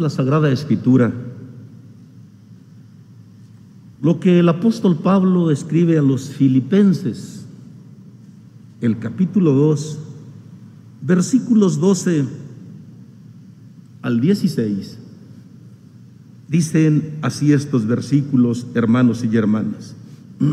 la 0.00 0.10
Sagrada 0.10 0.50
Escritura. 0.50 1.12
Lo 4.02 4.20
que 4.20 4.38
el 4.38 4.48
apóstol 4.48 4.96
Pablo 4.96 5.50
escribe 5.50 5.98
a 5.98 6.02
los 6.02 6.30
filipenses, 6.30 7.46
el 8.80 8.98
capítulo 8.98 9.52
2, 9.52 9.98
versículos 11.02 11.80
12 11.80 12.24
al 14.02 14.20
16, 14.20 14.98
dicen 16.48 17.18
así 17.22 17.52
estos 17.52 17.86
versículos, 17.86 18.66
hermanos 18.74 19.24
y 19.24 19.36
hermanas. 19.36 19.96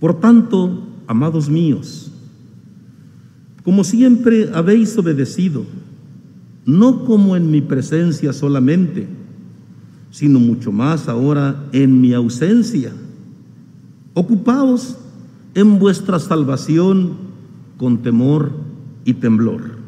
Por 0.00 0.20
tanto, 0.20 0.86
amados 1.06 1.48
míos, 1.48 2.12
como 3.64 3.84
siempre 3.84 4.50
habéis 4.54 4.96
obedecido, 4.96 5.66
no 6.68 7.06
como 7.06 7.34
en 7.34 7.50
mi 7.50 7.62
presencia 7.62 8.34
solamente, 8.34 9.08
sino 10.10 10.38
mucho 10.38 10.70
más 10.70 11.08
ahora 11.08 11.64
en 11.72 11.98
mi 11.98 12.12
ausencia. 12.12 12.92
Ocupaos 14.12 14.98
en 15.54 15.78
vuestra 15.78 16.20
salvación 16.20 17.14
con 17.78 18.02
temor 18.02 18.52
y 19.06 19.14
temblor. 19.14 19.78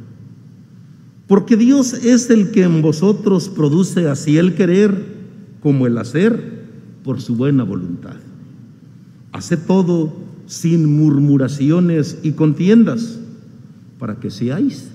Porque 1.27 1.59
Dios 1.59 1.93
es 1.93 2.31
el 2.31 2.51
que 2.51 2.63
en 2.63 2.81
vosotros 2.81 3.51
produce 3.51 4.09
así 4.09 4.39
el 4.39 4.55
querer 4.55 5.19
como 5.63 5.87
el 5.87 5.99
hacer 5.99 6.65
por 7.05 7.21
su 7.21 7.37
buena 7.37 7.63
voluntad. 7.63 8.17
Hace 9.33 9.59
todo 9.59 10.15
sin 10.47 10.97
murmuraciones 10.97 12.21
y 12.23 12.33
contiendas, 12.33 13.21
para 13.99 14.19
que 14.19 14.31
seáis 14.31 14.93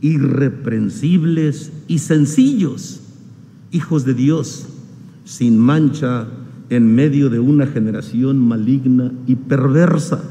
irreprensibles 0.00 1.72
y 1.88 1.98
sencillos, 1.98 3.00
hijos 3.70 4.04
de 4.04 4.14
Dios, 4.14 4.66
sin 5.24 5.58
mancha 5.58 6.26
en 6.70 6.94
medio 6.94 7.30
de 7.30 7.40
una 7.40 7.66
generación 7.66 8.38
maligna 8.38 9.12
y 9.26 9.36
perversa, 9.36 10.22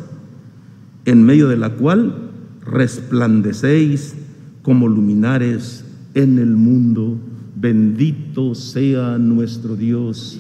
en 1.06 1.24
medio 1.24 1.48
de 1.48 1.58
la 1.58 1.72
cual 1.76 2.32
resplandecéis 2.66 4.16
como 4.62 4.88
luminares 4.88 5.86
en 6.14 6.40
el 6.40 6.56
mundo. 6.56 7.18
Bendito 7.56 8.56
sea 8.56 9.18
nuestro 9.18 9.76
Dios 9.76 10.40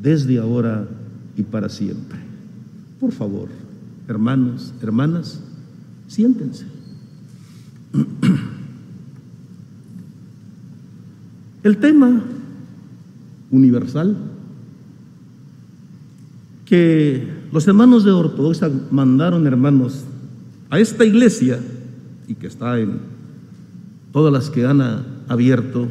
desde 0.00 0.38
ahora 0.38 0.88
y 1.36 1.42
para 1.42 1.68
siempre. 1.68 2.18
Por 3.00 3.12
favor, 3.12 3.48
hermanos, 4.08 4.72
hermanas, 4.82 5.42
siéntense. 6.06 6.75
El 11.62 11.78
tema 11.78 12.22
universal 13.50 14.16
que 16.64 17.28
los 17.52 17.66
hermanos 17.66 18.04
de 18.04 18.10
Ortodoxa 18.10 18.70
mandaron, 18.90 19.46
hermanos, 19.46 20.04
a 20.68 20.78
esta 20.78 21.04
iglesia 21.04 21.60
y 22.28 22.34
que 22.34 22.48
está 22.48 22.78
en 22.78 22.98
todas 24.12 24.32
las 24.32 24.50
que 24.50 24.66
han 24.66 24.80
abierto 25.28 25.86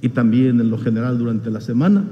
y 0.00 0.08
también 0.08 0.60
en 0.60 0.70
lo 0.70 0.78
general 0.78 1.18
durante 1.18 1.50
la 1.50 1.60
semana. 1.60 2.04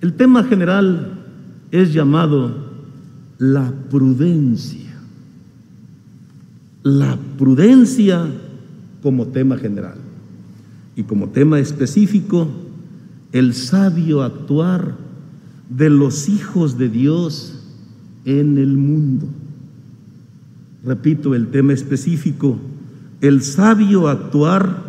El 0.00 0.14
tema 0.14 0.44
general 0.44 1.24
es 1.70 1.92
llamado 1.92 2.72
la 3.38 3.72
prudencia. 3.90 4.81
La 6.82 7.18
prudencia 7.38 8.26
como 9.02 9.28
tema 9.28 9.56
general 9.56 9.98
y 10.96 11.04
como 11.04 11.28
tema 11.28 11.58
específico, 11.58 12.48
el 13.32 13.54
sabio 13.54 14.22
actuar 14.22 14.96
de 15.68 15.90
los 15.90 16.28
hijos 16.28 16.78
de 16.78 16.88
Dios 16.88 17.62
en 18.24 18.58
el 18.58 18.76
mundo. 18.76 19.26
Repito 20.84 21.34
el 21.34 21.48
tema 21.48 21.72
específico, 21.72 22.58
el 23.20 23.42
sabio 23.42 24.08
actuar 24.08 24.82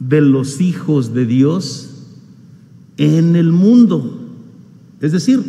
de 0.00 0.20
los 0.20 0.60
hijos 0.60 1.12
de 1.12 1.26
Dios 1.26 2.06
en 2.96 3.36
el 3.36 3.52
mundo. 3.52 4.18
Es 5.00 5.12
decir, 5.12 5.42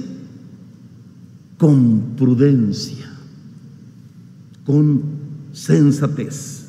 con 1.57 2.13
prudencia, 2.17 3.11
con 4.65 5.18
sensatez. 5.51 6.67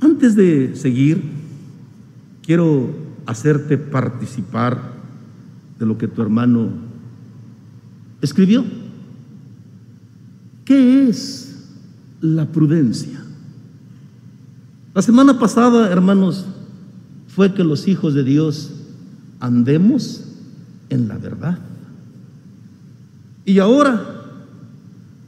Antes 0.00 0.34
de 0.34 0.74
seguir, 0.76 1.22
quiero 2.42 2.90
hacerte 3.26 3.78
participar 3.78 4.92
de 5.78 5.86
lo 5.86 5.96
que 5.98 6.08
tu 6.08 6.22
hermano 6.22 6.70
escribió. 8.20 8.64
¿Qué 10.64 11.08
es 11.08 11.68
la 12.20 12.46
prudencia? 12.46 13.24
La 14.94 15.02
semana 15.02 15.38
pasada, 15.38 15.90
hermanos, 15.90 16.46
fue 17.28 17.54
que 17.54 17.64
los 17.64 17.88
hijos 17.88 18.14
de 18.14 18.24
Dios 18.24 18.72
andemos 19.40 20.24
en 20.90 21.08
la 21.08 21.16
verdad. 21.16 21.58
Y 23.44 23.58
ahora, 23.58 24.04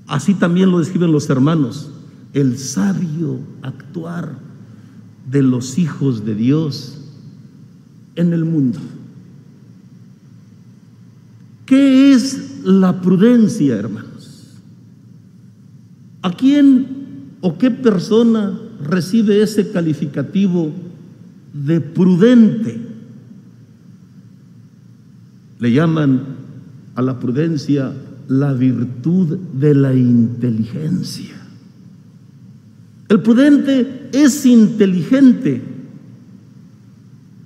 así 0.07 0.35
también 0.35 0.71
lo 0.71 0.79
describen 0.79 1.11
los 1.11 1.29
hermanos, 1.31 1.91
el 2.35 2.59
sabio 2.59 3.41
actuar 3.63 4.37
de 5.31 5.43
los 5.43 5.79
hijos 5.79 6.27
de 6.27 6.35
Dios 6.35 7.01
en 8.17 8.35
el 8.35 8.45
mundo. 8.45 8.79
¿Qué 11.65 12.13
es 12.13 12.61
la 12.65 13.01
prudencia, 13.01 13.77
hermanos? 13.77 14.59
¿A 16.21 16.31
quién 16.31 16.87
o 17.41 17.57
qué 17.57 17.71
persona 17.71 18.59
recibe 18.83 19.43
ese 19.43 19.71
calificativo 19.71 20.73
de 21.53 21.81
prudente. 21.81 22.81
Le 25.59 25.73
llaman 25.73 26.23
a 26.95 27.03
la 27.03 27.19
prudencia 27.19 27.93
la 28.29 28.53
virtud 28.53 29.39
de 29.53 29.75
la 29.75 29.95
inteligencia. 29.95 31.35
El 33.15 33.23
prudente 33.23 34.11
es 34.13 34.45
inteligente 34.45 35.63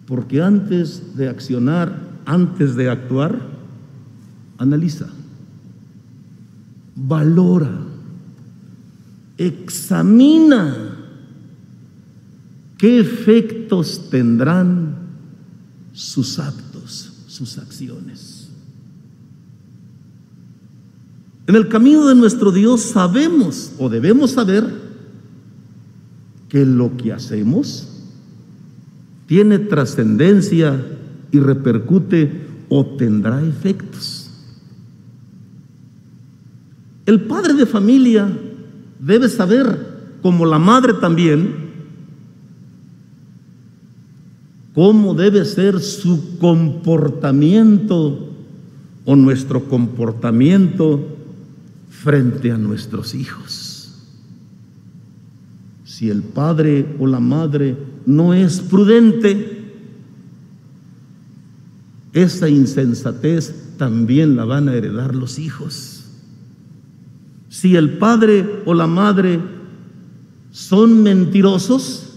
porque 0.06 0.40
antes 0.40 1.14
de 1.14 1.28
accionar, 1.28 2.00
antes 2.24 2.74
de 2.74 2.88
actuar, 2.88 3.38
analiza, 4.56 5.08
valora, 6.96 7.70
examina 9.36 10.88
¿Qué 12.78 13.00
efectos 13.00 14.08
tendrán 14.08 14.96
sus 15.92 16.38
actos, 16.38 17.12
sus 17.26 17.58
acciones? 17.58 18.48
En 21.46 21.56
el 21.56 21.68
camino 21.68 22.06
de 22.06 22.14
nuestro 22.14 22.52
Dios 22.52 22.80
sabemos 22.80 23.72
o 23.78 23.90
debemos 23.90 24.30
saber 24.30 24.77
que 26.48 26.64
lo 26.64 26.96
que 26.96 27.12
hacemos 27.12 27.88
tiene 29.26 29.58
trascendencia 29.58 30.84
y 31.30 31.38
repercute 31.38 32.46
o 32.68 32.84
tendrá 32.96 33.42
efectos. 33.44 34.30
El 37.06 37.22
padre 37.22 37.54
de 37.54 37.66
familia 37.66 38.28
debe 38.98 39.28
saber, 39.28 40.18
como 40.22 40.44
la 40.46 40.58
madre 40.58 40.94
también, 40.94 41.68
cómo 44.74 45.14
debe 45.14 45.44
ser 45.44 45.80
su 45.80 46.38
comportamiento 46.38 48.28
o 49.04 49.16
nuestro 49.16 49.64
comportamiento 49.64 51.16
frente 51.90 52.52
a 52.52 52.58
nuestros 52.58 53.14
hijos. 53.14 53.67
Si 55.98 56.08
el 56.10 56.22
padre 56.22 56.94
o 57.00 57.08
la 57.08 57.18
madre 57.18 57.76
no 58.06 58.32
es 58.32 58.60
prudente, 58.60 59.64
esa 62.12 62.48
insensatez 62.48 63.74
también 63.78 64.36
la 64.36 64.44
van 64.44 64.68
a 64.68 64.74
heredar 64.74 65.16
los 65.16 65.40
hijos. 65.40 66.04
Si 67.48 67.74
el 67.74 67.98
padre 67.98 68.62
o 68.64 68.74
la 68.74 68.86
madre 68.86 69.40
son 70.52 71.02
mentirosos, 71.02 72.12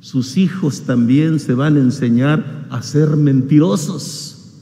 sus 0.00 0.36
hijos 0.36 0.80
también 0.80 1.38
se 1.38 1.54
van 1.54 1.76
a 1.76 1.80
enseñar 1.80 2.66
a 2.68 2.82
ser 2.82 3.10
mentirosos. 3.10 4.56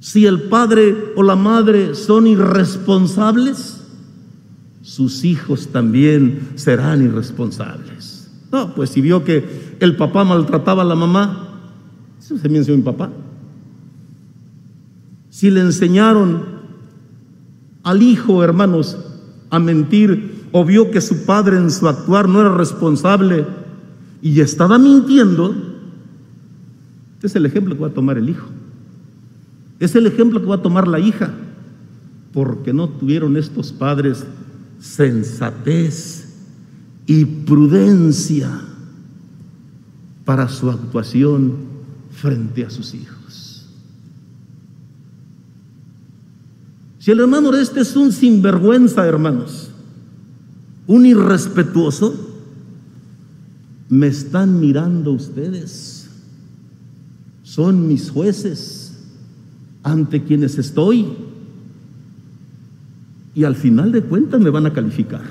Si 0.00 0.24
el 0.24 0.44
padre 0.44 1.12
o 1.16 1.22
la 1.22 1.36
madre 1.36 1.94
son 1.94 2.26
irresponsables, 2.26 3.71
sus 4.82 5.24
hijos 5.24 5.68
también 5.68 6.50
serán 6.56 7.02
irresponsables. 7.02 8.30
No, 8.50 8.74
pues 8.74 8.90
si 8.90 9.00
vio 9.00 9.24
que 9.24 9.76
el 9.80 9.96
papá 9.96 10.24
maltrataba 10.24 10.82
a 10.82 10.86
la 10.86 10.94
mamá, 10.94 11.60
eso 12.18 12.36
se 12.36 12.48
me 12.48 12.58
enseñó 12.58 12.76
mi 12.76 12.82
papá. 12.82 13.10
Si 15.30 15.50
le 15.50 15.60
enseñaron 15.60 16.44
al 17.82 18.02
hijo, 18.02 18.44
hermanos, 18.44 18.98
a 19.50 19.58
mentir, 19.58 20.48
o 20.52 20.64
vio 20.64 20.90
que 20.90 21.00
su 21.00 21.24
padre 21.24 21.56
en 21.56 21.70
su 21.70 21.88
actuar 21.88 22.28
no 22.28 22.40
era 22.40 22.54
responsable 22.54 23.46
y 24.20 24.40
estaba 24.40 24.78
mintiendo, 24.78 25.54
es 27.22 27.36
el 27.36 27.46
ejemplo 27.46 27.74
que 27.74 27.80
va 27.80 27.88
a 27.88 27.94
tomar 27.94 28.18
el 28.18 28.28
hijo. 28.28 28.48
Es 29.80 29.94
el 29.94 30.06
ejemplo 30.06 30.40
que 30.40 30.46
va 30.46 30.56
a 30.56 30.62
tomar 30.62 30.86
la 30.88 30.98
hija, 30.98 31.30
porque 32.32 32.72
no 32.72 32.88
tuvieron 32.88 33.36
estos 33.36 33.72
padres 33.72 34.26
sensatez 34.82 36.26
y 37.06 37.24
prudencia 37.24 38.50
para 40.24 40.48
su 40.48 40.70
actuación 40.70 41.56
frente 42.10 42.66
a 42.66 42.70
sus 42.70 42.92
hijos. 42.94 43.66
Si 46.98 47.10
el 47.10 47.20
hermano 47.20 47.54
este 47.54 47.80
es 47.80 47.96
un 47.96 48.12
sinvergüenza, 48.12 49.06
hermanos, 49.06 49.70
un 50.86 51.06
irrespetuoso, 51.06 52.14
me 53.88 54.08
están 54.08 54.58
mirando 54.58 55.12
ustedes. 55.12 56.08
Son 57.44 57.86
mis 57.86 58.10
jueces 58.10 58.98
ante 59.82 60.22
quienes 60.24 60.58
estoy. 60.58 61.31
Y 63.34 63.44
al 63.44 63.54
final 63.54 63.92
de 63.92 64.02
cuentas 64.02 64.40
me 64.40 64.50
van 64.50 64.66
a 64.66 64.72
calificar. 64.72 65.22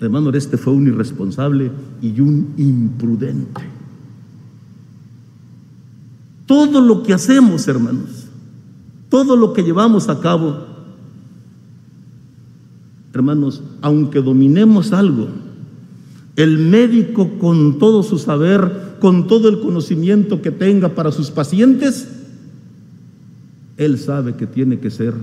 hermano 0.00 0.30
este 0.30 0.56
fue 0.56 0.72
un 0.72 0.86
irresponsable 0.86 1.70
y 2.00 2.20
un 2.20 2.54
imprudente. 2.56 3.62
Todo 6.46 6.80
lo 6.80 7.02
que 7.02 7.14
hacemos, 7.14 7.66
hermanos, 7.66 8.26
todo 9.08 9.36
lo 9.36 9.52
que 9.52 9.62
llevamos 9.62 10.08
a 10.08 10.20
cabo, 10.20 10.66
hermanos, 13.12 13.62
aunque 13.80 14.20
dominemos 14.20 14.92
algo, 14.92 15.28
el 16.36 16.58
médico 16.58 17.38
con 17.38 17.78
todo 17.78 18.02
su 18.02 18.18
saber, 18.18 18.96
con 19.00 19.26
todo 19.26 19.48
el 19.48 19.60
conocimiento 19.60 20.40
que 20.40 20.50
tenga 20.50 20.90
para 20.90 21.12
sus 21.12 21.30
pacientes, 21.30 22.08
él 23.76 23.98
sabe 23.98 24.34
que 24.34 24.46
tiene 24.46 24.78
que 24.78 24.90
ser 24.90 25.14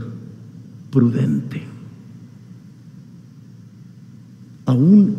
prudente. 0.91 1.63
Aún 4.65 5.15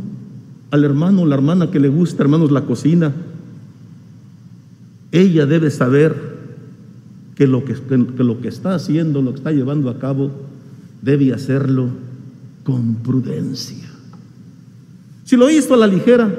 al 0.70 0.84
hermano 0.84 1.22
o 1.22 1.26
la 1.26 1.34
hermana 1.34 1.70
que 1.70 1.80
le 1.80 1.88
gusta, 1.88 2.22
hermanos, 2.22 2.50
la 2.50 2.64
cocina, 2.64 3.12
ella 5.12 5.46
debe 5.46 5.70
saber 5.70 6.30
que 7.34 7.46
lo 7.46 7.64
que, 7.64 7.74
que 7.74 8.24
lo 8.24 8.40
que 8.40 8.48
está 8.48 8.74
haciendo, 8.74 9.22
lo 9.22 9.32
que 9.32 9.38
está 9.38 9.50
llevando 9.50 9.90
a 9.90 9.98
cabo, 9.98 10.30
debe 11.02 11.32
hacerlo 11.32 11.88
con 12.62 12.96
prudencia. 12.96 13.88
Si 15.24 15.36
lo 15.36 15.50
hizo 15.50 15.74
a 15.74 15.76
la 15.76 15.86
ligera, 15.86 16.32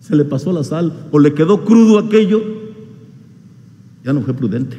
se 0.00 0.16
le 0.16 0.24
pasó 0.24 0.52
la 0.52 0.64
sal 0.64 1.06
o 1.10 1.18
le 1.18 1.34
quedó 1.34 1.64
crudo 1.64 1.98
aquello, 1.98 2.42
ya 4.04 4.12
no 4.12 4.22
fue 4.22 4.34
prudente, 4.34 4.76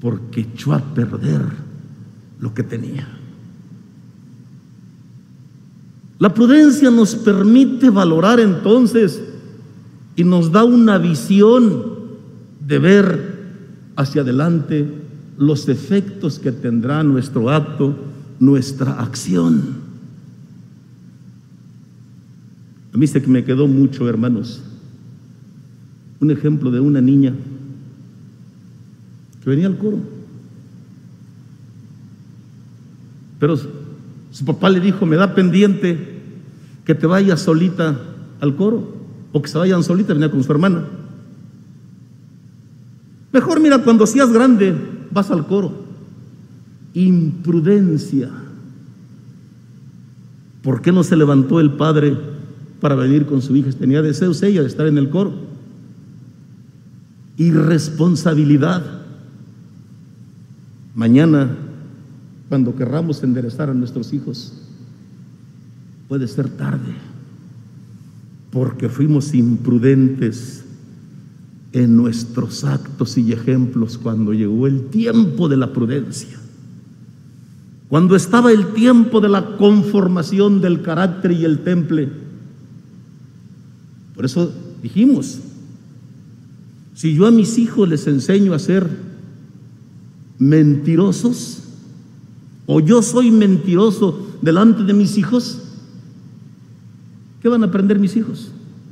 porque 0.00 0.42
echó 0.42 0.72
a 0.72 0.80
perder 0.94 1.63
lo 2.40 2.54
que 2.54 2.62
tenía. 2.62 3.06
La 6.18 6.32
prudencia 6.32 6.90
nos 6.90 7.14
permite 7.16 7.90
valorar 7.90 8.40
entonces 8.40 9.22
y 10.16 10.24
nos 10.24 10.52
da 10.52 10.64
una 10.64 10.98
visión 10.98 11.94
de 12.66 12.78
ver 12.78 13.34
hacia 13.96 14.22
adelante 14.22 14.88
los 15.36 15.68
efectos 15.68 16.38
que 16.38 16.52
tendrá 16.52 17.02
nuestro 17.02 17.50
acto, 17.50 17.96
nuestra 18.38 19.00
acción. 19.00 19.84
A 22.92 22.96
mí 22.96 23.06
se 23.08 23.20
que 23.20 23.28
me 23.28 23.44
quedó 23.44 23.66
mucho, 23.66 24.08
hermanos, 24.08 24.62
un 26.20 26.30
ejemplo 26.30 26.70
de 26.70 26.78
una 26.78 27.00
niña 27.00 27.34
que 29.42 29.50
venía 29.50 29.66
al 29.66 29.76
coro. 29.76 30.13
Pero 33.38 33.56
su 33.56 34.44
papá 34.44 34.70
le 34.70 34.80
dijo, 34.80 35.06
me 35.06 35.16
da 35.16 35.34
pendiente 35.34 36.14
que 36.84 36.94
te 36.94 37.06
vayas 37.06 37.40
solita 37.40 37.98
al 38.40 38.56
coro, 38.56 38.94
o 39.32 39.42
que 39.42 39.48
se 39.48 39.58
vayan 39.58 39.82
solita, 39.82 40.12
venía 40.12 40.30
con 40.30 40.44
su 40.44 40.52
hermana. 40.52 40.84
Mejor 43.32 43.60
mira, 43.60 43.82
cuando 43.82 44.06
seas 44.06 44.32
grande, 44.32 44.74
vas 45.10 45.30
al 45.30 45.46
coro. 45.46 45.72
Imprudencia. 46.94 48.30
¿Por 50.62 50.80
qué 50.80 50.92
no 50.92 51.02
se 51.02 51.16
levantó 51.16 51.58
el 51.58 51.72
padre 51.72 52.16
para 52.80 52.94
venir 52.94 53.26
con 53.26 53.42
su 53.42 53.56
hija? 53.56 53.72
Tenía 53.72 54.02
deseos 54.02 54.42
ella 54.42 54.62
de 54.62 54.68
estar 54.68 54.86
en 54.86 54.98
el 54.98 55.10
coro. 55.10 55.32
Irresponsabilidad. 57.36 59.02
Mañana, 60.94 61.56
cuando 62.48 62.74
querramos 62.76 63.22
enderezar 63.22 63.70
a 63.70 63.74
nuestros 63.74 64.12
hijos, 64.12 64.52
puede 66.08 66.28
ser 66.28 66.48
tarde, 66.48 66.92
porque 68.50 68.88
fuimos 68.88 69.34
imprudentes 69.34 70.64
en 71.72 71.96
nuestros 71.96 72.62
actos 72.64 73.18
y 73.18 73.32
ejemplos 73.32 73.98
cuando 73.98 74.32
llegó 74.32 74.66
el 74.66 74.86
tiempo 74.86 75.48
de 75.48 75.56
la 75.56 75.72
prudencia, 75.72 76.38
cuando 77.88 78.14
estaba 78.14 78.52
el 78.52 78.68
tiempo 78.74 79.20
de 79.20 79.28
la 79.28 79.56
conformación 79.56 80.60
del 80.60 80.82
carácter 80.82 81.32
y 81.32 81.44
el 81.44 81.60
temple. 81.60 82.10
Por 84.14 84.24
eso 84.24 84.52
dijimos, 84.82 85.40
si 86.94 87.14
yo 87.14 87.26
a 87.26 87.32
mis 87.32 87.58
hijos 87.58 87.88
les 87.88 88.06
enseño 88.06 88.54
a 88.54 88.58
ser 88.60 88.88
mentirosos, 90.38 91.63
o 92.66 92.80
yo 92.80 93.02
soy 93.02 93.30
mentiroso 93.30 94.26
delante 94.40 94.82
de 94.84 94.92
mis 94.92 95.18
hijos, 95.18 95.60
¿qué 97.40 97.48
van 97.48 97.62
a 97.62 97.66
aprender 97.66 97.98
mis 97.98 98.16
hijos? 98.16 98.50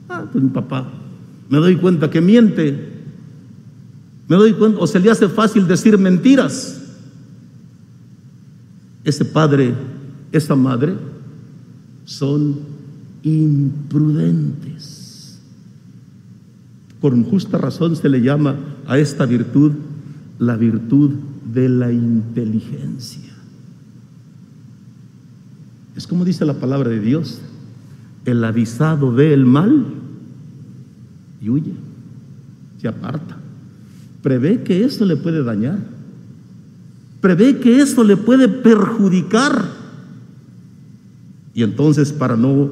Ah, 0.09 0.25
pues 0.31 0.43
mi 0.43 0.51
papá 0.51 0.87
me 1.53 1.59
doy 1.59 1.77
cuenta 1.77 2.09
que 2.09 2.23
miente. 2.23 2.89
Me 4.27 4.37
doy 4.37 4.55
cuenta, 4.55 4.79
o 4.81 4.87
se 4.87 4.99
le 4.99 5.11
hace 5.11 5.29
fácil 5.29 5.69
decir 5.69 5.99
mentiras. 5.99 6.81
Ese 9.05 9.27
padre, 9.27 9.75
esa 10.33 10.57
madre, 10.57 10.95
son 12.07 12.61
imprudentes. 13.23 14.63
Con 17.03 17.23
justa 17.25 17.59
razón 17.59 17.97
se 17.97 18.09
le 18.09 18.23
llama 18.23 18.57
a 18.87 18.97
esta 18.97 19.27
virtud 19.27 19.73
la 20.39 20.57
virtud 20.57 21.11
de 21.53 21.69
la 21.69 21.93
inteligencia. 21.93 23.32
Es 25.97 26.07
como 26.07 26.25
dice 26.25 26.45
la 26.45 26.55
palabra 26.55 26.89
de 26.91 27.01
Dios, 27.01 27.41
el 28.25 28.43
avisado 28.45 29.13
ve 29.13 29.35
el 29.35 29.45
mal 29.45 29.87
y 31.41 31.49
huye, 31.49 31.73
se 32.81 32.89
aparta. 32.89 33.37
Prevé 34.23 34.63
que 34.63 34.85
esto 34.85 35.05
le 35.05 35.17
puede 35.17 35.43
dañar. 35.43 35.79
Prevé 37.21 37.59
que 37.59 37.81
esto 37.81 38.05
le 38.05 38.17
puede 38.17 38.49
perjudicar. 38.49 39.65
Y 41.55 41.63
entonces 41.63 42.13
para 42.13 42.37
no 42.37 42.71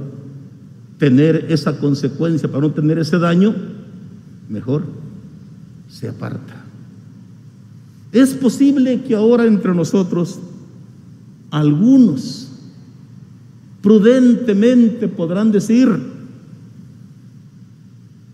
tener 0.99 1.47
esa 1.49 1.79
consecuencia, 1.79 2.51
para 2.51 2.63
no 2.63 2.73
tener 2.73 2.99
ese 2.99 3.19
daño, 3.19 3.55
mejor 4.49 4.85
se 5.89 6.09
aparta. 6.09 6.65
Es 8.13 8.35
posible 8.35 9.03
que 9.03 9.15
ahora 9.15 9.47
entre 9.47 9.75
nosotros 9.75 10.41
algunos 11.51 12.50
prudentemente 13.83 15.09
podrán 15.09 15.53
decir, 15.53 15.89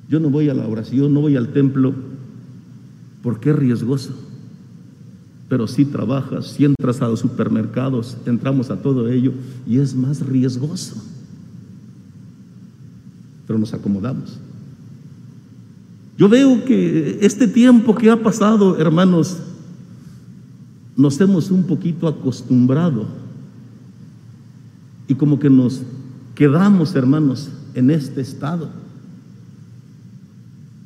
yo 0.08 0.20
no 0.20 0.30
voy 0.30 0.48
a 0.48 0.54
la 0.54 0.66
oración, 0.66 1.12
no 1.12 1.20
voy 1.20 1.36
al 1.36 1.52
templo, 1.52 1.94
porque 3.22 3.50
es 3.50 3.56
riesgoso. 3.56 4.14
Pero 5.48 5.66
si 5.68 5.84
trabajas, 5.84 6.48
si 6.48 6.64
entras 6.64 7.00
a 7.02 7.08
los 7.08 7.20
supermercados, 7.20 8.16
entramos 8.26 8.70
a 8.70 8.76
todo 8.82 9.08
ello 9.08 9.32
y 9.66 9.78
es 9.78 9.94
más 9.94 10.26
riesgoso. 10.26 10.96
Pero 13.46 13.58
nos 13.58 13.72
acomodamos. 13.72 14.38
Yo 16.18 16.28
veo 16.28 16.64
que 16.64 17.18
este 17.20 17.46
tiempo 17.46 17.94
que 17.94 18.10
ha 18.10 18.20
pasado, 18.20 18.78
hermanos, 18.78 19.38
nos 20.96 21.20
hemos 21.20 21.50
un 21.50 21.64
poquito 21.64 22.08
acostumbrado 22.08 23.25
y 25.08 25.14
como 25.14 25.38
que 25.38 25.50
nos 25.50 25.82
quedamos, 26.34 26.94
hermanos, 26.94 27.50
en 27.74 27.90
este 27.90 28.20
estado. 28.20 28.68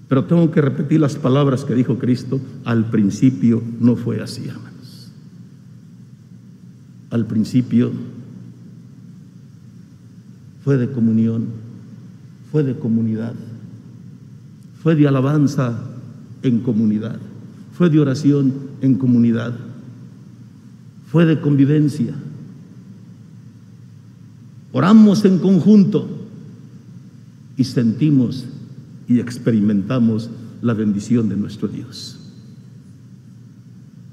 Pero 0.08 0.24
tengo 0.24 0.50
que 0.50 0.60
repetir 0.60 1.00
las 1.00 1.14
palabras 1.14 1.64
que 1.64 1.74
dijo 1.74 1.98
Cristo, 1.98 2.40
al 2.64 2.90
principio 2.90 3.62
no 3.78 3.96
fue 3.96 4.20
así, 4.20 4.48
hermanos. 4.48 5.12
Al 7.10 7.26
principio 7.26 7.92
fue 10.64 10.76
de 10.76 10.90
comunión, 10.90 11.46
fue 12.50 12.62
de 12.62 12.76
comunidad, 12.76 13.34
fue 14.82 14.94
de 14.96 15.06
alabanza 15.06 15.78
en 16.42 16.60
comunidad, 16.60 17.18
fue 17.72 17.88
de 17.88 18.00
oración 18.00 18.52
en 18.80 18.96
comunidad, 18.96 19.54
fue 21.10 21.24
de 21.24 21.40
convivencia. 21.40 22.14
Oramos 24.72 25.24
en 25.24 25.38
conjunto 25.38 26.08
y 27.56 27.64
sentimos 27.64 28.46
y 29.08 29.18
experimentamos 29.18 30.30
la 30.62 30.74
bendición 30.74 31.28
de 31.28 31.36
nuestro 31.36 31.68
Dios. 31.68 32.18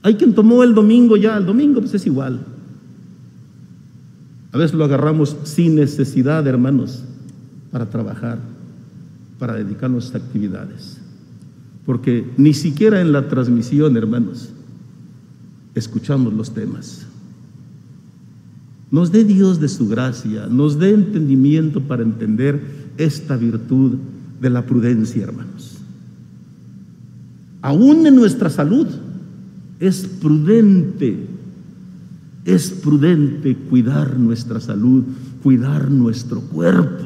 Hay 0.01 0.15
quien 0.15 0.33
tomó 0.33 0.63
el 0.63 0.73
domingo 0.73 1.17
ya, 1.17 1.37
el 1.37 1.45
domingo 1.45 1.79
pues 1.81 1.93
es 1.93 2.05
igual. 2.05 2.45
A 4.51 4.57
veces 4.57 4.75
lo 4.75 4.85
agarramos 4.85 5.37
sin 5.43 5.75
necesidad, 5.75 6.47
hermanos, 6.47 7.03
para 7.71 7.89
trabajar, 7.89 8.39
para 9.37 9.53
dedicarnos 9.53 10.13
a 10.13 10.17
actividades. 10.17 10.97
Porque 11.85 12.29
ni 12.37 12.53
siquiera 12.53 13.01
en 13.01 13.11
la 13.11 13.27
transmisión, 13.27 13.95
hermanos, 13.97 14.49
escuchamos 15.75 16.33
los 16.33 16.53
temas. 16.53 17.05
Nos 18.89 19.11
dé 19.11 19.25
Dios 19.25 19.59
de 19.59 19.67
su 19.67 19.87
gracia, 19.87 20.47
nos 20.47 20.79
dé 20.79 20.93
entendimiento 20.93 21.81
para 21.81 22.03
entender 22.03 22.61
esta 22.97 23.35
virtud 23.35 23.97
de 24.39 24.49
la 24.49 24.65
prudencia, 24.65 25.23
hermanos. 25.23 25.77
Aún 27.61 28.05
en 28.07 28.15
nuestra 28.15 28.49
salud 28.49 28.87
es 29.79 30.07
prudente, 30.21 31.17
es 32.45 32.71
prudente 32.71 33.55
cuidar 33.55 34.17
nuestra 34.17 34.61
salud, 34.61 35.03
cuidar 35.43 35.91
nuestro 35.91 36.39
cuerpo. 36.41 37.03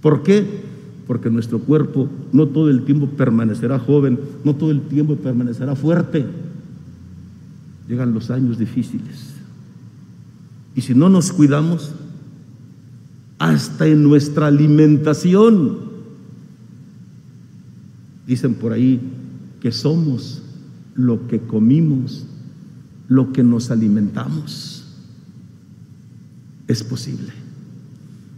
¿Por 0.00 0.22
qué? 0.22 0.62
Porque 1.08 1.28
nuestro 1.28 1.58
cuerpo 1.58 2.08
no 2.32 2.46
todo 2.46 2.70
el 2.70 2.84
tiempo 2.84 3.08
permanecerá 3.08 3.80
joven, 3.80 4.18
no 4.44 4.54
todo 4.54 4.70
el 4.70 4.82
tiempo 4.82 5.16
permanecerá 5.16 5.74
fuerte. 5.74 6.24
Llegan 7.88 8.14
los 8.14 8.30
años 8.30 8.58
difíciles. 8.58 9.31
Y 10.74 10.80
si 10.80 10.94
no 10.94 11.08
nos 11.08 11.32
cuidamos, 11.32 11.92
hasta 13.38 13.86
en 13.86 14.02
nuestra 14.04 14.46
alimentación, 14.46 15.78
dicen 18.26 18.54
por 18.54 18.72
ahí 18.72 19.00
que 19.60 19.72
somos 19.72 20.42
lo 20.94 21.26
que 21.26 21.40
comimos, 21.40 22.24
lo 23.08 23.32
que 23.32 23.42
nos 23.42 23.70
alimentamos. 23.70 24.84
Es 26.68 26.82
posible. 26.82 27.32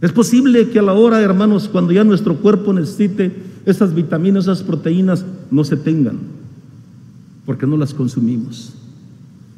Es 0.01 0.11
posible 0.11 0.69
que 0.69 0.79
a 0.79 0.81
la 0.83 0.93
hora, 0.93 1.21
hermanos, 1.21 1.69
cuando 1.69 1.91
ya 1.91 2.03
nuestro 2.03 2.37
cuerpo 2.37 2.73
necesite 2.73 3.31
esas 3.65 3.93
vitaminas, 3.93 4.45
esas 4.45 4.63
proteínas, 4.63 5.25
no 5.51 5.63
se 5.63 5.77
tengan, 5.77 6.17
porque 7.45 7.65
no 7.65 7.77
las 7.77 7.93
consumimos, 7.93 8.73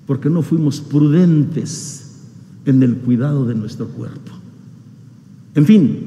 porque 0.06 0.30
no 0.30 0.42
fuimos 0.42 0.80
prudentes 0.80 2.07
en 2.68 2.84
el 2.84 2.98
cuidado 2.98 3.46
de 3.46 3.56
nuestro 3.56 3.88
cuerpo. 3.88 4.34
En 5.56 5.66
fin, 5.66 6.00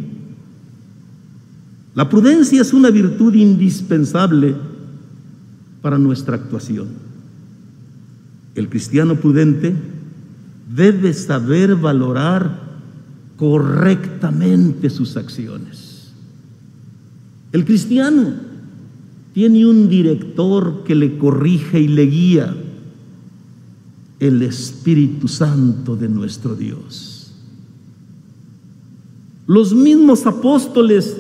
la 1.95 2.09
prudencia 2.09 2.61
es 2.61 2.73
una 2.73 2.91
virtud 2.91 3.35
indispensable 3.35 4.55
para 5.81 5.99
nuestra 5.99 6.37
actuación. 6.37 6.89
El 8.55 8.69
cristiano 8.69 9.17
prudente 9.17 9.75
debe 10.73 11.15
saber 11.15 11.77
valorar 11.77 12.61
correctamente 13.37 14.91
sus 14.91 15.17
acciones. 15.17 16.13
El 17.53 17.65
cristiano 17.65 18.35
tiene 19.33 19.65
un 19.65 19.89
director 19.89 20.85
que 20.85 20.95
le 20.95 21.17
corrige 21.17 21.81
y 21.81 21.89
le 21.89 22.03
guía 22.05 22.55
el 24.21 24.43
Espíritu 24.43 25.27
Santo 25.27 25.97
de 25.97 26.09
nuestro 26.09 26.55
Dios. 26.55 27.33
Los 29.47 29.75
mismos 29.75 30.27
apóstoles 30.27 31.17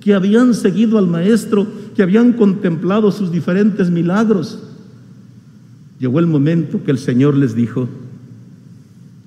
que 0.00 0.14
habían 0.14 0.54
seguido 0.54 0.96
al 0.96 1.08
Maestro, 1.08 1.66
que 1.96 2.02
habían 2.02 2.32
contemplado 2.32 3.10
sus 3.10 3.32
diferentes 3.32 3.90
milagros, 3.90 4.62
llegó 5.98 6.20
el 6.20 6.28
momento 6.28 6.82
que 6.84 6.92
el 6.92 6.98
Señor 6.98 7.36
les 7.36 7.56
dijo, 7.56 7.88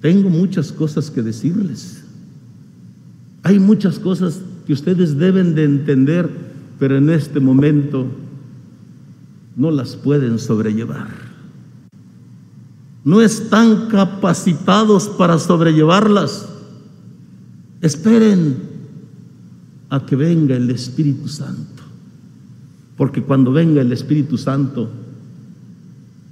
tengo 0.01 0.29
muchas 0.29 0.71
cosas 0.71 1.11
que 1.11 1.21
decirles. 1.21 2.05
Hay 3.43 3.59
muchas 3.59 3.99
cosas 3.99 4.41
que 4.65 4.73
ustedes 4.73 5.17
deben 5.17 5.53
de 5.53 5.65
entender, 5.65 6.29
pero 6.79 6.97
en 6.97 7.09
este 7.09 7.39
momento 7.39 8.07
no 9.55 9.71
las 9.71 9.95
pueden 9.95 10.39
sobrellevar 10.39 11.26
no 13.07 13.21
están 13.21 13.87
capacitados 13.87 15.07
para 15.07 15.39
sobrellevarlas. 15.39 16.45
Esperen 17.79 18.57
a 19.87 20.05
que 20.05 20.17
venga 20.17 20.57
el 20.57 20.69
Espíritu 20.69 21.29
Santo, 21.29 21.83
porque 22.97 23.23
cuando 23.23 23.53
venga 23.53 23.79
el 23.79 23.93
Espíritu 23.93 24.37
Santo, 24.37 24.89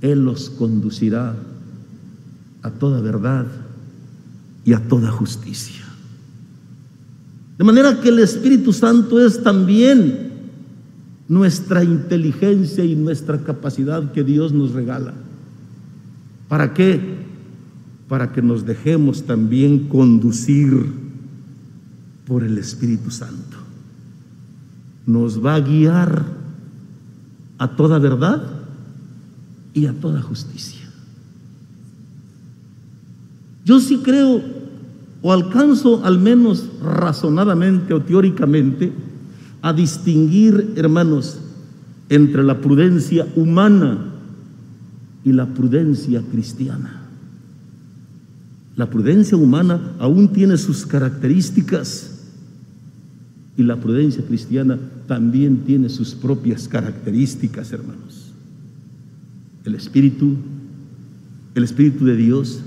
Él 0.01 0.25
los 0.25 0.49
conducirá 0.49 1.37
a 2.61 2.71
toda 2.71 2.99
verdad 2.99 3.45
y 4.65 4.73
a 4.73 4.85
toda 4.85 5.11
justicia. 5.11 5.85
De 7.57 7.63
manera 7.63 8.01
que 8.01 8.09
el 8.09 8.19
Espíritu 8.19 8.73
Santo 8.73 9.25
es 9.25 9.41
también 9.41 10.29
nuestra 11.29 11.85
inteligencia 11.85 12.83
y 12.83 12.97
nuestra 12.97 13.37
capacidad 13.37 14.11
que 14.11 14.25
Dios 14.25 14.51
nos 14.51 14.73
regala. 14.73 15.13
¿Para 16.47 16.73
qué? 16.73 16.99
Para 18.07 18.31
que 18.31 18.41
nos 18.41 18.65
dejemos 18.65 19.23
también 19.23 19.87
conducir 19.87 20.91
por 22.25 22.43
el 22.43 22.57
Espíritu 22.57 23.11
Santo. 23.11 23.57
Nos 25.05 25.43
va 25.43 25.55
a 25.55 25.59
guiar 25.59 26.25
a 27.57 27.75
toda 27.75 27.99
verdad 27.99 28.43
y 29.73 29.85
a 29.85 29.93
toda 29.93 30.21
justicia. 30.21 30.81
Yo 33.63 33.79
sí 33.79 34.01
creo 34.03 34.41
o 35.21 35.33
alcanzo 35.33 36.05
al 36.05 36.19
menos 36.19 36.69
razonadamente 36.81 37.93
o 37.93 38.01
teóricamente 38.01 38.93
a 39.63 39.73
distinguir, 39.73 40.73
hermanos, 40.75 41.39
entre 42.09 42.43
la 42.43 42.61
prudencia 42.61 43.27
humana 43.35 44.14
y 45.25 45.33
la 45.33 45.47
prudencia 45.47 46.21
cristiana. 46.31 47.01
La 48.75 48.89
prudencia 48.89 49.35
humana 49.35 49.95
aún 49.99 50.29
tiene 50.29 50.55
sus 50.55 50.85
características 50.85 52.11
y 53.57 53.63
la 53.63 53.77
prudencia 53.77 54.23
cristiana 54.23 54.77
también 55.07 55.63
tiene 55.65 55.89
sus 55.89 56.13
propias 56.13 56.67
características, 56.67 57.71
hermanos. 57.71 58.33
El 59.63 59.73
Espíritu, 59.73 60.35
el 61.55 61.63
Espíritu 61.63 62.05
de 62.05 62.15
Dios, 62.15 62.61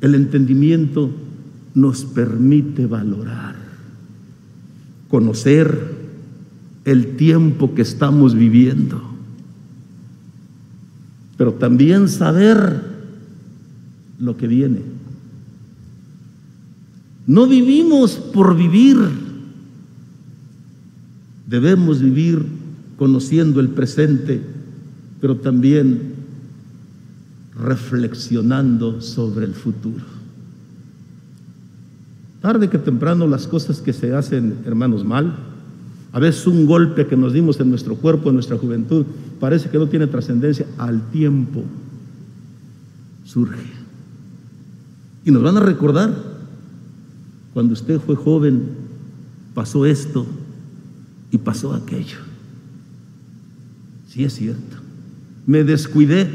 el 0.00 0.16
entendimiento 0.16 1.12
nos 1.74 2.04
permite 2.04 2.86
valorar, 2.86 3.54
conocer 5.08 5.94
el 6.84 7.16
tiempo 7.16 7.74
que 7.74 7.82
estamos 7.82 8.34
viviendo 8.34 9.13
pero 11.36 11.54
también 11.54 12.08
saber 12.08 12.82
lo 14.18 14.36
que 14.36 14.46
viene. 14.46 14.80
No 17.26 17.46
vivimos 17.46 18.12
por 18.12 18.56
vivir, 18.56 18.98
debemos 21.46 22.00
vivir 22.00 22.44
conociendo 22.96 23.60
el 23.60 23.70
presente, 23.70 24.40
pero 25.20 25.36
también 25.36 26.14
reflexionando 27.56 29.00
sobre 29.00 29.46
el 29.46 29.54
futuro. 29.54 30.04
Tarde 32.42 32.68
que 32.68 32.78
temprano 32.78 33.26
las 33.26 33.46
cosas 33.46 33.80
que 33.80 33.94
se 33.94 34.14
hacen, 34.14 34.58
hermanos, 34.66 35.02
mal, 35.02 35.34
a 36.14 36.20
veces 36.20 36.46
un 36.46 36.64
golpe 36.64 37.08
que 37.08 37.16
nos 37.16 37.32
dimos 37.32 37.58
en 37.58 37.70
nuestro 37.70 37.96
cuerpo, 37.96 38.28
en 38.28 38.36
nuestra 38.36 38.56
juventud, 38.56 39.04
parece 39.40 39.68
que 39.68 39.78
no 39.78 39.88
tiene 39.88 40.06
trascendencia. 40.06 40.64
Al 40.78 41.10
tiempo 41.10 41.64
surge. 43.24 43.64
Y 45.24 45.32
nos 45.32 45.42
van 45.42 45.56
a 45.56 45.60
recordar 45.60 46.14
cuando 47.52 47.72
usted 47.72 47.98
fue 47.98 48.14
joven 48.14 48.62
pasó 49.54 49.86
esto 49.86 50.24
y 51.32 51.38
pasó 51.38 51.74
aquello. 51.74 52.18
Sí 54.06 54.22
es 54.22 54.34
cierto. 54.34 54.76
Me 55.46 55.64
descuidé, 55.64 56.30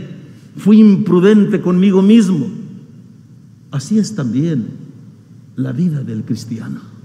fui 0.57 0.81
imprudente 0.81 1.62
conmigo 1.62 2.01
mismo. 2.01 2.50
Así 3.71 3.98
es 3.98 4.13
también 4.13 4.71
la 5.55 5.71
vida 5.71 6.03
del 6.03 6.25
cristiano. 6.25 6.99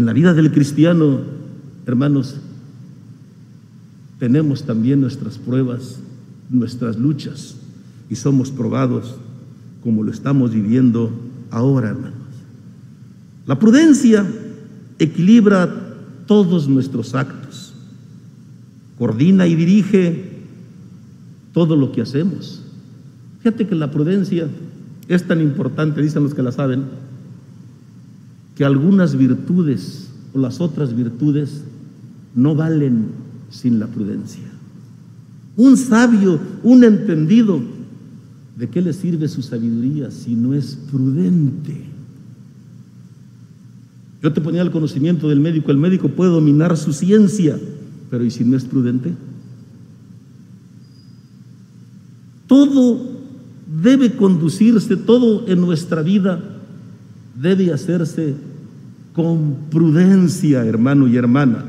En 0.00 0.06
la 0.06 0.14
vida 0.14 0.32
del 0.32 0.50
cristiano, 0.50 1.20
hermanos, 1.84 2.36
tenemos 4.18 4.62
también 4.62 5.02
nuestras 5.02 5.36
pruebas, 5.36 5.98
nuestras 6.48 6.98
luchas, 6.98 7.56
y 8.08 8.16
somos 8.16 8.50
probados 8.50 9.16
como 9.82 10.02
lo 10.02 10.10
estamos 10.10 10.54
viviendo 10.54 11.12
ahora, 11.50 11.90
hermanos. 11.90 12.14
La 13.44 13.58
prudencia 13.58 14.26
equilibra 14.98 15.68
todos 16.24 16.66
nuestros 16.66 17.14
actos, 17.14 17.74
coordina 18.98 19.46
y 19.46 19.54
dirige 19.54 20.30
todo 21.52 21.76
lo 21.76 21.92
que 21.92 22.00
hacemos. 22.00 22.62
Fíjate 23.40 23.66
que 23.66 23.74
la 23.74 23.90
prudencia 23.90 24.48
es 25.08 25.26
tan 25.26 25.42
importante, 25.42 26.00
dicen 26.00 26.22
los 26.22 26.32
que 26.32 26.42
la 26.42 26.52
saben, 26.52 26.84
que 28.60 28.66
algunas 28.66 29.16
virtudes 29.16 30.10
o 30.34 30.38
las 30.38 30.60
otras 30.60 30.94
virtudes 30.94 31.62
no 32.34 32.54
valen 32.54 33.06
sin 33.48 33.78
la 33.80 33.86
prudencia. 33.86 34.44
Un 35.56 35.78
sabio, 35.78 36.38
un 36.62 36.84
entendido, 36.84 37.58
¿de 38.58 38.68
qué 38.68 38.82
le 38.82 38.92
sirve 38.92 39.28
su 39.28 39.40
sabiduría 39.40 40.10
si 40.10 40.34
no 40.34 40.52
es 40.52 40.76
prudente? 40.90 41.86
Yo 44.22 44.30
te 44.30 44.42
ponía 44.42 44.60
el 44.60 44.70
conocimiento 44.70 45.30
del 45.30 45.40
médico, 45.40 45.70
el 45.70 45.78
médico 45.78 46.10
puede 46.10 46.30
dominar 46.30 46.76
su 46.76 46.92
ciencia, 46.92 47.58
pero 48.10 48.26
¿y 48.26 48.30
si 48.30 48.44
no 48.44 48.58
es 48.58 48.66
prudente? 48.66 49.14
Todo 52.46 53.08
debe 53.82 54.16
conducirse, 54.16 54.98
todo 54.98 55.48
en 55.48 55.62
nuestra 55.62 56.02
vida 56.02 56.58
debe 57.40 57.72
hacerse 57.72 58.49
con 59.20 59.68
prudencia, 59.70 60.64
hermano 60.64 61.06
y 61.06 61.14
hermana. 61.14 61.66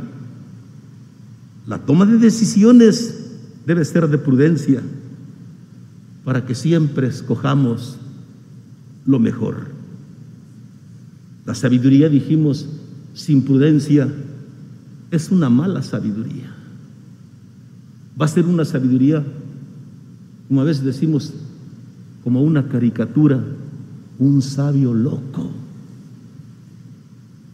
La 1.67 1.79
toma 1.79 2.05
de 2.05 2.17
decisiones 2.17 3.29
debe 3.65 3.83
ser 3.83 4.07
de 4.07 4.17
prudencia 4.17 4.81
para 6.23 6.45
que 6.45 6.55
siempre 6.55 7.07
escojamos 7.07 7.97
lo 9.05 9.19
mejor. 9.19 9.67
La 11.45 11.53
sabiduría, 11.53 12.07
dijimos, 12.07 12.69
sin 13.15 13.43
prudencia, 13.43 14.07
es 15.11 15.29
una 15.29 15.49
mala 15.49 15.83
sabiduría. 15.83 16.55
Va 18.19 18.27
a 18.27 18.29
ser 18.29 18.45
una 18.45 18.63
sabiduría, 18.63 19.25
como 20.47 20.61
a 20.61 20.63
veces 20.63 20.85
decimos, 20.85 21.33
como 22.23 22.43
una 22.43 22.69
caricatura, 22.69 23.43
un 24.19 24.41
sabio 24.41 24.93
loco. 24.93 25.60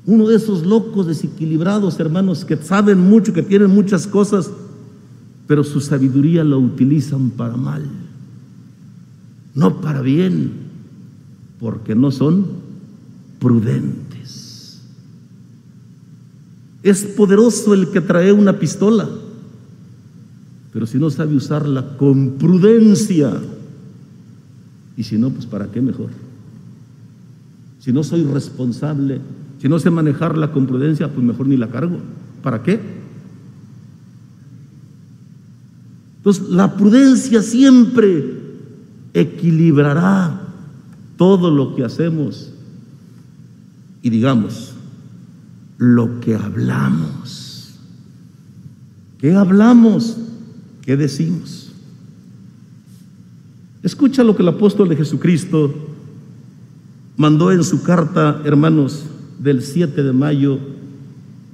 Uno 0.08 0.30
de 0.30 0.38
esos 0.38 0.66
locos 0.66 1.06
desequilibrados, 1.06 2.00
hermanos, 2.00 2.46
que 2.46 2.56
saben 2.56 2.98
mucho, 2.98 3.34
que 3.34 3.44
tienen 3.44 3.70
muchas 3.70 4.08
cosas, 4.08 4.50
pero 5.48 5.66
su 5.66 5.82
sabiduría 5.82 6.46
la 6.46 6.56
utilizan 6.56 7.30
para 7.32 7.58
mal, 7.58 7.84
no 9.54 9.82
para 9.82 10.02
bien, 10.02 10.54
porque 11.60 11.94
no 11.94 12.12
son 12.12 12.48
prudentes. 13.38 14.82
Es 16.84 17.04
poderoso 17.04 17.74
el 17.74 17.92
que 17.92 18.00
trae 18.00 18.32
una 18.32 18.60
pistola, 18.60 19.10
pero 20.72 20.88
si 20.88 20.98
no 20.98 21.10
sabe 21.10 21.36
usarla 21.36 21.98
con 21.98 22.36
prudencia, 22.38 23.34
y 24.96 25.04
si 25.04 25.18
no, 25.18 25.32
pues 25.32 25.46
¿para 25.46 25.68
qué 25.68 25.82
mejor? 25.82 26.12
Si 27.80 27.92
no 27.92 28.06
soy 28.06 28.24
responsable, 28.24 29.20
si 29.60 29.70
no 29.70 29.80
sé 29.80 29.90
manejarla 29.90 30.52
con 30.52 30.68
prudencia, 30.68 31.12
pues 31.12 31.26
mejor 31.26 31.48
ni 31.48 31.58
la 31.58 31.70
cargo. 31.70 32.00
¿Para 32.44 32.62
qué? 32.64 32.80
Entonces, 36.18 36.50
la 36.50 36.76
prudencia 36.76 37.42
siempre 37.42 38.38
equilibrará 39.14 40.42
todo 41.16 41.50
lo 41.50 41.76
que 41.76 41.84
hacemos 41.84 42.52
y 44.02 44.10
digamos 44.10 44.74
lo 45.78 46.20
que 46.20 46.36
hablamos. 46.36 47.76
¿Qué 49.20 49.34
hablamos? 49.34 50.18
¿Qué 50.82 50.96
decimos? 50.96 51.72
Escucha 53.82 54.24
lo 54.24 54.36
que 54.36 54.44
el 54.44 54.50
apóstol 54.50 54.90
de 54.90 54.96
Jesucristo 54.96 55.74
mandó 57.16 57.52
en 57.52 57.64
su 57.64 57.84
carta, 57.84 58.42
hermanos, 58.46 59.06
del 59.40 59.62
7 59.62 60.04
de 60.04 60.14
mayo 60.14 60.60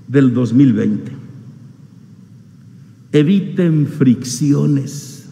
del 0.08 0.34
2020. 0.34 1.12
Eviten 3.12 3.88
fricciones, 3.88 5.26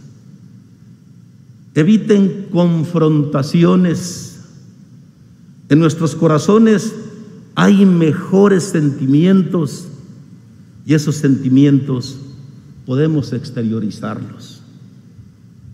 eviten 1.74 2.48
confrontaciones. 2.52 4.40
En 5.70 5.80
nuestros 5.80 6.16
corazones 6.16 6.94
hay 7.56 7.86
mejores 7.86 8.64
sentimientos 8.64 9.88
y 10.86 10.94
esos 10.94 11.16
sentimientos 11.16 12.18
podemos 12.86 13.34
exteriorizarlos. 13.34 14.62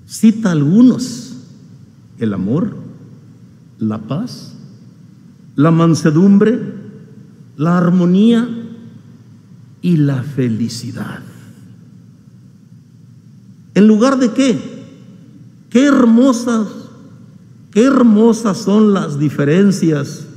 Cita 0.06 0.52
algunos, 0.52 1.36
el 2.20 2.34
amor, 2.34 2.76
la 3.80 4.00
paz, 4.00 4.57
la 5.58 5.72
mansedumbre, 5.72 6.60
la 7.58 7.80
armonía 7.80 8.48
y 9.82 9.98
la 9.98 10.22
felicidad. 10.22 11.24
¿En 13.74 13.88
lugar 13.88 14.20
de 14.20 14.32
qué? 14.32 14.60
Qué 15.72 15.86
hermosas, 15.86 16.68
qué 17.72 17.86
hermosas 17.86 18.60
son 18.60 18.94
las 18.94 19.18
diferencias 19.18 20.28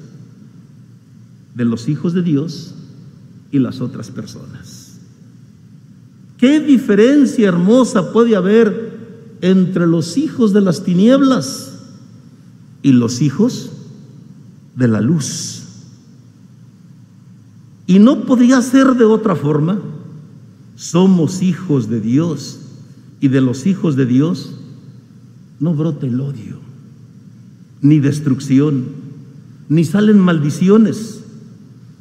de 1.54 1.66
los 1.66 1.88
hijos 1.90 2.14
de 2.14 2.22
Dios 2.22 2.74
y 3.52 3.58
las 3.58 3.82
otras 3.82 4.10
personas. 4.10 5.00
¿Qué 6.38 6.60
diferencia 6.60 7.46
hermosa 7.46 8.10
puede 8.14 8.36
haber 8.36 9.36
entre 9.42 9.86
los 9.86 10.16
hijos 10.16 10.54
de 10.54 10.62
las 10.62 10.82
tinieblas 10.82 11.78
y 12.82 12.92
los 12.92 13.20
hijos 13.20 13.72
de 14.80 14.88
la 14.88 15.00
luz? 15.00 15.62
Y 17.86 18.00
no 18.00 18.24
podría 18.24 18.60
ser 18.62 18.94
de 18.94 19.04
otra 19.04 19.36
forma. 19.36 19.80
Somos 20.74 21.42
hijos 21.42 21.88
de 21.88 22.00
Dios 22.00 22.58
y 23.20 23.28
de 23.28 23.40
los 23.40 23.66
hijos 23.66 23.94
de 23.94 24.06
Dios 24.06 24.56
no 25.60 25.74
brota 25.74 26.06
el 26.06 26.20
odio, 26.20 26.58
ni 27.82 28.00
destrucción, 28.00 28.86
ni 29.68 29.84
salen 29.84 30.18
maldiciones 30.18 31.20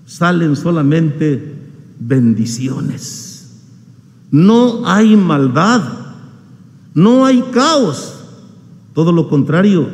salen 0.09 0.55
solamente 0.55 1.55
bendiciones. 1.99 3.51
No 4.31 4.87
hay 4.87 5.15
maldad, 5.15 5.83
no 6.95 7.25
hay 7.25 7.43
caos, 7.53 8.15
todo 8.93 9.11
lo 9.11 9.29
contrario, 9.29 9.87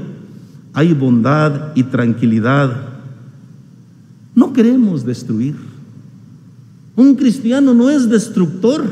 hay 0.76 0.94
bondad 0.94 1.72
y 1.74 1.84
tranquilidad. 1.84 2.90
No 4.36 4.52
queremos 4.52 5.06
destruir. 5.06 5.56
Un 6.98 7.16
cristiano 7.16 7.74
no 7.74 7.90
es 7.90 8.10
destructor, 8.10 8.86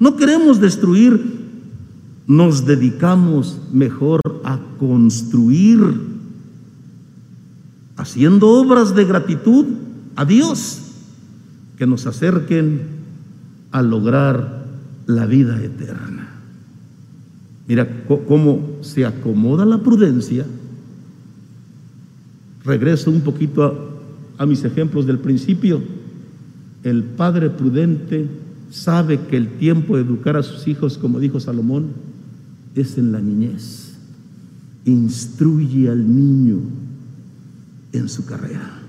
no 0.00 0.16
queremos 0.16 0.60
destruir, 0.60 1.38
nos 2.26 2.66
dedicamos 2.66 3.58
mejor 3.72 4.20
a 4.44 4.58
construir, 4.78 5.80
haciendo 7.96 8.48
obras 8.48 8.94
de 8.94 9.04
gratitud 9.04 9.66
a 10.16 10.24
Dios, 10.24 10.82
que 11.76 11.86
nos 11.86 12.06
acerquen 12.06 12.82
a 13.70 13.82
lograr 13.82 14.66
la 15.06 15.26
vida 15.26 15.62
eterna. 15.62 16.28
Mira 17.68 18.04
cómo 18.26 18.78
se 18.80 19.06
acomoda 19.06 19.64
la 19.64 19.78
prudencia. 19.78 20.44
Regreso 22.68 23.10
un 23.10 23.22
poquito 23.22 23.98
a, 24.36 24.44
mis 24.44 24.62
ejemplos 24.62 25.06
del 25.06 25.18
principio. 25.18 25.80
El 26.84 27.02
padre 27.02 27.48
prudente 27.48 28.28
sabe 28.70 29.18
que 29.20 29.38
el 29.38 29.48
tiempo 29.56 29.96
de 29.96 30.02
educar 30.02 30.36
a 30.36 30.42
sus 30.42 30.68
hijos, 30.68 30.98
como 30.98 31.18
dijo 31.18 31.40
Salomón, 31.40 31.86
es 32.74 32.98
en 32.98 33.10
la 33.10 33.20
niñez. 33.20 33.94
Instruye 34.84 35.88
al 35.88 36.14
niño 36.14 36.58
en 37.94 38.06
su 38.10 38.26
carrera. 38.26 38.82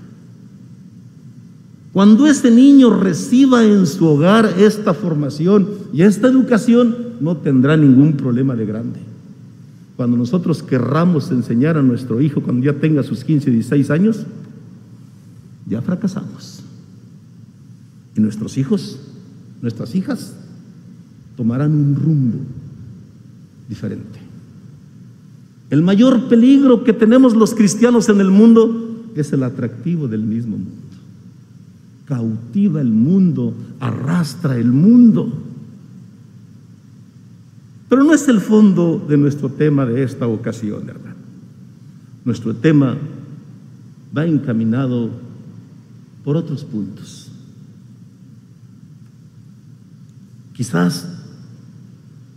Cuando 1.94 2.26
ese 2.26 2.50
niño 2.50 3.00
reciba 3.00 3.64
en 3.64 3.86
su 3.86 4.04
hogar 4.04 4.56
esta 4.58 4.92
formación 4.92 5.66
y 5.94 6.02
esta 6.02 6.28
educación, 6.28 6.94
no 7.18 7.38
tendrá 7.38 7.78
ningún 7.78 8.12
problema 8.12 8.54
de 8.54 8.66
grande. 8.66 9.09
Cuando 10.00 10.16
nosotros 10.16 10.62
querramos 10.62 11.30
enseñar 11.30 11.76
a 11.76 11.82
nuestro 11.82 12.22
hijo 12.22 12.40
cuando 12.40 12.64
ya 12.64 12.72
tenga 12.72 13.02
sus 13.02 13.22
15, 13.22 13.50
16 13.50 13.90
años, 13.90 14.24
ya 15.66 15.82
fracasamos. 15.82 16.62
Y 18.16 18.20
nuestros 18.22 18.56
hijos, 18.56 18.98
nuestras 19.60 19.94
hijas, 19.94 20.36
tomarán 21.36 21.72
un 21.72 21.96
rumbo 21.96 22.38
diferente. 23.68 24.18
El 25.68 25.82
mayor 25.82 26.30
peligro 26.30 26.82
que 26.82 26.94
tenemos 26.94 27.36
los 27.36 27.54
cristianos 27.54 28.08
en 28.08 28.22
el 28.22 28.30
mundo 28.30 29.04
es 29.14 29.34
el 29.34 29.42
atractivo 29.42 30.08
del 30.08 30.22
mismo 30.22 30.56
mundo. 30.56 30.80
Cautiva 32.06 32.80
el 32.80 32.90
mundo, 32.90 33.52
arrastra 33.80 34.56
el 34.56 34.72
mundo. 34.72 35.30
Pero 37.90 38.04
no 38.04 38.14
es 38.14 38.28
el 38.28 38.40
fondo 38.40 39.04
de 39.08 39.16
nuestro 39.16 39.48
tema 39.48 39.84
de 39.84 40.04
esta 40.04 40.28
ocasión, 40.28 40.88
hermano. 40.88 41.16
Nuestro 42.24 42.54
tema 42.54 42.96
va 44.16 44.24
encaminado 44.24 45.10
por 46.22 46.36
otros 46.36 46.62
puntos. 46.64 47.32
Quizás 50.52 51.08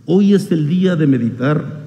hoy 0.06 0.34
es 0.34 0.50
el 0.50 0.66
día 0.68 0.96
de 0.96 1.06
meditar 1.06 1.84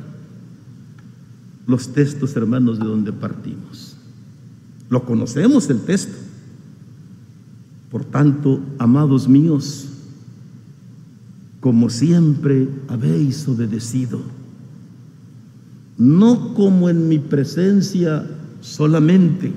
los 1.65 1.89
textos, 1.89 2.37
hermanos, 2.37 2.79
de 2.79 2.85
donde 2.85 3.11
partimos. 3.11 3.97
Lo 4.89 5.03
conocemos 5.03 5.69
el 5.69 5.81
texto. 5.81 6.15
Por 7.91 8.05
tanto, 8.05 8.61
amados 8.79 9.27
míos, 9.27 9.89
como 11.67 11.89
siempre 11.89 12.69
habéis 12.87 13.45
obedecido, 13.45 14.21
no 15.97 16.53
como 16.53 16.87
en 16.87 17.09
mi 17.09 17.19
presencia 17.19 18.25
solamente, 18.61 19.51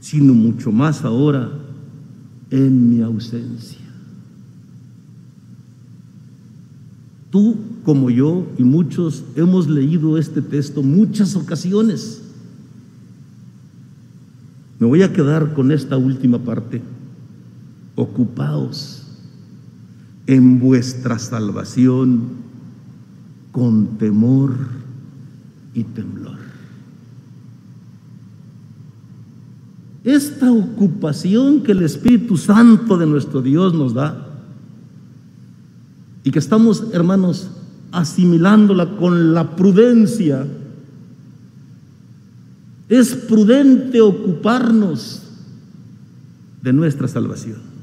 sino 0.00 0.34
mucho 0.34 0.72
más 0.72 1.04
ahora 1.04 1.48
en 2.50 2.90
mi 2.90 3.02
ausencia. 3.02 3.78
Tú 7.30 7.56
como 7.84 8.10
yo 8.10 8.44
y 8.58 8.64
muchos 8.64 9.22
hemos 9.36 9.68
leído 9.68 10.18
este 10.18 10.42
texto 10.42 10.82
muchas 10.82 11.36
ocasiones. 11.36 12.20
Me 14.80 14.88
voy 14.88 15.04
a 15.04 15.12
quedar 15.12 15.54
con 15.54 15.70
esta 15.70 15.96
última 15.96 16.40
parte. 16.40 16.82
Ocupaos 17.94 19.03
en 20.26 20.58
vuestra 20.58 21.18
salvación 21.18 22.44
con 23.52 23.98
temor 23.98 24.54
y 25.74 25.84
temblor. 25.84 26.38
Esta 30.02 30.52
ocupación 30.52 31.62
que 31.62 31.72
el 31.72 31.82
Espíritu 31.82 32.36
Santo 32.36 32.98
de 32.98 33.06
nuestro 33.06 33.40
Dios 33.40 33.72
nos 33.74 33.94
da 33.94 34.28
y 36.22 36.30
que 36.30 36.38
estamos, 36.38 36.84
hermanos, 36.92 37.50
asimilándola 37.92 38.96
con 38.96 39.34
la 39.34 39.56
prudencia. 39.56 40.46
Es 42.88 43.14
prudente 43.14 44.00
ocuparnos 44.00 45.22
de 46.60 46.72
nuestra 46.72 47.08
salvación. 47.08 47.73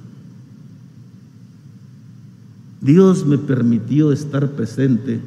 Dios 2.82 3.26
me 3.26 3.38
permitió 3.38 4.12
estar 4.12 4.50
presente 4.52 5.20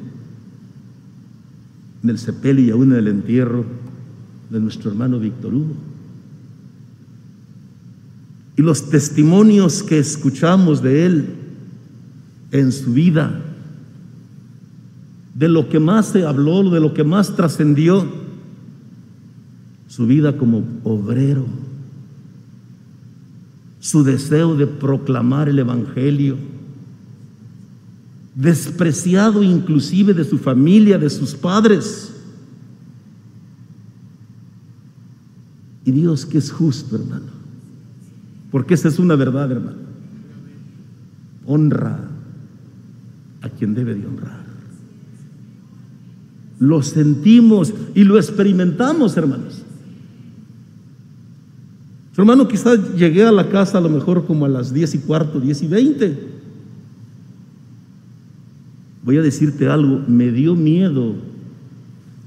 en 2.03 2.11
el 2.11 2.19
sepelio 2.19 2.67
y 2.67 2.71
aún 2.71 2.93
en 2.93 2.99
el 2.99 3.09
entierro 3.09 3.65
de 4.51 4.61
nuestro 4.61 4.91
hermano 4.91 5.21
Víctor 5.21 5.55
Hugo. 5.55 5.75
Y 8.57 8.63
los 8.63 8.91
testimonios 8.91 9.83
que 9.83 9.99
escuchamos 9.99 10.83
de 10.83 11.07
él 11.07 11.27
en 12.51 12.73
su 12.73 12.93
vida, 12.93 13.41
de 15.35 15.49
lo 15.49 15.69
que 15.69 15.81
más 15.81 16.07
se 16.07 16.25
habló, 16.25 16.69
de 16.71 16.81
lo 16.81 16.93
que 16.93 17.03
más 17.03 17.35
trascendió, 17.35 18.07
su 19.89 20.07
vida 20.07 20.37
como 20.37 20.65
obrero, 20.83 21.47
su 23.81 24.03
deseo 24.03 24.57
de 24.57 24.67
proclamar 24.67 25.49
el 25.49 25.59
Evangelio, 25.59 26.37
despreciado 28.35 29.43
inclusive 29.43 30.13
de 30.13 30.25
su 30.25 30.39
familia, 30.39 30.99
de 30.99 31.11
sus 31.11 31.35
padres. 31.35 32.13
Y 35.85 35.93
Dios 35.93 36.27
que 36.27 36.39
es 36.39 36.51
justo, 36.51 36.97
hermano, 36.97 37.27
porque 38.51 38.75
esa 38.75 38.89
es 38.89 38.99
una 38.99 39.17
verdad, 39.17 39.51
hermano. 39.53 39.85
Honra 41.47 42.01
a 43.43 43.49
quien 43.51 43.75
debe 43.75 43.95
de 43.95 44.07
honrar. 44.07 44.45
Lo 46.59 46.83
sentimos 46.83 47.75
y 47.95 48.05
lo 48.05 48.17
experimentamos, 48.17 49.17
hermanos. 49.17 49.63
Su 52.15 52.21
hermano, 52.23 52.49
quizás 52.49 52.95
llegué 52.95 53.27
a 53.27 53.33
la 53.33 53.51
casa 53.51 53.79
a 53.79 53.81
lo 53.81 53.91
mejor 53.91 54.25
como 54.25 54.47
a 54.47 54.49
las 54.49 54.73
diez 54.73 54.95
y 54.95 54.99
cuarto, 55.01 55.41
diez 55.41 55.63
y 55.63 55.67
veinte. 55.67 56.34
Voy 59.05 59.19
a 59.19 59.23
decirte 59.23 59.69
algo, 59.69 60.03
me 60.09 60.33
dio 60.33 60.57
miedo 60.57 61.15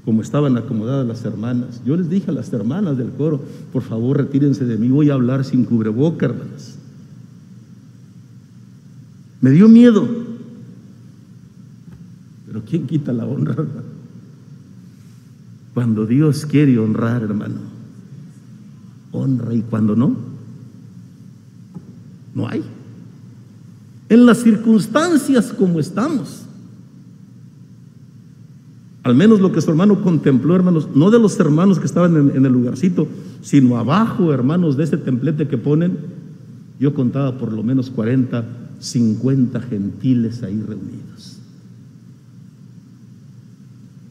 como 0.04 0.22
estaban 0.22 0.56
acomodadas 0.56 1.06
las 1.06 1.24
hermanas. 1.24 1.82
Yo 1.84 1.96
les 1.96 2.08
dije 2.08 2.30
a 2.30 2.32
las 2.32 2.50
hermanas 2.52 2.96
del 2.96 3.10
coro, 3.10 3.42
por 3.72 3.82
favor 3.82 4.16
retírense 4.16 4.64
de 4.64 4.78
mí, 4.78 4.88
voy 4.88 5.10
a 5.10 5.14
hablar 5.14 5.44
sin 5.44 5.64
cubreboca, 5.64 6.26
hermanas. 6.26 6.78
Me 9.40 9.50
dio 9.50 9.68
miedo. 9.68 10.08
Pero 12.46 12.62
¿quién 12.64 12.86
quita 12.86 13.12
la 13.12 13.26
honra, 13.26 13.56
Cuando 15.74 16.06
Dios 16.06 16.46
quiere 16.46 16.78
honrar, 16.78 17.22
hermano, 17.22 17.60
honra 19.12 19.52
y 19.52 19.60
cuando 19.60 19.94
no, 19.94 20.16
no 22.34 22.48
hay. 22.48 22.64
En 24.08 24.24
las 24.24 24.38
circunstancias 24.38 25.52
como 25.52 25.78
estamos, 25.78 26.47
al 29.08 29.14
menos 29.14 29.40
lo 29.40 29.52
que 29.52 29.60
su 29.60 29.70
hermano 29.70 30.02
contempló, 30.02 30.54
hermanos, 30.54 30.88
no 30.94 31.10
de 31.10 31.18
los 31.18 31.38
hermanos 31.40 31.78
que 31.78 31.86
estaban 31.86 32.30
en, 32.34 32.44
el 32.44 32.52
lugarcito, 32.52 33.08
sino 33.42 33.76
abajo, 33.76 34.32
hermanos, 34.32 34.76
de 34.76 34.84
ese 34.84 34.96
templete 34.96 35.48
que 35.48 35.58
ponen, 35.58 35.98
yo 36.78 36.94
contaba 36.94 37.38
por 37.38 37.52
lo 37.52 37.62
menos 37.62 37.90
40, 37.90 38.44
50 38.78 39.60
gentiles 39.60 40.42
ahí 40.42 40.60
reunidos 40.60 41.38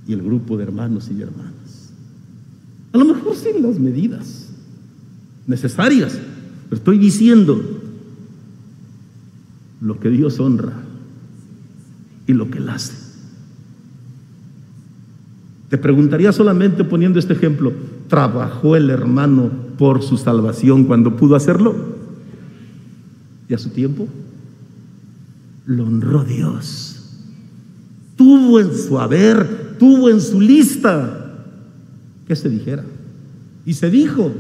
y 0.08 0.14
el 0.14 0.24
grupo 0.24 0.58
de 0.58 0.64
hermanos 0.64 1.10
y 1.12 1.22
hermanas. 1.22 1.92
A 2.94 2.98
lo 2.98 3.06
mejor 3.06 3.36
sin 3.36 3.62
las 3.62 3.78
medidas 3.78 4.50
necesarias, 5.46 6.18
pero 6.70 6.78
estoy 6.78 6.98
diciendo 6.98 7.62
lo 9.82 10.00
que 10.00 10.10
Dios 10.10 10.40
honra 10.40 10.74
y 12.26 12.34
lo 12.34 12.50
que 12.50 12.58
Él 12.60 12.70
hace. 12.70 13.07
Te 15.70 15.78
preguntaría 15.78 16.32
solamente 16.32 16.84
poniendo 16.84 17.20
este 17.20 17.34
ejemplo, 17.34 17.74
¿trabajó 18.08 18.76
el 18.76 18.90
hermano 18.90 19.50
por 19.78 20.02
su 20.02 20.18
salvación 20.18 20.86
cuando 20.86 21.16
pudo 21.16 21.36
hacerlo? 21.36 21.76
¿Y 23.50 23.54
a 23.54 23.58
su 23.58 23.70
tiempo? 23.70 24.08
Lo 25.66 25.86
honró 25.86 26.24
Dios. 26.24 26.94
Tuvo 28.16 28.60
en 28.60 28.76
su 28.76 28.98
haber 29.00 29.68
tuvo 29.78 30.10
en 30.10 30.22
su 30.22 30.42
lista 30.42 31.44
que 32.28 32.36
se 32.36 32.50
dijera. 32.50 32.84
Y 33.66 33.74
se 33.74 33.90
dijo, 33.90 34.32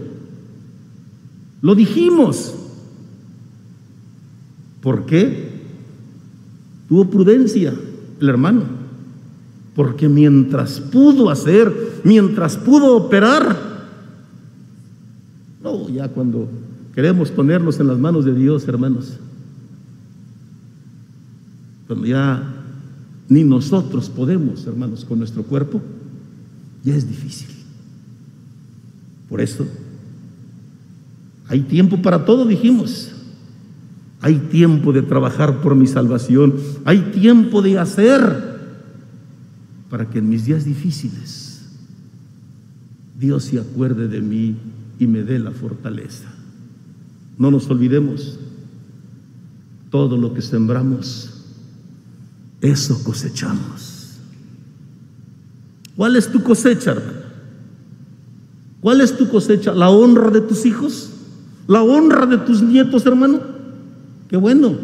lo 1.61 1.75
dijimos. 1.75 2.55
¿Por 4.81 5.05
qué? 5.05 5.49
Tuvo 6.87 7.09
prudencia 7.09 7.73
el 8.19 8.29
hermano. 8.29 8.63
Porque 9.77 10.09
mientras 10.09 10.79
pudo 10.79 11.29
hacer, 11.29 12.01
mientras 12.03 12.57
pudo 12.57 12.97
operar, 12.97 13.55
no, 15.61 15.87
ya 15.87 16.07
cuando 16.07 16.49
queremos 16.95 17.29
ponernos 17.29 17.79
en 17.79 17.85
las 17.85 17.99
manos 17.99 18.25
de 18.25 18.33
Dios, 18.33 18.67
hermanos, 18.67 19.19
cuando 21.85 22.07
ya 22.07 22.55
ni 23.29 23.43
nosotros 23.43 24.09
podemos, 24.09 24.65
hermanos, 24.65 25.05
con 25.05 25.19
nuestro 25.19 25.43
cuerpo, 25.43 25.79
ya 26.83 26.95
es 26.95 27.07
difícil. 27.07 27.49
Por 29.29 29.41
eso, 29.41 29.67
Hay 31.49 31.61
tiempo 31.61 32.01
para 32.01 32.25
todo, 32.25 32.45
dijimos. 32.45 33.11
Hay 34.21 34.35
tiempo 34.35 34.91
de 34.91 35.03
trabajar 35.03 35.61
por 35.61 35.75
mi 35.75 35.85
salvación. 35.85 36.55
Hay 36.83 37.11
tiempo 37.13 37.61
de 37.61 37.77
hacer 37.77 38.46
para 39.89 40.09
que 40.09 40.19
en 40.19 40.29
mis 40.29 40.45
días 40.45 40.65
difíciles 40.65 41.61
Dios 43.19 43.45
se 43.45 43.59
acuerde 43.59 44.07
de 44.07 44.21
mí 44.21 44.55
y 44.99 45.07
me 45.07 45.23
dé 45.23 45.39
la 45.39 45.51
fortaleza. 45.51 46.27
No 47.37 47.51
nos 47.51 47.69
olvidemos, 47.69 48.39
todo 49.89 50.17
lo 50.17 50.33
que 50.33 50.41
sembramos, 50.41 51.43
eso 52.61 53.03
cosechamos. 53.03 54.17
¿Cuál 55.95 56.15
es 56.15 56.31
tu 56.31 56.43
cosecha, 56.43 56.91
hermano? 56.91 57.27
¿Cuál 58.81 59.01
es 59.01 59.17
tu 59.17 59.27
cosecha? 59.29 59.73
¿La 59.73 59.89
honra 59.89 60.29
de 60.29 60.41
tus 60.41 60.65
hijos? 60.65 61.11
¿La 61.67 61.81
honra 61.81 62.25
de 62.25 62.37
tus 62.37 62.61
nietos, 62.61 63.05
hermano? 63.05 63.41
Qué 64.29 64.37
bueno, 64.37 64.75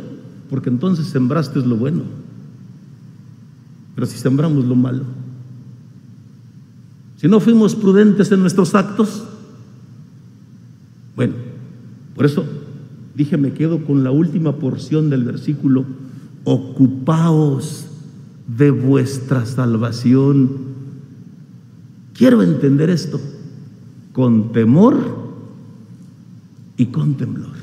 porque 0.49 0.69
entonces 0.69 1.07
sembraste 1.07 1.59
lo 1.59 1.75
bueno. 1.75 2.22
Pero 3.95 4.07
si 4.07 4.17
sembramos 4.17 4.65
lo 4.65 4.75
malo, 4.75 5.03
si 7.17 7.27
no 7.27 7.39
fuimos 7.39 7.75
prudentes 7.75 8.31
en 8.31 8.41
nuestros 8.41 8.75
actos, 8.75 9.23
bueno, 11.15 11.35
por 12.15 12.25
eso 12.25 12.45
dije, 13.15 13.37
me 13.37 13.53
quedo 13.53 13.85
con 13.85 14.03
la 14.03 14.11
última 14.11 14.57
porción 14.57 15.09
del 15.09 15.23
versículo, 15.23 15.85
ocupaos 16.43 17.87
de 18.47 18.71
vuestra 18.71 19.45
salvación. 19.45 20.49
Quiero 22.13 22.43
entender 22.43 22.89
esto 22.89 23.21
con 24.11 24.51
temor 24.51 24.97
y 26.77 26.87
con 26.87 27.15
temblor. 27.15 27.53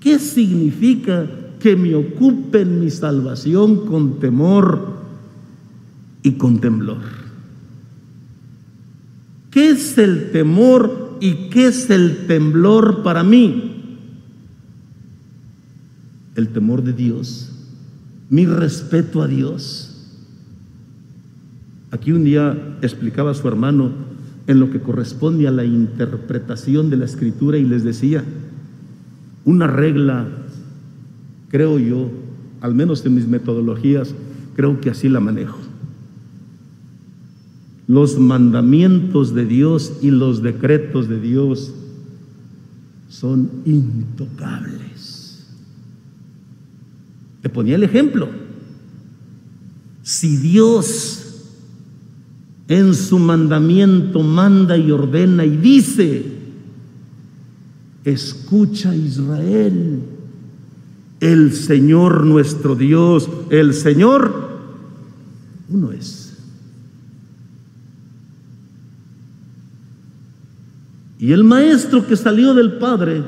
¿Qué 0.00 0.18
significa 0.18 1.28
que 1.66 1.74
me 1.74 1.96
ocupen 1.96 2.78
mi 2.78 2.90
salvación 2.90 3.86
con 3.86 4.20
temor 4.20 4.98
y 6.22 6.34
con 6.34 6.60
temblor? 6.60 7.02
¿Qué 9.50 9.70
es 9.70 9.98
el 9.98 10.30
temor 10.30 11.18
y 11.20 11.48
qué 11.50 11.66
es 11.66 11.90
el 11.90 12.28
temblor 12.28 13.02
para 13.02 13.24
mí? 13.24 13.98
El 16.36 16.50
temor 16.50 16.84
de 16.84 16.92
Dios, 16.92 17.50
mi 18.30 18.46
respeto 18.46 19.20
a 19.20 19.26
Dios. 19.26 20.06
Aquí 21.90 22.12
un 22.12 22.22
día 22.22 22.78
explicaba 22.80 23.32
a 23.32 23.34
su 23.34 23.48
hermano 23.48 23.90
en 24.46 24.60
lo 24.60 24.70
que 24.70 24.78
corresponde 24.78 25.48
a 25.48 25.50
la 25.50 25.64
interpretación 25.64 26.90
de 26.90 26.96
la 26.98 27.06
escritura 27.06 27.58
y 27.58 27.64
les 27.64 27.82
decía, 27.82 28.22
una 29.44 29.66
regla, 29.66 30.28
creo 31.56 31.78
yo, 31.78 32.10
al 32.60 32.74
menos 32.74 33.06
en 33.06 33.14
mis 33.14 33.26
metodologías, 33.26 34.14
creo 34.56 34.78
que 34.78 34.90
así 34.90 35.08
la 35.08 35.20
manejo. 35.20 35.58
Los 37.88 38.18
mandamientos 38.18 39.34
de 39.34 39.46
Dios 39.46 39.94
y 40.02 40.10
los 40.10 40.42
decretos 40.42 41.08
de 41.08 41.18
Dios 41.18 41.72
son 43.08 43.50
intocables. 43.64 45.46
Te 47.40 47.48
ponía 47.48 47.76
el 47.76 47.84
ejemplo. 47.84 48.28
Si 50.02 50.36
Dios 50.36 51.46
en 52.68 52.92
su 52.92 53.18
mandamiento 53.18 54.22
manda 54.22 54.76
y 54.76 54.90
ordena 54.90 55.46
y 55.46 55.56
dice, 55.56 56.22
Escucha 58.04 58.94
Israel, 58.94 60.15
el 61.20 61.52
Señor 61.52 62.24
nuestro 62.24 62.74
Dios, 62.74 63.28
el 63.50 63.74
Señor, 63.74 64.48
uno 65.68 65.92
es. 65.92 66.36
Y 71.18 71.32
el 71.32 71.44
maestro 71.44 72.06
que 72.06 72.16
salió 72.16 72.54
del 72.54 72.74
Padre, 72.74 73.22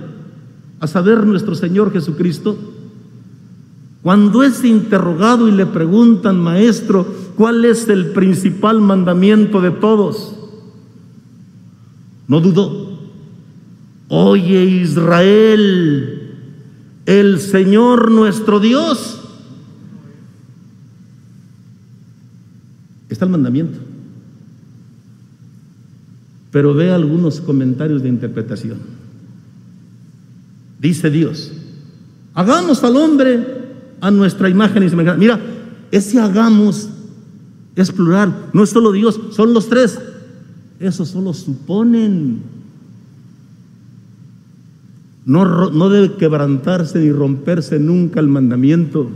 a 0.80 0.86
saber 0.86 1.26
nuestro 1.26 1.54
Señor 1.54 1.92
Jesucristo, 1.92 2.56
cuando 4.02 4.42
es 4.42 4.64
interrogado 4.64 5.48
y 5.48 5.52
le 5.52 5.66
preguntan, 5.66 6.38
maestro, 6.38 7.06
¿cuál 7.36 7.64
es 7.64 7.88
el 7.88 8.12
principal 8.12 8.80
mandamiento 8.80 9.60
de 9.60 9.70
todos? 9.70 10.34
No 12.28 12.40
dudó. 12.40 12.98
Oye 14.08 14.64
Israel, 14.64 16.17
el 17.08 17.40
Señor 17.40 18.10
nuestro 18.10 18.60
Dios. 18.60 19.18
Está 23.08 23.24
el 23.24 23.30
mandamiento. 23.30 23.78
Pero 26.50 26.74
ve 26.74 26.90
algunos 26.92 27.40
comentarios 27.40 28.02
de 28.02 28.10
interpretación. 28.10 28.80
Dice 30.78 31.08
Dios, 31.08 31.50
hagamos 32.34 32.84
al 32.84 32.96
hombre 32.98 33.42
a 34.02 34.10
nuestra 34.10 34.50
imagen 34.50 34.82
y 34.82 34.90
semejanza. 34.90 35.18
Mira, 35.18 35.40
ese 35.90 36.20
hagamos 36.20 36.90
es 37.74 37.90
plural, 37.90 38.50
no 38.52 38.64
es 38.64 38.68
solo 38.68 38.92
Dios, 38.92 39.18
son 39.30 39.54
los 39.54 39.70
tres. 39.70 39.98
Eso 40.78 41.06
solo 41.06 41.32
suponen 41.32 42.42
no, 45.28 45.90
debe 45.90 46.14
quebrantarse 46.14 46.98
ni 47.00 47.12
romperse 47.12 47.78
nunca 47.78 48.18
el 48.18 48.28
mandamiento. 48.28 49.10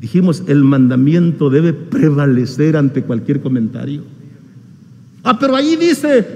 Dijimos, 0.00 0.42
el 0.48 0.64
mandamiento 0.64 1.50
debe 1.50 1.72
prevalecer 1.72 2.76
ante 2.76 3.04
cualquier 3.04 3.40
comentario. 3.40 4.02
Ah, 5.22 5.38
pero 5.38 5.54
ahí 5.54 5.76
dice, 5.76 6.26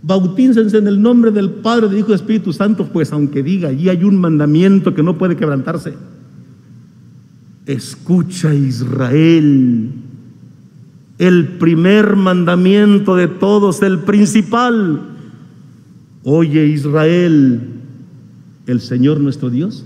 bautícense 0.00 0.78
en 0.78 0.86
el 0.86 1.02
nombre 1.02 1.32
del 1.32 1.50
Padre, 1.50 1.88
del 1.88 1.98
Hijo 1.98 2.12
y 2.12 2.14
Espíritu 2.14 2.52
Santo, 2.52 2.88
pues 2.92 3.12
aunque 3.12 3.42
diga, 3.42 3.70
allí 3.70 3.88
hay 3.88 4.04
un 4.04 4.16
mandamiento 4.16 4.94
que 4.94 5.02
no 5.02 5.18
puede 5.18 5.34
quebrantarse. 5.34 5.94
Escucha 7.66 8.54
Israel, 8.54 9.90
el 11.18 11.48
primer 11.58 12.14
mandamiento 12.14 13.16
de 13.16 13.26
todos, 13.26 13.82
el 13.82 13.98
principal, 13.98 15.11
Oye 16.24 16.66
Israel, 16.66 17.60
el 18.66 18.80
Señor 18.80 19.20
nuestro 19.20 19.50
Dios. 19.50 19.84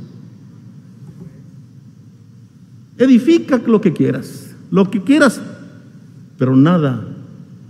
Edifica 2.98 3.60
lo 3.66 3.80
que 3.80 3.92
quieras, 3.92 4.54
lo 4.70 4.90
que 4.90 5.02
quieras, 5.02 5.40
pero 6.38 6.56
nada 6.56 7.06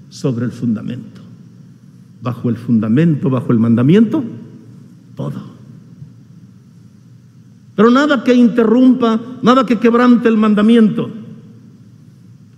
sobre 0.08 0.44
el 0.44 0.52
fundamento. 0.52 1.20
Bajo 2.22 2.48
el 2.48 2.56
fundamento, 2.56 3.30
bajo 3.30 3.52
el 3.52 3.58
mandamiento, 3.58 4.24
todo. 5.14 5.56
Pero 7.76 7.90
nada 7.90 8.24
que 8.24 8.34
interrumpa, 8.34 9.20
nada 9.42 9.66
que 9.66 9.78
quebrante 9.78 10.28
el 10.28 10.36
mandamiento. 10.36 11.10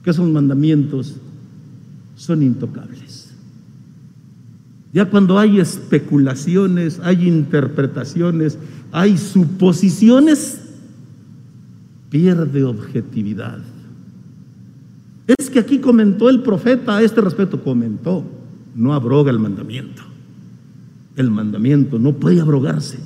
Que 0.03 0.11
esos 0.11 0.29
mandamientos 0.29 1.17
son 2.17 2.43
intocables. 2.43 3.08
Ya 4.93 5.05
cuando 5.11 5.39
hay 5.39 5.61
especulaciones, 5.61 7.01
hay 7.03 7.29
interpretaciones, 7.29 8.59
hay 8.91 9.19
suposiciones, 9.19 10.63
pierde 12.11 12.65
objetividad. 12.65 13.59
Es 15.27 15.51
que 15.51 15.59
aquí 15.59 15.79
comentó 15.79 16.31
el 16.31 16.43
profeta 16.43 16.97
a 16.97 17.03
este 17.03 17.21
respecto, 17.21 17.63
comentó, 17.63 18.25
no 18.75 18.95
abroga 18.95 19.31
el 19.31 19.39
mandamiento. 19.39 20.03
El 21.17 21.31
mandamiento 21.31 21.99
no 21.99 22.15
puede 22.15 22.41
abrogarse. 22.41 22.99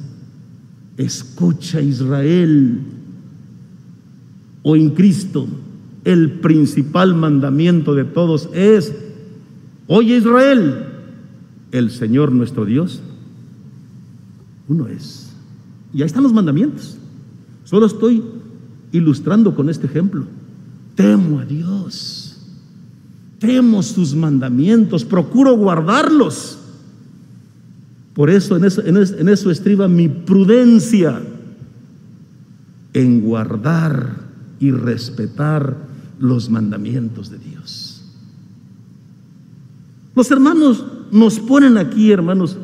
Escucha 0.96 1.80
Israel, 1.80 2.80
o 4.62 4.76
en 4.76 4.90
Cristo, 4.90 5.48
el 6.04 6.30
principal 6.30 7.14
mandamiento 7.14 7.94
de 7.94 8.04
todos 8.04 8.48
es, 8.52 8.94
oye 9.88 10.16
Israel, 10.16 10.91
el 11.72 11.90
Señor 11.90 12.30
nuestro 12.30 12.64
Dios, 12.64 13.00
uno 14.68 14.86
es. 14.86 15.32
Y 15.92 16.02
ahí 16.02 16.06
están 16.06 16.22
los 16.22 16.32
mandamientos. 16.32 16.96
Solo 17.64 17.86
estoy 17.86 18.22
ilustrando 18.92 19.54
con 19.54 19.68
este 19.68 19.86
ejemplo. 19.86 20.26
Temo 20.94 21.40
a 21.40 21.44
Dios. 21.44 22.36
Temo 23.38 23.82
sus 23.82 24.14
mandamientos. 24.14 25.04
Procuro 25.04 25.56
guardarlos. 25.56 26.58
Por 28.14 28.28
eso 28.28 28.56
en 28.56 28.64
eso, 28.64 28.82
en 28.84 29.28
eso 29.28 29.50
estriba 29.50 29.88
mi 29.88 30.08
prudencia 30.08 31.22
en 32.92 33.22
guardar 33.22 34.16
y 34.60 34.70
respetar 34.70 35.76
los 36.18 36.50
mandamientos 36.50 37.30
de 37.30 37.38
Dios. 37.38 38.04
Los 40.14 40.30
hermanos 40.30 40.84
nos 41.12 41.38
ponen 41.38 41.76
aquí, 41.76 42.10
hermanos, 42.10 42.56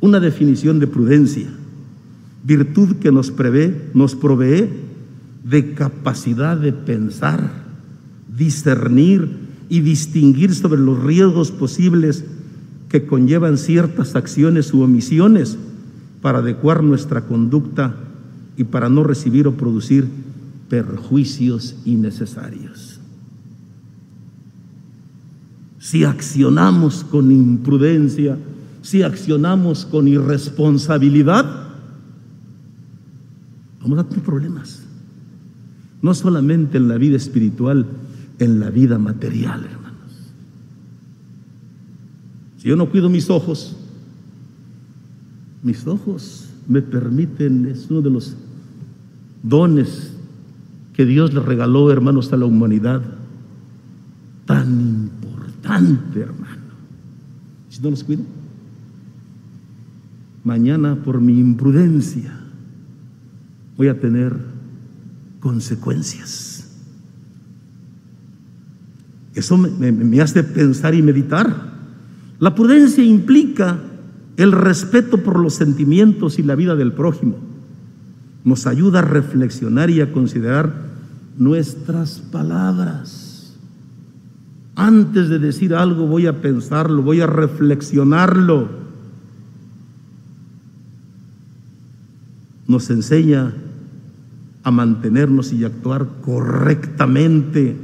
una 0.00 0.20
definición 0.20 0.78
de 0.78 0.86
prudencia, 0.86 1.48
virtud 2.44 2.96
que 2.96 3.10
nos 3.10 3.30
prevé, 3.30 3.90
nos 3.94 4.14
provee 4.14 4.68
de 5.42 5.72
capacidad 5.72 6.58
de 6.58 6.74
pensar, 6.74 7.50
discernir 8.36 9.46
y 9.70 9.80
distinguir 9.80 10.54
sobre 10.54 10.80
los 10.80 11.02
riesgos 11.02 11.50
posibles 11.50 12.24
que 12.90 13.06
conllevan 13.06 13.56
ciertas 13.56 14.14
acciones 14.16 14.74
u 14.74 14.82
omisiones 14.82 15.56
para 16.20 16.38
adecuar 16.38 16.84
nuestra 16.84 17.22
conducta 17.22 17.96
y 18.58 18.64
para 18.64 18.90
no 18.90 19.02
recibir 19.02 19.48
o 19.48 19.56
producir 19.56 20.06
perjuicios 20.68 21.74
innecesarios. 21.86 22.95
Si 25.86 26.02
accionamos 26.02 27.04
con 27.04 27.30
imprudencia, 27.30 28.36
si 28.82 29.04
accionamos 29.04 29.84
con 29.84 30.08
irresponsabilidad, 30.08 31.46
vamos 33.80 34.00
a 34.00 34.02
tener 34.02 34.24
problemas. 34.24 34.82
No 36.02 36.12
solamente 36.12 36.76
en 36.76 36.88
la 36.88 36.96
vida 36.96 37.16
espiritual, 37.16 37.86
en 38.40 38.58
la 38.58 38.70
vida 38.70 38.98
material, 38.98 39.64
hermanos. 39.64 40.10
Si 42.58 42.66
yo 42.66 42.74
no 42.74 42.90
cuido 42.90 43.08
mis 43.08 43.30
ojos, 43.30 43.76
mis 45.62 45.86
ojos 45.86 46.48
me 46.66 46.82
permiten, 46.82 47.64
es 47.66 47.86
uno 47.88 48.02
de 48.02 48.10
los 48.10 48.34
dones 49.44 50.14
que 50.94 51.06
Dios 51.06 51.32
le 51.32 51.38
regaló, 51.38 51.92
hermanos, 51.92 52.32
a 52.32 52.36
la 52.36 52.46
humanidad. 52.46 53.02
Hermano. 55.76 56.66
Si 57.68 57.82
no 57.82 57.90
los 57.90 58.04
cuido, 58.04 58.22
mañana 60.44 60.96
por 60.96 61.20
mi 61.20 61.38
imprudencia 61.38 62.32
voy 63.76 63.88
a 63.88 64.00
tener 64.00 64.34
consecuencias. 65.40 66.56
Eso 69.34 69.58
me, 69.58 70.20
hace 70.22 70.42
pensar 70.42 70.94
y 70.94 71.02
meditar. 71.02 71.74
La 72.38 72.54
prudencia 72.54 73.04
implica 73.04 73.78
el 74.38 74.52
respeto 74.52 75.22
por 75.22 75.38
los 75.38 75.54
sentimientos 75.54 76.38
y 76.38 76.42
la 76.42 76.54
vida 76.54 76.74
del 76.74 76.92
prójimo. 76.92 77.36
Nos 78.44 78.66
ayuda 78.66 79.00
a 79.00 79.02
reflexionar 79.02 79.90
y 79.90 80.00
a 80.00 80.10
considerar 80.10 80.72
nuestras 81.36 82.18
palabras. 82.18 83.25
Antes 84.76 85.30
de 85.30 85.38
decir 85.38 85.74
algo 85.74 86.06
voy 86.06 86.26
a 86.26 86.42
pensarlo, 86.42 87.02
voy 87.02 87.22
a 87.22 87.26
reflexionarlo. 87.26 88.68
Nos 92.68 92.90
enseña 92.90 93.54
a 94.62 94.70
mantenernos 94.70 95.52
y 95.54 95.64
actuar 95.64 96.06
correctamente, 96.20 97.76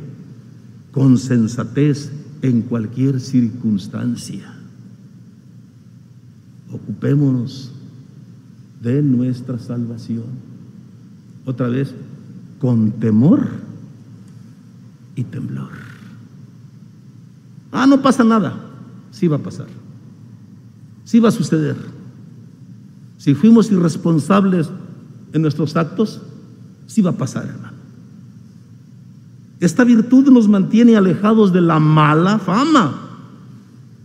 con 0.90 1.16
sensatez 1.16 2.12
en 2.42 2.60
cualquier 2.60 3.20
circunstancia. 3.20 4.54
Ocupémonos 6.70 7.72
de 8.82 9.00
nuestra 9.00 9.58
salvación. 9.58 10.24
Otra 11.46 11.68
vez, 11.68 11.94
con 12.60 12.92
temor 12.92 13.48
y 15.16 15.24
temblor. 15.24 15.91
Ah, 17.72 17.86
no 17.86 18.00
pasa 18.02 18.22
nada. 18.22 18.54
Sí 19.10 19.26
va 19.26 19.36
a 19.36 19.42
pasar. 19.42 19.66
Sí 21.04 21.18
va 21.18 21.30
a 21.30 21.32
suceder. 21.32 21.76
Si 23.18 23.34
fuimos 23.34 23.70
irresponsables 23.72 24.70
en 25.32 25.42
nuestros 25.42 25.74
actos, 25.76 26.20
sí 26.86 27.02
va 27.02 27.10
a 27.10 27.16
pasar, 27.16 27.46
hermano. 27.46 27.72
Esta 29.60 29.84
virtud 29.84 30.28
nos 30.30 30.48
mantiene 30.48 30.96
alejados 30.96 31.52
de 31.52 31.60
la 31.60 31.78
mala 31.78 32.38
fama, 32.40 32.94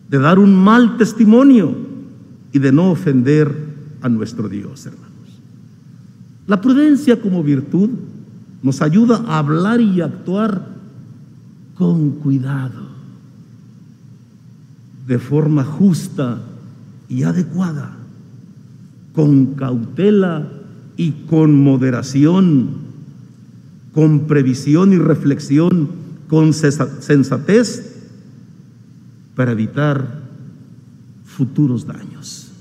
de 0.07 0.19
dar 0.19 0.37
un 0.37 0.55
mal 0.55 0.97
testimonio 0.97 1.75
y 2.53 2.59
de 2.59 2.71
no 2.71 2.91
ofender 2.91 3.67
a 4.01 4.07
nuestro 4.07 4.47
Dios, 4.47 4.85
hermanos. 4.85 5.07
La 6.45 6.61
prudencia 6.61 7.19
como 7.19 7.43
virtud 7.43 7.89
nos 8.61 8.81
ayuda 8.81 9.23
a 9.27 9.39
hablar 9.39 9.81
y 9.81 10.01
actuar 10.01 10.63
con 11.75 12.11
cuidado, 12.11 12.87
de 15.07 15.19
forma 15.19 15.63
justa 15.63 16.41
y 17.07 17.23
adecuada, 17.23 17.95
con 19.13 19.55
cautela 19.55 20.51
y 20.97 21.11
con 21.27 21.55
moderación, 21.63 22.69
con 23.93 24.27
previsión 24.27 24.91
y 24.91 24.97
reflexión, 24.97 25.89
con 26.27 26.53
sensatez, 26.53 27.95
para 29.35 29.53
evitar 29.53 30.23
futuros 31.23 31.85
daños. 31.85 32.51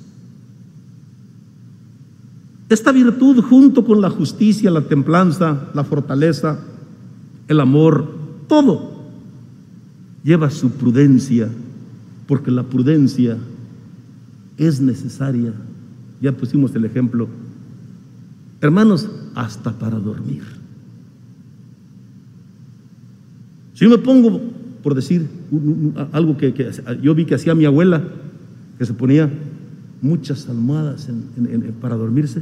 Esta 2.68 2.92
virtud 2.92 3.42
junto 3.42 3.84
con 3.84 4.00
la 4.00 4.10
justicia, 4.10 4.70
la 4.70 4.82
templanza, 4.82 5.68
la 5.74 5.84
fortaleza, 5.84 6.60
el 7.48 7.60
amor, 7.60 8.08
todo 8.48 8.96
lleva 10.22 10.50
su 10.50 10.70
prudencia, 10.70 11.48
porque 12.26 12.50
la 12.50 12.64
prudencia 12.64 13.36
es 14.56 14.80
necesaria. 14.80 15.52
Ya 16.20 16.32
pusimos 16.32 16.74
el 16.74 16.84
ejemplo 16.84 17.28
Hermanos, 18.60 19.08
hasta 19.34 19.78
para 19.78 19.98
dormir. 19.98 20.42
Si 23.74 23.84
yo 23.84 23.90
me 23.90 23.98
pongo, 23.98 24.40
por 24.82 24.94
decir 24.94 25.28
algo 26.12 26.36
que, 26.36 26.72
yo 27.02 27.14
vi 27.14 27.26
que 27.26 27.34
hacía 27.34 27.54
mi 27.54 27.66
abuela, 27.66 28.02
que 28.78 28.86
se 28.86 28.94
ponía 28.94 29.30
muchas 30.00 30.48
almohadas 30.48 31.08
para 31.80 31.96
dormirse, 31.96 32.40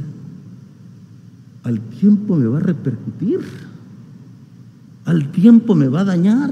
al 1.63 1.79
tiempo 1.81 2.37
me 2.37 2.47
va 2.47 2.59
a 2.59 2.61
repercutir, 2.61 3.39
al 5.03 5.31
tiempo 5.31 5.75
me 5.75 5.89
va 5.89 6.01
a 6.01 6.05
dañar. 6.05 6.51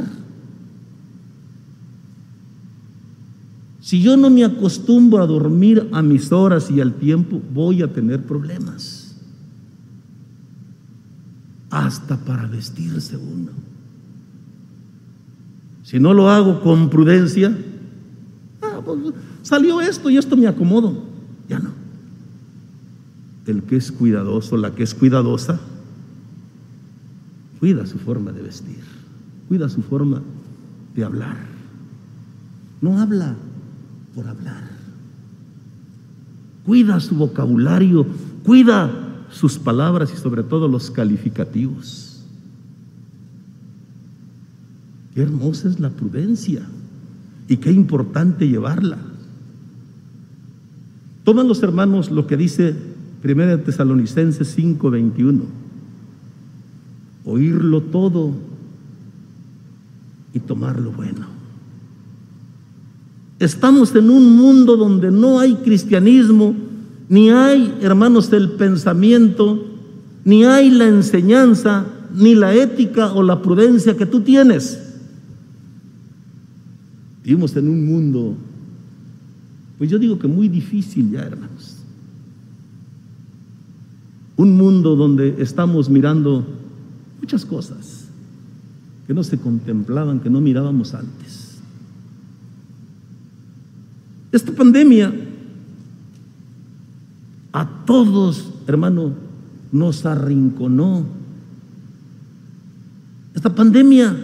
Si 3.83 4.01
yo 4.01 4.15
no 4.15 4.29
me 4.29 4.45
acostumbro 4.45 5.21
a 5.21 5.27
dormir 5.27 5.89
a 5.91 6.01
mis 6.01 6.31
horas 6.31 6.71
y 6.71 6.79
al 6.79 6.93
tiempo, 6.93 7.41
voy 7.53 7.81
a 7.81 7.91
tener 7.91 8.23
problemas 8.23 9.13
hasta 11.69 12.15
para 12.15 12.47
vestirse 12.47 13.17
uno. 13.17 13.51
Si 15.83 15.99
no 15.99 16.13
lo 16.13 16.29
hago 16.29 16.61
con 16.61 16.89
prudencia, 16.89 17.57
ah, 18.61 18.79
pues, 18.85 18.99
salió 19.41 19.81
esto 19.81 20.09
y 20.09 20.17
esto 20.17 20.37
me 20.37 20.47
acomodo. 20.47 21.03
Ya 21.49 21.59
no. 21.59 21.71
El 23.45 23.63
que 23.63 23.75
es 23.75 23.91
cuidadoso, 23.91 24.55
la 24.55 24.73
que 24.73 24.83
es 24.83 24.95
cuidadosa, 24.95 25.59
cuida 27.59 27.85
su 27.85 27.99
forma 27.99 28.31
de 28.31 28.43
vestir, 28.43 28.85
cuida 29.49 29.67
su 29.67 29.81
forma 29.81 30.21
de 30.95 31.03
hablar. 31.03 31.35
No 32.79 33.01
habla 33.01 33.35
por 34.15 34.27
hablar. 34.27 34.63
Cuida 36.65 36.99
su 36.99 37.15
vocabulario, 37.15 38.05
cuida 38.45 38.91
sus 39.29 39.57
palabras 39.57 40.13
y 40.13 40.17
sobre 40.17 40.43
todo 40.43 40.67
los 40.67 40.91
calificativos. 40.91 42.23
Qué 45.13 45.21
hermosa 45.21 45.67
es 45.67 45.79
la 45.79 45.89
prudencia 45.89 46.61
y 47.47 47.57
qué 47.57 47.71
importante 47.71 48.47
llevarla. 48.47 48.97
Toman 51.23 51.47
los 51.47 51.61
hermanos 51.63 52.11
lo 52.11 52.27
que 52.27 52.37
dice 52.37 52.75
1 53.23 53.59
Tesalonicenses 53.59 54.55
5:21. 54.57 55.43
Oírlo 57.25 57.81
todo 57.81 58.33
y 60.33 60.39
tomar 60.39 60.79
lo 60.79 60.91
bueno. 60.91 61.32
Estamos 63.43 63.93
en 63.93 64.09
un 64.09 64.37
mundo 64.37 64.77
donde 64.77 65.11
no 65.11 65.37
hay 65.37 65.55
cristianismo 65.55 66.55
ni 67.09 67.29
hay, 67.29 67.77
hermanos, 67.81 68.31
el 68.31 68.51
pensamiento, 68.51 69.65
ni 70.23 70.45
hay 70.45 70.71
la 70.71 70.87
enseñanza, 70.87 71.85
ni 72.15 72.35
la 72.35 72.55
ética 72.55 73.11
o 73.11 73.21
la 73.21 73.41
prudencia 73.41 73.97
que 73.97 74.05
tú 74.05 74.21
tienes. 74.21 74.95
Vivimos 77.21 77.53
en 77.57 77.67
un 77.67 77.85
mundo, 77.85 78.33
pues 79.77 79.89
yo 79.89 79.99
digo 79.99 80.17
que 80.17 80.27
muy 80.27 80.47
difícil 80.47 81.11
ya, 81.11 81.23
hermanos. 81.23 81.79
Un 84.37 84.55
mundo 84.55 84.95
donde 84.95 85.35
estamos 85.39 85.89
mirando 85.89 86.45
muchas 87.19 87.45
cosas 87.45 88.05
que 89.05 89.13
no 89.13 89.21
se 89.21 89.37
contemplaban, 89.37 90.21
que 90.21 90.29
no 90.29 90.39
mirábamos 90.39 90.93
antes. 90.93 91.42
Esta 94.33 94.51
pandemia 94.51 95.13
a 97.51 97.85
todos, 97.85 98.51
hermano, 98.65 99.13
nos 99.71 100.07
arrinconó. 100.07 101.05
Esta 103.35 103.53
pandemia, 103.53 104.17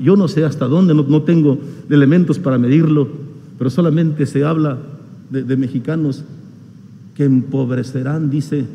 yo 0.00 0.16
no 0.16 0.26
sé 0.26 0.44
hasta 0.44 0.66
dónde, 0.66 0.94
no, 0.94 1.22
tengo 1.22 1.58
elementos 1.88 2.40
para 2.40 2.58
medirlo, 2.58 3.08
pero 3.56 3.70
solamente 3.70 4.26
se 4.26 4.44
habla 4.44 4.78
de, 5.30 5.44
de 5.44 5.56
mexicanos 5.56 6.24
que 7.14 7.24
empobrecerán, 7.24 8.30
dice, 8.30 8.66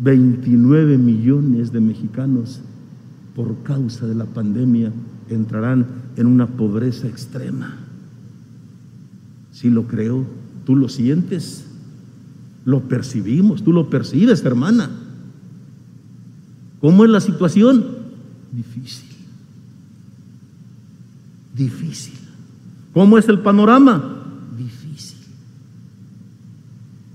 29 0.00 0.98
millones 0.98 1.72
de 1.72 1.80
mexicanos 1.80 2.60
por 3.34 3.62
causa 3.62 4.06
de 4.06 4.14
la 4.14 4.26
pandemia 4.26 4.92
entrarán 5.30 5.86
en 6.16 6.26
una 6.26 6.46
pobreza 6.46 7.08
extrema. 7.08 7.78
Si 9.62 9.70
lo 9.70 9.86
creo, 9.86 10.26
tú 10.66 10.74
lo 10.74 10.88
sientes, 10.88 11.64
lo 12.64 12.80
percibimos, 12.88 13.62
tú 13.62 13.72
lo 13.72 13.88
percibes, 13.88 14.44
hermana. 14.44 14.90
¿Cómo 16.80 17.04
es 17.04 17.10
la 17.10 17.20
situación? 17.20 17.86
Difícil. 18.50 19.08
Difícil. 21.54 22.18
¿Cómo 22.92 23.18
es 23.18 23.28
el 23.28 23.38
panorama? 23.38 24.24
Difícil. 24.58 25.20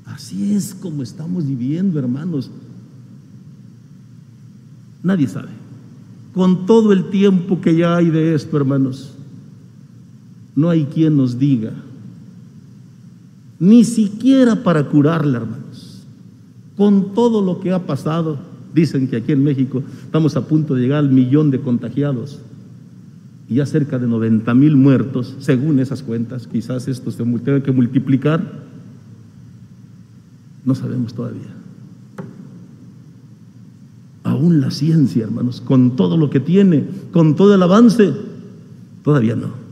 Así 0.06 0.54
es 0.54 0.74
como 0.74 1.04
estamos 1.04 1.46
viviendo, 1.46 2.00
hermanos. 2.00 2.50
Nadie 5.04 5.28
sabe. 5.28 5.50
Con 6.34 6.66
todo 6.66 6.94
el 6.94 7.10
tiempo 7.10 7.60
que 7.60 7.76
ya 7.76 7.98
hay 7.98 8.10
de 8.10 8.36
esto, 8.36 8.56
hermanos, 8.56 9.12
no 10.56 10.70
hay 10.70 10.86
quien 10.86 11.18
nos 11.18 11.38
diga 11.38 11.74
ni 13.60 13.84
siquiera 13.84 14.64
para 14.64 14.84
curarla, 14.88 15.40
hermanos. 15.40 16.04
Con 16.76 17.14
todo 17.14 17.42
lo 17.42 17.60
que 17.60 17.72
ha 17.72 17.86
pasado, 17.86 18.38
dicen 18.74 19.08
que 19.08 19.18
aquí 19.18 19.32
en 19.32 19.44
México 19.44 19.84
estamos 20.04 20.36
a 20.36 20.48
punto 20.48 20.76
de 20.76 20.82
llegar 20.82 21.00
al 21.00 21.10
millón 21.10 21.50
de 21.50 21.60
contagiados 21.60 22.40
y 23.50 23.56
ya 23.56 23.66
cerca 23.66 23.98
de 23.98 24.08
90 24.08 24.54
mil 24.54 24.76
muertos, 24.76 25.36
según 25.40 25.80
esas 25.80 26.04
cuentas, 26.04 26.48
quizás 26.48 26.88
esto 26.88 27.12
se 27.12 27.24
tenga 27.24 27.64
que 27.64 27.72
multiplicar, 27.72 28.42
no 30.66 30.76
sabemos 30.76 31.14
todavía. 31.14 31.56
Aún 34.24 34.60
la 34.60 34.70
ciencia, 34.70 35.24
hermanos, 35.24 35.62
con 35.62 35.96
todo 35.96 36.18
lo 36.18 36.30
que 36.30 36.42
tiene, 36.42 36.86
con 37.12 37.38
todo 37.38 37.56
el 37.56 37.64
avance, 37.64 38.14
todavía 39.04 39.38
no. 39.38 39.67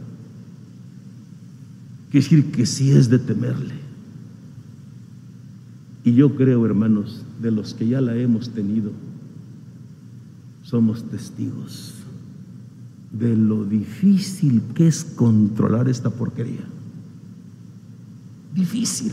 Decir 2.15 2.49
que 2.49 2.65
sí 2.65 2.91
es 2.91 3.09
de 3.09 3.19
temerle. 3.19 3.73
Y 6.05 6.13
yo 6.13 6.33
creo, 6.33 6.65
hermanos, 6.65 7.25
de 7.41 7.51
los 7.51 7.73
que 7.73 7.89
ya 7.89 7.99
la 7.99 8.15
hemos 8.15 8.51
tenido, 8.51 8.93
somos 10.63 11.03
testigos 11.09 11.95
de 13.11 13.35
lo 13.35 13.65
difícil 13.65 14.61
que 14.73 14.87
es 14.87 15.03
controlar 15.03 15.89
esta 15.89 16.09
porquería. 16.09 16.63
Difícil. 18.53 19.11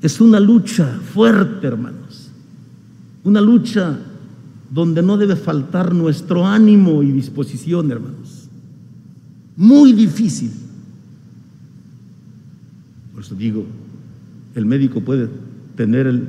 Es 0.00 0.20
una 0.20 0.38
lucha 0.38 1.00
fuerte, 1.12 1.66
hermanos. 1.66 2.30
Una 3.24 3.40
lucha 3.40 3.98
donde 4.70 5.02
no 5.02 5.16
debe 5.16 5.34
faltar 5.34 5.92
nuestro 5.92 6.46
ánimo 6.46 7.02
y 7.02 7.10
disposición, 7.10 7.90
hermanos 7.90 8.39
muy 9.60 9.92
difícil. 9.92 10.50
Por 13.12 13.22
eso 13.22 13.34
digo, 13.34 13.66
el 14.54 14.64
médico 14.64 15.02
puede 15.02 15.28
tener 15.76 16.06
el, 16.06 16.26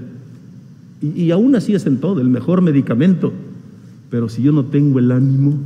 y, 1.02 1.32
aún 1.32 1.56
así 1.56 1.74
es 1.74 1.86
en 1.86 2.00
todo, 2.00 2.20
el 2.20 2.28
mejor 2.28 2.62
medicamento, 2.62 3.32
pero 4.10 4.28
si 4.28 4.44
yo 4.44 4.52
no 4.52 4.66
tengo 4.66 5.00
el 5.00 5.14
ánimo, 5.14 5.58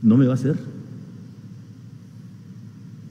no 0.00 0.16
me 0.16 0.24
va 0.24 0.32
a 0.32 0.36
hacer. 0.36 0.56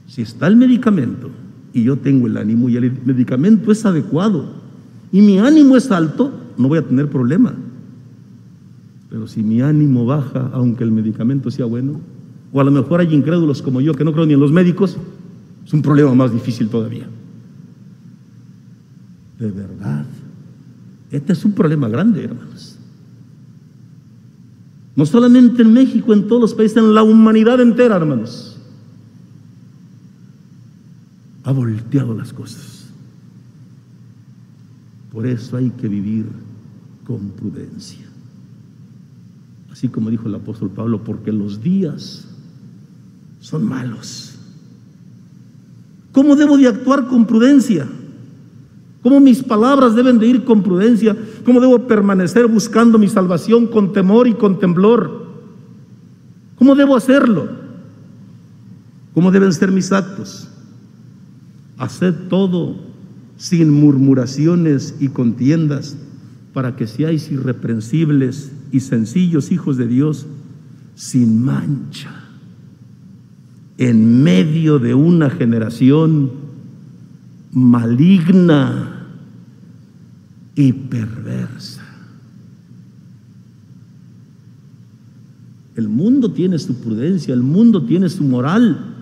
Si 0.08 0.22
está 0.22 0.48
el 0.48 0.56
medicamento 0.56 1.30
y 1.72 1.84
yo 1.84 1.96
tengo 1.96 2.26
el 2.26 2.36
ánimo 2.36 2.68
y 2.68 2.76
el 2.76 2.90
medicamento 3.04 3.70
es 3.70 3.86
adecuado 3.86 4.52
y 5.12 5.20
mi 5.20 5.38
ánimo 5.38 5.76
es 5.76 5.92
alto, 5.92 6.32
no 6.58 6.66
voy 6.66 6.78
a 6.78 6.82
tener 6.88 7.08
problema. 7.08 7.54
Pero 9.10 9.28
si 9.28 9.44
mi 9.44 9.60
ánimo 9.60 10.04
baja, 10.06 10.50
aunque 10.52 10.82
el 10.82 10.90
medicamento 10.90 11.48
sea 11.48 11.66
bueno, 11.66 12.00
o 12.52 12.60
a 12.60 12.64
lo 12.64 12.70
mejor 12.70 13.00
hay 13.00 13.14
incrédulos 13.14 13.62
como 13.62 13.80
yo 13.80 13.94
que 13.94 14.04
no 14.04 14.12
creo 14.12 14.26
ni 14.26 14.34
en 14.34 14.40
los 14.40 14.52
médicos, 14.52 14.98
es 15.64 15.72
un 15.72 15.82
problema 15.82 16.14
más 16.14 16.32
difícil 16.32 16.68
todavía. 16.68 17.08
De 19.38 19.50
verdad, 19.50 20.04
este 21.10 21.32
es 21.32 21.44
un 21.44 21.52
problema 21.52 21.88
grande, 21.88 22.24
hermanos. 22.24 22.78
No 24.94 25.06
solamente 25.06 25.62
en 25.62 25.72
México, 25.72 26.12
en 26.12 26.28
todos 26.28 26.42
los 26.42 26.54
países, 26.54 26.76
en 26.76 26.94
la 26.94 27.02
humanidad 27.02 27.60
entera, 27.60 27.96
hermanos. 27.96 28.58
Ha 31.44 31.52
volteado 31.52 32.14
las 32.14 32.32
cosas. 32.32 32.90
Por 35.10 35.26
eso 35.26 35.56
hay 35.56 35.70
que 35.70 35.88
vivir 35.88 36.26
con 37.04 37.30
prudencia. 37.30 38.06
Así 39.70 39.88
como 39.88 40.10
dijo 40.10 40.28
el 40.28 40.34
apóstol 40.34 40.70
Pablo, 40.70 41.02
porque 41.02 41.32
los 41.32 41.62
días 41.62 42.31
son 43.42 43.64
malos. 43.64 44.36
¿Cómo 46.12 46.36
debo 46.36 46.56
de 46.56 46.68
actuar 46.68 47.08
con 47.08 47.26
prudencia? 47.26 47.88
¿Cómo 49.02 49.18
mis 49.18 49.42
palabras 49.42 49.96
deben 49.96 50.20
de 50.20 50.28
ir 50.28 50.44
con 50.44 50.62
prudencia? 50.62 51.16
¿Cómo 51.44 51.60
debo 51.60 51.88
permanecer 51.88 52.46
buscando 52.46 52.98
mi 52.98 53.08
salvación 53.08 53.66
con 53.66 53.92
temor 53.92 54.28
y 54.28 54.34
con 54.34 54.60
temblor? 54.60 55.26
¿Cómo 56.56 56.76
debo 56.76 56.96
hacerlo? 56.96 57.48
¿Cómo 59.12 59.32
deben 59.32 59.52
ser 59.52 59.72
mis 59.72 59.90
actos? 59.90 60.48
Haced 61.78 62.28
todo 62.28 62.76
sin 63.36 63.70
murmuraciones 63.72 64.94
y 65.00 65.08
contiendas, 65.08 65.96
para 66.52 66.76
que 66.76 66.86
seáis 66.86 67.32
irreprensibles 67.32 68.52
y 68.70 68.80
sencillos 68.80 69.50
hijos 69.50 69.78
de 69.78 69.88
Dios, 69.88 70.26
sin 70.94 71.42
mancha 71.42 72.21
en 73.78 74.22
medio 74.22 74.78
de 74.78 74.94
una 74.94 75.30
generación 75.30 76.30
maligna 77.52 79.06
y 80.54 80.72
perversa. 80.72 81.82
El 85.74 85.88
mundo 85.88 86.30
tiene 86.30 86.58
su 86.58 86.74
prudencia, 86.74 87.32
el 87.32 87.42
mundo 87.42 87.82
tiene 87.84 88.08
su 88.08 88.24
moral, 88.24 88.94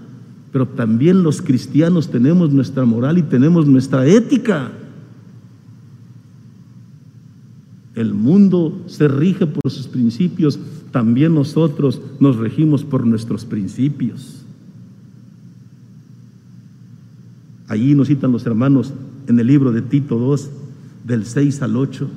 pero 0.52 0.68
también 0.68 1.22
los 1.22 1.42
cristianos 1.42 2.10
tenemos 2.10 2.52
nuestra 2.52 2.84
moral 2.84 3.18
y 3.18 3.22
tenemos 3.22 3.66
nuestra 3.66 4.06
ética. 4.06 4.70
El 7.94 8.14
mundo 8.14 8.82
se 8.86 9.08
rige 9.08 9.46
por 9.46 9.70
sus 9.70 9.88
principios, 9.88 10.58
también 10.92 11.34
nosotros 11.34 12.00
nos 12.20 12.36
regimos 12.36 12.84
por 12.84 13.04
nuestros 13.04 13.44
principios. 13.44 14.39
Allí 17.70 17.94
nos 17.94 18.08
citan 18.08 18.32
los 18.32 18.44
hermanos 18.46 18.92
en 19.28 19.38
el 19.38 19.46
libro 19.46 19.70
de 19.70 19.80
Tito 19.80 20.18
2, 20.18 20.50
del 21.04 21.24
6 21.24 21.62
al 21.62 21.76
8, 21.76 22.08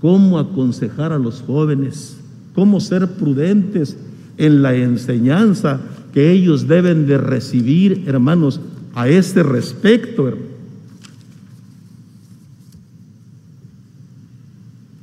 cómo 0.00 0.38
aconsejar 0.38 1.12
a 1.12 1.18
los 1.18 1.42
jóvenes, 1.42 2.16
cómo 2.54 2.78
ser 2.78 3.10
prudentes 3.10 3.96
en 4.38 4.62
la 4.62 4.72
enseñanza 4.76 5.80
que 6.14 6.30
ellos 6.30 6.68
deben 6.68 7.08
de 7.08 7.18
recibir, 7.18 8.04
hermanos, 8.06 8.60
a 8.94 9.08
este 9.08 9.42
respecto. 9.42 10.32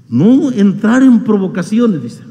No 0.07 0.53
entrar 0.53 1.03
en 1.03 1.25
provocaciones, 1.25 2.01
dice. 2.01 2.21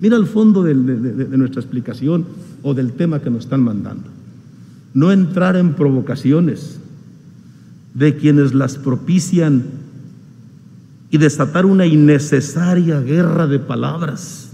Mira 0.00 0.16
el 0.16 0.24
fondo 0.24 0.62
de 0.62 0.74
nuestra 0.74 1.60
explicación 1.60 2.24
o 2.62 2.72
del 2.72 2.92
tema 2.92 3.20
que 3.20 3.28
nos 3.28 3.44
están 3.44 3.62
mandando 3.62 4.21
no 4.94 5.12
entrar 5.12 5.56
en 5.56 5.74
provocaciones 5.74 6.78
de 7.94 8.16
quienes 8.16 8.54
las 8.54 8.76
propician 8.76 9.64
y 11.10 11.18
desatar 11.18 11.66
una 11.66 11.86
innecesaria 11.86 13.00
guerra 13.00 13.46
de 13.46 13.58
palabras 13.58 14.50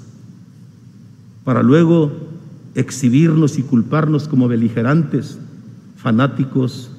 para 1.45 1.63
luego 1.63 2.13
exhibirnos 2.75 3.59
y 3.59 3.63
culparnos 3.63 4.29
como 4.29 4.49
beligerantes, 4.49 5.39
fanáticos 5.97 6.91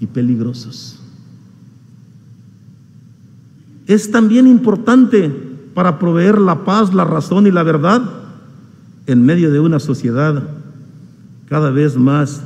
y 0.00 0.06
peligrosos. 0.06 0.98
Es 3.86 4.10
también 4.10 4.46
importante 4.46 5.30
para 5.74 5.98
proveer 5.98 6.38
la 6.38 6.64
paz, 6.64 6.94
la 6.94 7.04
razón 7.04 7.46
y 7.46 7.50
la 7.50 7.62
verdad 7.62 8.02
en 9.06 9.24
medio 9.24 9.50
de 9.50 9.60
una 9.60 9.80
sociedad 9.80 10.42
cada 11.52 11.70
vez 11.70 11.98
más 11.98 12.42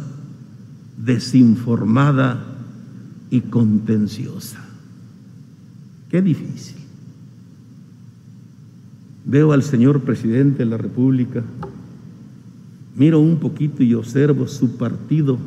desinformada 0.96 2.44
y 3.30 3.40
contenciosa. 3.40 4.58
Qué 6.10 6.20
difícil. 6.20 6.78
Veo 9.24 9.52
al 9.52 9.62
señor 9.62 10.00
presidente 10.00 10.64
de 10.64 10.70
la 10.70 10.76
República, 10.76 11.44
miro 12.96 13.20
un 13.20 13.38
poquito 13.38 13.84
y 13.84 13.94
observo 13.94 14.48
su 14.48 14.76
partido 14.76 15.38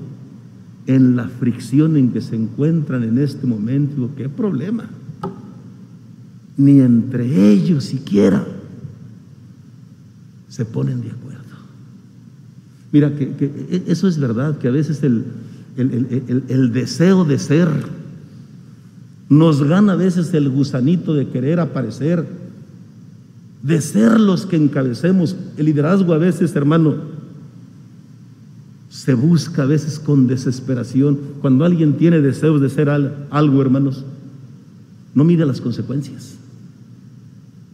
en 0.87 1.17
la 1.17 1.27
fricción 1.27 1.97
en 1.97 2.13
que 2.13 2.21
se 2.21 2.37
encuentran 2.37 3.03
en 3.03 3.17
este 3.17 3.45
momento. 3.45 4.09
¿qué 4.15 4.29
problema? 4.29 4.89
Ni 6.55 6.79
entre 6.79 7.51
ellos 7.51 7.83
siquiera 7.83 8.47
se 10.47 10.63
ponen 10.63 11.01
de 11.01 11.09
acuerdo. 11.09 11.28
Mira, 12.91 13.13
que, 13.15 13.83
eso 13.87 14.07
es 14.07 14.17
verdad, 14.17 14.57
que 14.57 14.67
a 14.67 14.71
veces 14.71 15.03
el, 15.03 15.25
el, 15.77 16.73
deseo 16.73 17.23
de 17.23 17.37
ser 17.37 17.69
nos 19.29 19.63
gana 19.63 19.93
a 19.93 19.95
veces 19.95 20.33
el 20.33 20.49
gusanito 20.49 21.13
de 21.13 21.27
querer 21.27 21.59
aparecer, 21.59 22.25
de 23.61 23.81
ser 23.81 24.19
los 24.19 24.47
que 24.47 24.55
encabecemos. 24.55 25.35
El 25.55 25.67
liderazgo 25.67 26.13
a 26.13 26.17
veces, 26.17 26.55
hermano, 26.55 26.95
se 28.89 29.13
busca 29.13 29.63
a 29.63 29.67
veces 29.67 29.99
con 29.99 30.25
desesperación. 30.25 31.19
Cuando 31.41 31.65
alguien 31.65 31.93
tiene 31.97 32.21
deseos 32.21 32.59
de 32.59 32.71
ser 32.71 32.89
algo, 32.89 33.61
hermanos, 33.61 34.03
no 35.13 35.23
mide 35.23 35.45
las 35.45 35.61
consecuencias. 35.61 36.37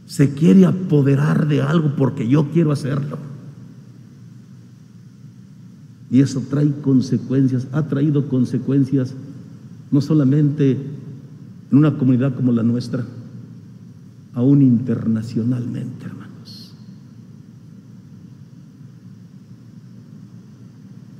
Se 0.07 0.33
quiere 0.33 0.65
apoderar 0.65 1.47
de 1.47 1.61
algo 1.61 1.93
porque 1.95 2.27
yo 2.27 2.49
quiero 2.51 2.73
hacerlo. 2.73 3.17
Y 6.15 6.21
eso 6.21 6.41
trae 6.49 6.71
consecuencias, 6.81 7.67
ha 7.73 7.87
traído 7.87 8.29
consecuencias 8.29 9.13
no 9.91 9.99
solamente 9.99 10.71
en 11.69 11.77
una 11.77 11.97
comunidad 11.97 12.33
como 12.35 12.53
la 12.53 12.63
nuestra, 12.63 13.05
aún 14.33 14.61
internacionalmente, 14.61 16.05
hermanos. 16.05 16.73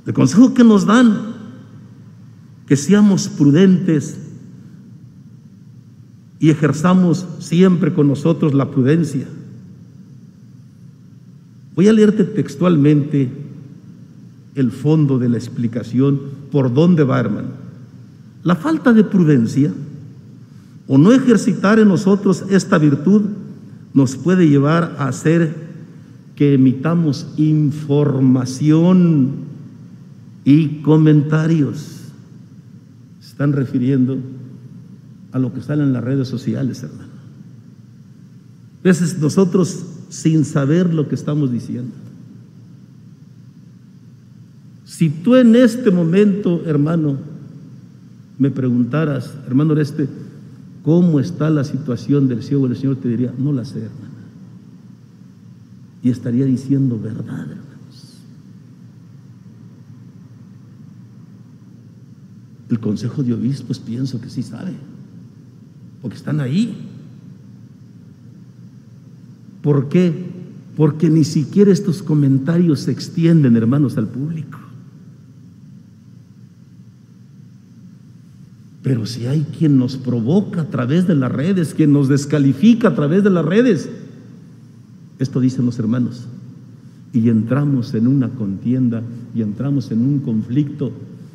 El 0.06 0.14
consejo 0.14 0.54
que 0.54 0.64
nos 0.64 0.86
dan, 0.86 1.34
que 2.66 2.78
seamos 2.78 3.28
prudentes 3.28 4.18
y 6.40 6.48
ejerzamos 6.48 7.26
siempre 7.40 7.92
con 7.92 8.08
nosotros 8.08 8.54
la 8.54 8.70
prudencia. 8.70 9.26
Voy 11.74 11.86
a 11.86 11.92
leerte 11.92 12.24
textualmente 12.24 13.44
el 14.56 14.72
fondo 14.72 15.18
de 15.18 15.28
la 15.28 15.36
explicación 15.36 16.18
por 16.50 16.74
dónde 16.74 17.04
va, 17.04 17.20
hermano. 17.20 17.50
La 18.42 18.56
falta 18.56 18.92
de 18.92 19.04
prudencia 19.04 19.72
o 20.88 20.98
no 20.98 21.12
ejercitar 21.12 21.78
en 21.78 21.88
nosotros 21.88 22.44
esta 22.50 22.78
virtud 22.78 23.22
nos 23.92 24.16
puede 24.16 24.48
llevar 24.48 24.96
a 24.98 25.08
hacer 25.08 25.54
que 26.34 26.54
emitamos 26.54 27.26
información 27.36 29.30
y 30.44 30.80
comentarios. 30.82 31.78
Se 33.20 33.30
están 33.30 33.52
refiriendo 33.52 34.18
a 35.32 35.38
lo 35.38 35.52
que 35.52 35.60
sale 35.60 35.82
en 35.82 35.92
las 35.92 36.04
redes 36.04 36.28
sociales, 36.28 36.82
hermano. 36.82 37.10
A 38.80 38.84
veces 38.84 39.18
nosotros 39.18 39.84
sin 40.08 40.44
saber 40.44 40.94
lo 40.94 41.08
que 41.08 41.14
estamos 41.14 41.50
diciendo. 41.50 41.92
Si 44.96 45.10
tú 45.10 45.36
en 45.36 45.54
este 45.54 45.90
momento, 45.90 46.62
hermano, 46.64 47.18
me 48.38 48.50
preguntaras, 48.50 49.34
hermano 49.46 49.72
Oreste, 49.72 50.08
¿cómo 50.82 51.20
está 51.20 51.50
la 51.50 51.64
situación 51.64 52.28
del 52.28 52.42
ciego? 52.42 52.66
El 52.66 52.76
Señor 52.76 52.96
te 52.96 53.08
diría, 53.08 53.30
no 53.36 53.52
la 53.52 53.66
sé, 53.66 53.80
hermano. 53.80 54.14
Y 56.02 56.08
estaría 56.08 56.46
diciendo 56.46 56.98
verdad, 56.98 57.42
hermanos. 57.42 58.22
El 62.70 62.80
Consejo 62.80 63.22
de 63.22 63.34
Obispos 63.34 63.78
pienso 63.78 64.18
que 64.18 64.30
sí 64.30 64.42
sabe, 64.42 64.72
porque 66.00 66.16
están 66.16 66.40
ahí. 66.40 66.74
¿Por 69.60 69.90
qué? 69.90 70.30
Porque 70.74 71.10
ni 71.10 71.24
siquiera 71.24 71.70
estos 71.70 72.02
comentarios 72.02 72.80
se 72.80 72.92
extienden, 72.92 73.56
hermanos, 73.56 73.98
al 73.98 74.08
público. 74.08 74.60
Pero 78.86 79.04
si 79.04 79.26
hay 79.26 79.44
quien 79.58 79.78
nos 79.78 79.96
provoca 79.96 80.60
a 80.60 80.66
través 80.66 81.08
de 81.08 81.16
las 81.16 81.32
redes, 81.32 81.74
quien 81.74 81.92
nos 81.92 82.06
descalifica 82.06 82.86
a 82.86 82.94
través 82.94 83.24
de 83.24 83.30
las 83.30 83.44
redes, 83.44 83.90
esto 85.18 85.40
dicen 85.40 85.66
los 85.66 85.80
hermanos, 85.80 86.28
y 87.12 87.28
entramos 87.28 87.92
en 87.94 88.06
una 88.06 88.28
contienda 88.28 89.02
y 89.34 89.42
entramos 89.42 89.90
en 89.90 90.02
un 90.02 90.20
conflicto 90.20 90.92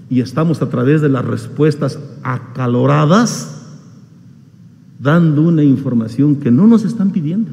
y 0.10 0.22
estamos 0.22 0.62
a 0.62 0.70
través 0.70 1.02
de 1.02 1.10
las 1.10 1.26
respuestas 1.26 2.00
acaloradas 2.24 3.64
dando 4.98 5.42
una 5.42 5.66
información 5.66 6.38
que 6.38 6.52
no 6.52 6.68
nos 6.68 6.86
están 6.86 7.12
pidiendo, 7.12 7.52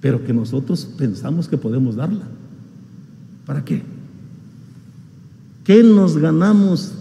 pero 0.00 0.24
que 0.24 0.32
nosotros 0.32 0.88
pensamos 0.98 1.46
que 1.46 1.56
podemos 1.56 1.94
darla. 1.94 2.24
¿Para 3.46 3.64
qué? 3.64 3.84
¿Qué 5.62 5.84
nos 5.84 6.16
ganamos 6.16 6.94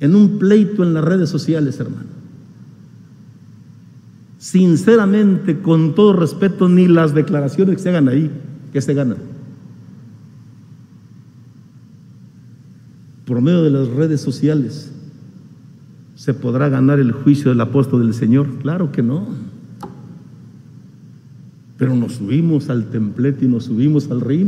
en 0.00 0.14
un 0.14 0.38
pleito 0.38 0.82
en 0.82 0.94
las 0.94 1.04
redes 1.04 1.28
sociales, 1.30 1.78
hermano. 1.80 2.08
Sinceramente, 4.38 5.60
con 5.60 5.94
todo 5.94 6.12
respeto, 6.12 6.68
ni 6.68 6.86
las 6.86 7.14
declaraciones 7.14 7.76
que 7.76 7.82
se 7.82 7.88
hagan 7.88 8.08
ahí, 8.08 8.30
que 8.72 8.80
se 8.80 8.94
ganan. 8.94 9.18
Por 13.24 13.40
medio 13.40 13.62
de 13.62 13.70
las 13.70 13.88
redes 13.88 14.20
sociales, 14.20 14.92
¿se 16.14 16.34
podrá 16.34 16.68
ganar 16.68 17.00
el 17.00 17.12
juicio 17.12 17.50
del 17.50 17.60
apóstol 17.60 18.02
del 18.02 18.14
Señor? 18.14 18.46
Claro 18.62 18.92
que 18.92 19.02
no. 19.02 19.26
Pero 21.76 21.96
nos 21.96 22.14
subimos 22.14 22.70
al 22.70 22.90
templete 22.90 23.46
y 23.46 23.48
nos 23.48 23.64
subimos 23.64 24.10
al 24.10 24.20
río 24.20 24.46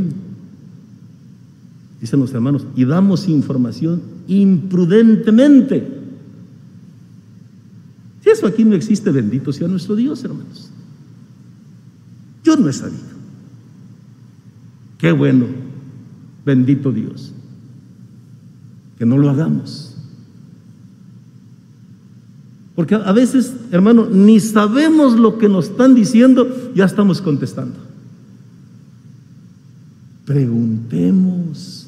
dicen 2.00 2.20
los 2.20 2.32
hermanos, 2.32 2.66
y 2.76 2.84
damos 2.84 3.28
información 3.28 4.00
imprudentemente. 4.28 5.98
Si 8.22 8.30
eso 8.30 8.46
aquí 8.46 8.64
no 8.64 8.74
existe, 8.74 9.10
bendito 9.10 9.52
sea 9.52 9.66
nuestro 9.66 9.96
Dios, 9.96 10.22
hermanos. 10.22 10.70
Yo 12.44 12.56
no 12.56 12.68
he 12.68 12.72
sabido. 12.72 13.18
Qué 14.98 15.12
bueno, 15.12 15.46
bendito 16.44 16.92
Dios, 16.92 17.32
que 18.98 19.06
no 19.06 19.18
lo 19.18 19.30
hagamos. 19.30 19.96
Porque 22.74 22.94
a 22.94 23.12
veces, 23.12 23.54
hermano, 23.72 24.06
ni 24.06 24.38
sabemos 24.38 25.18
lo 25.18 25.38
que 25.38 25.48
nos 25.48 25.70
están 25.70 25.94
diciendo, 25.94 26.72
ya 26.74 26.84
estamos 26.84 27.20
contestando. 27.20 27.76
Preguntemos 30.24 31.78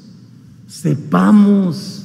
sepamos. 0.71 2.00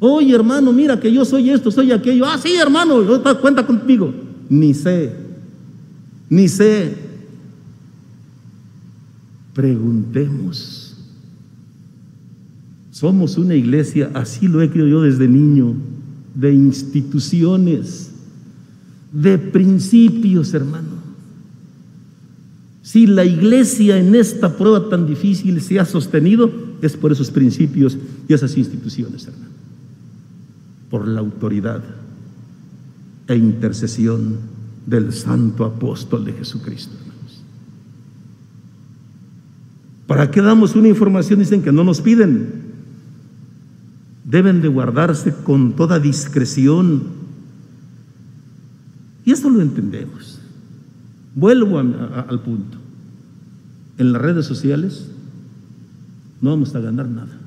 Oye, 0.00 0.34
hermano, 0.34 0.72
mira 0.72 0.98
que 1.00 1.12
yo 1.12 1.24
soy 1.24 1.50
esto, 1.50 1.70
soy 1.70 1.90
aquello. 1.90 2.24
Ah, 2.24 2.38
sí, 2.38 2.54
hermano, 2.54 3.02
cuenta 3.40 3.66
contigo. 3.66 4.12
Ni 4.48 4.72
sé, 4.72 5.12
ni 6.28 6.48
sé. 6.48 6.94
Preguntemos. 9.54 10.96
Somos 12.92 13.36
una 13.38 13.54
iglesia, 13.54 14.10
así 14.14 14.48
lo 14.48 14.62
he 14.62 14.70
creído 14.70 14.88
yo 14.88 15.02
desde 15.02 15.28
niño, 15.28 15.74
de 16.34 16.52
instituciones, 16.52 18.10
de 19.12 19.38
principios, 19.38 20.54
hermano. 20.54 20.98
Si 22.82 23.06
la 23.06 23.24
iglesia 23.24 23.98
en 23.98 24.14
esta 24.14 24.56
prueba 24.56 24.88
tan 24.88 25.06
difícil 25.06 25.60
se 25.60 25.78
ha 25.78 25.84
sostenido, 25.84 26.50
es 26.80 26.96
por 26.96 27.12
esos 27.12 27.30
principios 27.30 27.98
y 28.28 28.32
esas 28.32 28.56
instituciones, 28.56 29.26
hermano. 29.26 29.58
Por 30.90 31.06
la 31.06 31.20
autoridad 31.20 31.82
e 33.26 33.36
intercesión 33.36 34.38
del 34.86 35.12
santo 35.12 35.64
apóstol 35.64 36.24
de 36.24 36.32
Jesucristo, 36.32 36.94
hermanos. 36.98 37.42
¿Para 40.06 40.30
qué 40.30 40.40
damos 40.40 40.74
una 40.74 40.88
información? 40.88 41.40
Dicen 41.40 41.62
que 41.62 41.72
no 41.72 41.84
nos 41.84 42.00
piden. 42.00 42.68
Deben 44.24 44.62
de 44.62 44.68
guardarse 44.68 45.34
con 45.44 45.74
toda 45.74 45.98
discreción. 45.98 47.02
Y 49.26 49.32
esto 49.32 49.50
lo 49.50 49.60
entendemos. 49.60 50.40
Vuelvo 51.34 51.78
al 51.78 52.40
punto. 52.40 52.78
en 53.98 54.12
las 54.12 54.22
redes 54.22 54.46
sociales, 54.46 55.08
no 56.40 56.50
vamos 56.50 56.74
a 56.74 56.80
ganar 56.80 57.08
nada. 57.08 57.37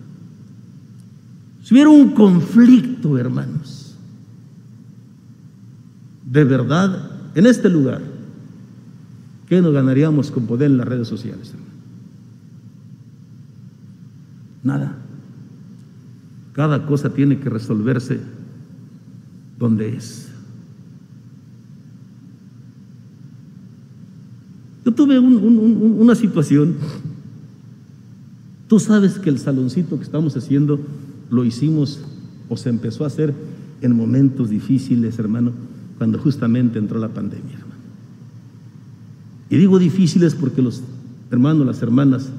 Si 1.72 1.76
hubiera 1.76 1.90
un 1.90 2.10
conflicto, 2.10 3.18
hermanos, 3.18 3.96
de 6.30 6.44
verdad, 6.44 7.12
en 7.34 7.46
este 7.46 7.70
lugar, 7.70 8.02
¿qué 9.48 9.62
nos 9.62 9.72
ganaríamos 9.72 10.32
con 10.32 10.48
poder 10.48 10.70
en 10.70 10.76
las 10.76 10.86
redes 10.86 11.08
sociales? 11.08 11.54
Hermano? 11.54 11.72
Nada. 14.64 14.98
Cada 16.52 16.86
cosa 16.86 17.14
tiene 17.14 17.40
que 17.40 17.50
resolverse 17.50 18.20
donde 19.58 19.96
es. 19.96 20.30
Yo 24.84 24.92
tuve 24.94 25.20
una 25.20 26.16
situación, 26.16 26.76
tú 28.68 28.78
sabes 28.78 29.18
que 29.20 29.30
el 29.30 29.40
saloncito 29.40 29.96
que 29.96 30.04
estamos 30.04 30.36
haciendo 30.36 30.82
lo 31.32 31.44
hicimos 31.46 32.02
o 32.50 32.58
se 32.58 32.70
empezó 32.70 33.06
a 33.06 33.08
hacer 33.08 33.34
en 33.82 33.96
momentos 33.96 34.50
difíciles, 34.50 35.18
hermano, 35.18 35.54
cuando 35.98 36.20
justamente 36.20 36.78
entró 36.78 37.00
la 37.00 37.10
pandemia, 37.10 37.54
hermano. 37.54 37.82
Y 39.50 39.58
digo 39.58 39.80
difíciles 39.80 40.36
porque 40.36 40.62
los 40.62 40.84
hermanos, 41.32 41.66
las 41.66 41.82
hermanas, 41.82 42.30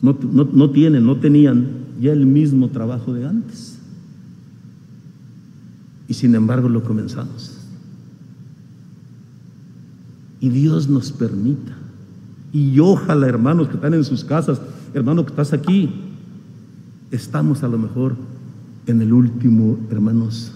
no, 0.00 0.16
no 0.32 0.70
tienen, 0.70 1.04
no 1.04 1.16
tenían 1.16 1.66
ya 2.00 2.12
el 2.12 2.24
mismo 2.24 2.68
trabajo 2.68 3.12
de 3.12 3.26
antes. 3.26 3.78
Y 6.06 6.14
sin 6.14 6.34
embargo 6.34 6.68
lo 6.68 6.84
comenzamos. 6.84 7.58
Y 10.40 10.48
Dios 10.50 10.88
nos 10.88 11.10
permita. 11.10 11.76
Y 12.52 12.78
ojalá, 12.78 13.26
hermanos 13.26 13.68
que 13.68 13.74
están 13.74 13.94
en 13.94 14.04
sus 14.04 14.24
casas, 14.24 14.60
hermano 14.94 15.24
que 15.24 15.30
estás 15.30 15.52
aquí, 15.52 16.07
estamos 17.10 17.62
a 17.62 17.68
lo 17.68 17.78
mejor 17.78 18.16
en 18.86 19.02
el 19.02 19.12
último, 19.12 19.78
hermanos, 19.90 20.52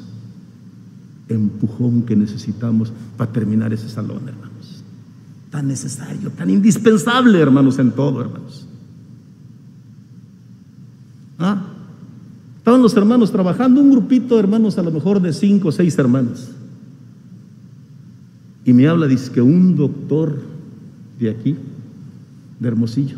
empujón 1.29 2.03
que 2.03 2.17
necesitamos 2.17 2.93
para 3.17 3.33
terminar 3.33 3.73
ese 3.73 3.89
salón, 3.89 4.29
hermanos. 4.29 4.83
Tan 5.51 5.69
necesario, 5.69 6.31
tan 6.31 6.51
indispensable, 6.51 7.39
hermanos, 7.39 7.79
en 7.79 7.93
todo, 7.93 8.21
hermanos. 8.21 8.67
¿Ah? 11.39 11.63
Estaban 12.59 12.81
los 12.81 12.97
hermanos 12.97 13.33
trabajando, 13.33 13.81
un 13.81 13.91
grupito, 13.91 14.39
hermanos, 14.39 14.79
a 14.79 14.83
lo 14.83 14.91
mejor 14.91 15.21
de 15.21 15.33
cinco 15.33 15.69
o 15.69 15.73
seis 15.73 15.99
hermanos. 15.99 16.51
Y 18.65 18.73
me 18.73 18.87
habla, 18.87 19.07
dice 19.09 19.33
que 19.33 19.43
un 19.43 19.77
doctor 19.77 20.41
de 21.19 21.31
aquí, 21.31 21.57
de 22.61 22.69
Hermosillo. 22.69 23.17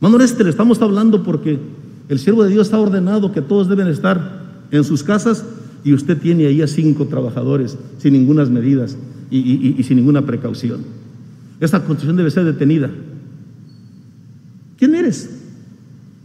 Mano, 0.00 0.20
este 0.20 0.44
le 0.44 0.50
estamos 0.50 0.82
hablando 0.82 1.22
porque 1.22 1.58
el 2.08 2.18
siervo 2.18 2.44
de 2.44 2.50
Dios 2.50 2.72
ha 2.72 2.78
ordenado 2.78 3.32
que 3.32 3.40
todos 3.40 3.68
deben 3.68 3.88
estar 3.88 4.42
en 4.70 4.84
sus 4.84 5.02
casas 5.02 5.44
y 5.84 5.92
usted 5.92 6.18
tiene 6.18 6.46
ahí 6.46 6.62
a 6.62 6.66
cinco 6.66 7.06
trabajadores 7.06 7.78
sin 7.98 8.14
ninguna 8.14 8.44
medidas 8.46 8.96
y, 9.30 9.82
sin 9.82 9.96
ninguna 9.96 10.22
precaución. 10.22 10.80
Esta 11.60 11.78
construcción 11.78 12.16
debe 12.16 12.30
ser 12.30 12.44
detenida. 12.44 12.90
¿Quién 14.78 14.94
eres? 14.94 15.30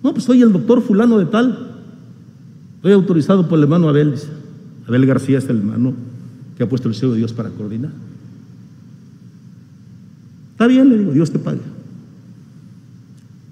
No, 0.04 0.14
pues 0.14 0.26
soy 0.26 0.42
el 0.42 0.52
doctor 0.52 0.82
fulano 0.82 1.18
de 1.18 1.26
tal. 1.26 1.76
Estoy 2.78 2.94
autorizado 2.94 3.48
por 3.48 3.58
el 3.58 3.64
hermano 3.64 3.90
Abel. 3.90 4.16
Abel 4.88 5.06
García 5.06 5.38
es 5.38 5.50
el 5.50 5.58
hermano 5.58 5.94
que 6.58 6.64
ha 6.64 6.70
puesto 6.70 6.88
el 6.88 6.96
cielo 6.96 7.14
de 7.14 7.20
Dios 7.20 7.34
para 7.34 7.50
coordinar. 7.50 7.92
Está 10.52 10.68
bien, 10.68 10.90
le 10.90 10.98
digo, 10.98 11.12
Dios 11.12 11.32
te 11.32 11.40
pague. 11.40 11.62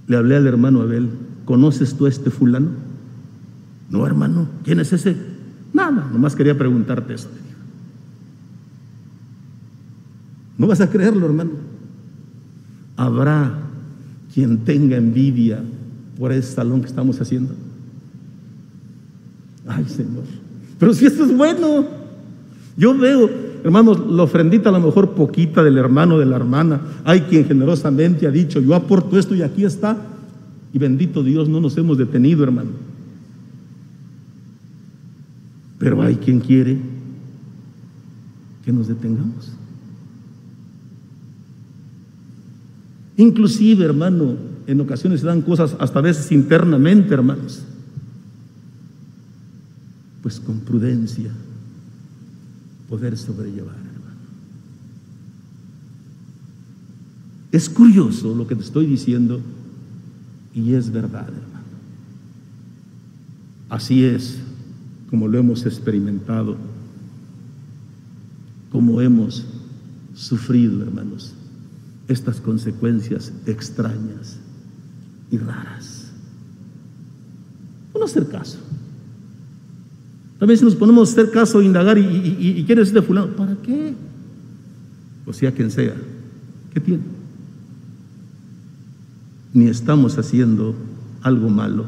Le 0.08 0.18
hablé 0.18 0.36
al 0.36 0.48
hermano 0.48 0.82
Abel, 0.82 1.10
¿conoces 1.48 1.96
tú 1.96 2.06
a 2.06 2.10
este 2.10 2.30
fulano? 2.30 2.70
No, 3.90 4.06
hermano, 4.06 4.48
¿quién 4.64 4.82
es 4.82 4.92
ese? 4.92 5.16
Nada, 5.74 6.08
nomás 6.12 6.36
quería 6.36 6.58
preguntarte 6.58 7.14
eso. 7.14 7.30
No 10.58 10.68
vas 10.68 10.82
a 10.82 10.90
creerlo, 10.90 11.26
hermano. 11.26 11.52
Habrá 12.98 13.60
quien 14.34 14.60
tenga 14.60 14.98
envidia 14.98 15.64
por 16.20 16.32
ese 16.34 16.52
salón 16.52 16.82
que 16.82 16.88
estamos 16.88 17.22
haciendo. 17.22 17.54
Ay, 19.68 19.86
Señor. 19.86 20.24
Pero 20.78 20.94
si 20.94 21.06
esto 21.06 21.24
es 21.24 21.36
bueno. 21.36 21.86
Yo 22.76 22.96
veo, 22.98 23.30
hermanos, 23.64 24.00
la 24.08 24.24
ofrendita 24.24 24.70
a 24.70 24.72
lo 24.72 24.80
mejor 24.80 25.12
poquita 25.12 25.64
del 25.64 25.78
hermano, 25.78 26.20
de 26.20 26.26
la 26.26 26.36
hermana. 26.36 26.82
Hay 27.06 27.22
quien 27.22 27.46
generosamente 27.46 28.28
ha 28.28 28.32
dicho, 28.32 28.60
yo 28.60 28.76
aporto 28.76 29.18
esto 29.18 29.34
y 29.34 29.42
aquí 29.42 29.64
está. 29.64 29.98
Y 30.74 30.80
bendito 30.80 31.24
Dios, 31.24 31.48
no 31.50 31.60
nos 31.60 31.78
hemos 31.78 31.98
detenido, 31.98 32.44
hermano. 32.44 32.72
Pero 35.80 36.02
hay 36.02 36.16
quien 36.16 36.40
quiere 36.40 36.78
que 38.66 38.74
nos 38.74 38.88
detengamos. 38.88 39.54
Inclusive, 43.16 43.86
hermano, 43.86 44.36
en 44.68 44.82
ocasiones 44.82 45.22
se 45.22 45.28
dan 45.28 45.42
cosas 45.42 45.76
hasta 45.80 46.02
veces 46.02 46.32
internamente, 46.32 47.14
hermanos. 47.14 47.64
Pues 50.22 50.40
con 50.40 50.60
prudencia 50.60 51.32
poder 52.90 53.18
sobrellevar, 53.18 53.76
hermano. 53.76 54.18
Es 57.52 57.70
curioso 57.70 58.36
lo 58.36 58.46
que 58.46 58.56
te 58.56 58.64
estoy 58.64 58.86
diciendo 58.86 59.42
y 60.58 60.74
es 60.74 60.92
verdad, 60.92 61.28
hermano. 61.28 61.68
Así 63.70 64.04
es 64.04 64.40
como 65.08 65.28
lo 65.28 65.38
hemos 65.38 65.66
experimentado, 65.68 66.58
como 68.72 69.00
hemos 69.00 69.46
sufrido, 70.16 70.82
hermanos, 70.82 71.36
estas 72.08 72.42
consecuencias 72.42 73.32
extrañas 73.46 74.40
y 75.30 75.38
raras. 75.38 76.12
No 77.94 78.04
hacer 78.04 78.28
caso. 78.28 78.58
También 80.40 80.58
si 80.58 80.66
nos 80.66 80.76
ponemos 80.76 81.10
a 81.10 81.12
hacer 81.12 81.32
caso, 81.32 81.62
indagar 81.62 82.00
y, 82.00 82.02
y, 82.04 82.64
quién 82.66 82.80
es 82.80 82.88
este 82.88 83.04
fulano, 83.04 83.36
¿para 83.36 83.56
qué? 83.58 83.94
O 85.26 85.34
sea, 85.34 85.52
quien 85.52 85.70
sea, 85.70 85.96
¿qué 86.74 86.80
tiene? 86.80 87.17
Ni 89.58 89.70
estamos 89.70 90.20
haciendo 90.20 90.76
algo 91.24 91.50
malo, 91.50 91.86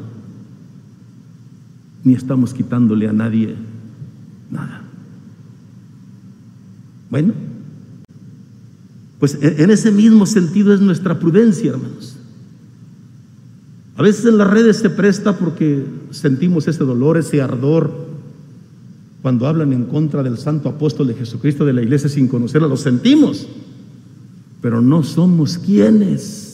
ni 2.02 2.14
estamos 2.14 2.52
quitándole 2.52 3.06
a 3.08 3.12
nadie 3.12 3.54
nada. 4.50 4.82
Bueno, 7.08 7.32
pues 9.20 9.38
en 9.40 9.70
ese 9.70 9.92
mismo 9.92 10.26
sentido 10.26 10.74
es 10.74 10.80
nuestra 10.80 11.20
prudencia, 11.20 11.70
hermanos. 11.70 12.16
A 13.96 14.02
veces 14.02 14.24
en 14.24 14.36
las 14.36 14.50
redes 14.50 14.78
se 14.78 14.90
presta 14.90 15.38
porque 15.38 15.86
sentimos 16.10 16.66
ese 16.66 16.82
dolor, 16.82 17.18
ese 17.18 17.40
ardor, 17.40 17.92
cuando 19.22 19.46
hablan 19.46 19.72
en 19.72 19.84
contra 19.84 20.24
del 20.24 20.38
santo 20.38 20.68
apóstol 20.68 21.06
de 21.06 21.14
Jesucristo 21.14 21.64
de 21.64 21.74
la 21.74 21.82
iglesia 21.82 22.08
sin 22.08 22.26
conocerlo, 22.26 22.66
lo 22.66 22.76
sentimos, 22.76 23.46
pero 24.60 24.80
no 24.80 25.04
somos 25.04 25.56
quienes 25.56 26.49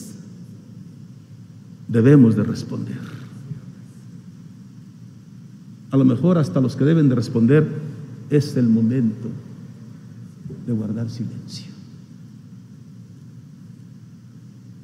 debemos 1.87 2.35
de 2.35 2.43
responder. 2.43 2.97
A 5.91 5.97
lo 5.97 6.05
mejor 6.05 6.37
hasta 6.37 6.59
los 6.59 6.75
que 6.75 6.83
deben 6.83 7.09
de 7.09 7.15
responder 7.15 7.67
es 8.29 8.57
el 8.57 8.67
momento 8.67 9.29
de 10.65 10.73
guardar 10.73 11.09
silencio. 11.09 11.71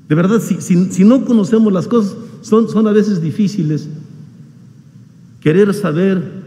De 0.08 0.16
verdad, 0.16 0.40
si, 0.42 0.62
si 0.62 1.04
no 1.04 1.26
conocemos 1.26 1.74
las 1.74 1.88
cosas, 1.88 2.16
son, 2.42 2.70
son 2.70 2.88
a 2.88 2.92
veces 2.92 3.22
difíciles. 3.22 3.88
Querer 5.42 5.74
saber 5.74 6.44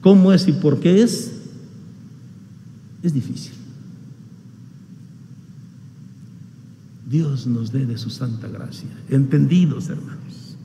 cómo 0.00 0.32
es 0.32 0.46
y 0.48 0.52
por 0.52 0.80
qué 0.80 1.02
es, 1.02 1.32
es 3.02 3.12
difícil. 3.12 3.61
Dios 7.12 7.46
nos 7.46 7.70
dé 7.70 7.84
de 7.84 7.98
su 7.98 8.08
santa 8.08 8.48
gracia. 8.48 8.88
Entendidos, 9.10 9.90
hermanos. 9.90 10.56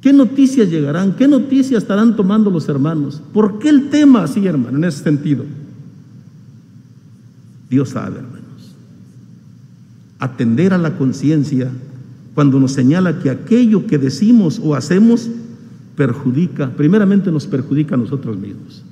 ¿Qué 0.00 0.14
noticias 0.14 0.70
llegarán? 0.70 1.14
¿Qué 1.14 1.28
noticias 1.28 1.82
estarán 1.82 2.16
tomando 2.16 2.50
los 2.50 2.66
hermanos? 2.70 3.20
¿Por 3.34 3.58
qué 3.58 3.68
el 3.68 3.90
tema 3.90 4.22
así, 4.22 4.46
hermano, 4.46 4.78
en 4.78 4.84
ese 4.84 5.04
sentido? 5.04 5.44
Dios 7.68 7.90
sabe, 7.90 8.16
hermanos. 8.16 8.40
Atender 10.18 10.72
a 10.72 10.78
la 10.78 10.96
conciencia 10.96 11.70
cuando 12.34 12.58
nos 12.58 12.72
señala 12.72 13.18
que 13.18 13.28
aquello 13.28 13.86
que 13.86 13.98
decimos 13.98 14.58
o 14.58 14.74
hacemos 14.74 15.28
perjudica, 15.96 16.70
primeramente 16.70 17.30
nos 17.30 17.46
perjudica 17.46 17.94
a 17.94 17.98
nosotros 17.98 18.38
mismos, 18.38 18.82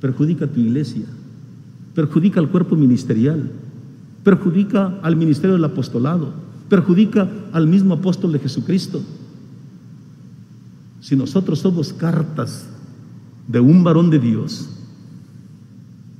perjudica 0.00 0.44
a 0.44 0.48
tu 0.48 0.60
iglesia, 0.60 1.06
perjudica 1.92 2.38
al 2.38 2.50
cuerpo 2.50 2.76
ministerial, 2.76 3.50
perjudica 4.24 4.98
al 5.02 5.16
ministerio 5.16 5.54
del 5.54 5.64
apostolado, 5.64 6.32
perjudica 6.68 7.28
al 7.52 7.68
mismo 7.68 7.94
apóstol 7.94 8.32
de 8.32 8.40
Jesucristo. 8.40 9.02
Si 11.00 11.14
nosotros 11.14 11.60
somos 11.60 11.92
cartas 11.92 12.66
de 13.46 13.60
un 13.60 13.84
varón 13.84 14.08
de 14.08 14.18
Dios 14.18 14.70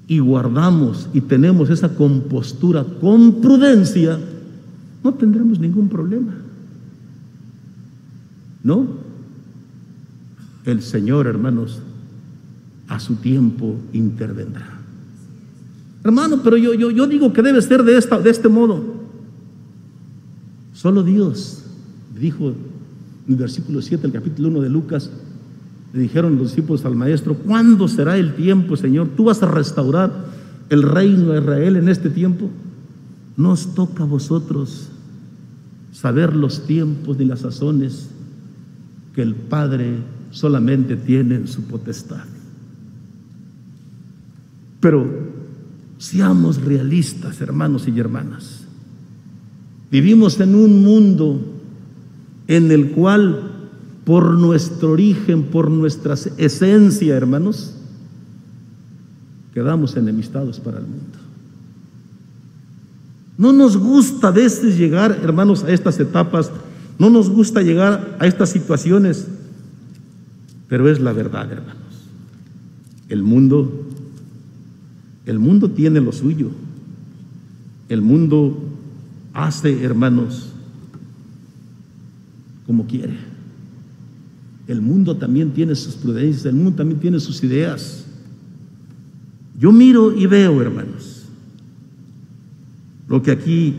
y 0.07 0.19
guardamos 0.19 1.09
y 1.15 1.23
tenemos 1.23 1.71
esa 1.71 1.95
compostura 1.95 2.85
con 3.01 3.41
prudencia, 3.41 4.21
no 5.03 5.15
tendremos 5.15 5.59
ningún 5.59 5.89
problema. 5.89 6.35
¿No? 8.63 8.87
El 10.67 10.83
Señor, 10.83 11.27
hermanos, 11.27 11.81
a 12.89 13.01
su 13.01 13.17
tiempo 13.17 13.77
intervendrá. 13.93 14.74
Hermano, 16.05 16.41
pero 16.45 16.59
yo, 16.59 16.75
yo, 16.75 16.91
yo 16.91 17.07
digo 17.07 17.33
que 17.33 17.43
debe 17.43 17.63
ser 17.63 17.83
de, 17.83 17.97
esta, 17.97 18.21
de 18.21 18.29
este 18.29 18.49
modo. 18.49 18.85
Solo 20.75 21.03
Dios 21.03 21.65
dijo 22.21 22.49
en 22.51 22.57
el 23.27 23.37
versículo 23.37 23.81
7 23.81 24.07
el 24.07 24.13
capítulo 24.13 24.49
1 24.49 24.61
de 24.61 24.69
Lucas, 24.69 25.11
le 25.95 26.01
dijeron 26.01 26.37
los 26.37 26.49
discípulos 26.49 26.85
al 26.85 26.95
maestro, 26.95 27.35
¿cuándo 27.35 27.89
será 27.89 28.19
el 28.19 28.35
tiempo, 28.35 28.77
Señor? 28.77 29.09
¿Tú 29.17 29.25
vas 29.25 29.43
a 29.43 29.51
restaurar 29.51 30.13
el 30.69 30.83
reino 30.83 31.33
de 31.33 31.41
Israel 31.41 31.77
en 31.77 31.89
este 31.89 32.11
tiempo? 32.11 32.51
Nos 33.37 33.75
toca 33.75 34.03
a 34.03 34.07
vosotros 34.07 34.89
saber 35.93 36.37
los 36.37 36.67
tiempos 36.67 37.17
ni 37.17 37.25
las 37.25 37.41
sazones 37.41 38.11
que 39.15 39.23
el 39.23 39.35
Padre 39.35 39.99
solamente 40.33 40.97
tiene 40.97 41.37
en 41.37 41.49
su 41.49 41.63
potestad. 41.63 42.25
Pero 44.81 45.34
seamos 46.05 46.61
realistas, 46.61 47.41
hermanos 47.41 47.89
y 47.89 47.99
hermanas. 47.99 48.65
Vivimos 49.91 50.39
en 50.39 50.55
un 50.55 50.85
mundo 50.85 51.41
en 52.47 52.71
el 52.71 52.91
cual 52.91 53.53
por 54.05 54.35
nuestro 54.35 54.91
origen, 54.91 55.45
por 55.45 55.71
nuestra 55.71 56.15
esencia, 56.37 57.17
hermanos, 57.17 57.75
quedamos 59.55 59.97
enemistados 59.97 60.61
para 60.61 60.77
el 60.79 60.85
mundo. 60.85 61.19
No 63.39 63.55
nos 63.55 63.79
gusta 63.79 64.29
a 64.29 64.31
veces 64.31 64.77
llegar, 64.77 65.21
hermanos, 65.23 65.65
a 65.65 65.71
estas 65.71 65.99
etapas, 65.99 66.51
no 66.99 67.09
nos 67.09 67.31
gusta 67.31 67.63
llegar 67.63 68.19
a 68.21 68.27
estas 68.27 68.51
situaciones, 68.51 69.27
pero 70.69 70.87
es 70.87 71.01
la 71.01 71.15
verdad, 71.15 71.51
hermanos. 71.51 71.79
El 73.09 73.23
mundo, 73.23 73.87
el 75.27 75.39
mundo 75.39 75.71
tiene 75.71 76.01
lo 76.01 76.13
suyo. 76.13 76.51
El 77.89 78.03
mundo 78.03 78.59
hace, 79.33 79.83
hermanos, 79.83 80.53
como 82.67 82.87
quiere. 82.87 83.17
El 84.67 84.81
mundo 84.81 85.17
también 85.17 85.51
tiene 85.53 85.75
sus 85.75 85.95
prudencias, 85.95 86.47
el 86.47 86.55
mundo 86.55 86.73
también 86.73 87.01
tiene 87.01 87.21
sus 87.21 87.43
ideas. 87.45 88.05
Yo 89.59 89.73
miro 89.73 90.17
y 90.17 90.27
veo, 90.27 90.61
hermanos, 90.63 91.25
lo 93.09 93.23
que 93.23 93.31
aquí 93.31 93.77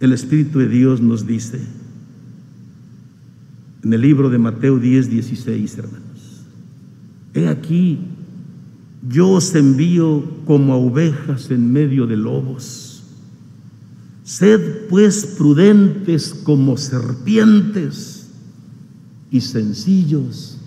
el 0.00 0.12
Espíritu 0.12 0.58
de 0.58 0.68
Dios 0.68 1.00
nos 1.00 1.26
dice 1.26 1.60
en 3.82 3.92
el 3.92 4.00
libro 4.00 4.28
de 4.28 4.38
Mateo 4.38 4.78
10, 4.78 5.10
16, 5.10 5.78
hermanos. 5.78 6.42
He 7.34 7.48
aquí, 7.48 7.98
yo 9.08 9.30
os 9.30 9.54
envío 9.54 10.22
como 10.44 10.72
a 10.72 10.76
ovejas 10.76 11.50
en 11.50 11.72
medio 11.72 12.06
de 12.06 12.16
lobos. 12.16 13.02
Sed 14.22 14.88
pues 14.88 15.24
prudentes 15.24 16.34
como 16.34 16.76
serpientes 16.76 18.28
y 19.30 19.40
sencillos 19.40 20.58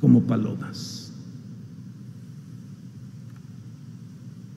como 0.00 0.22
palomas. 0.22 1.12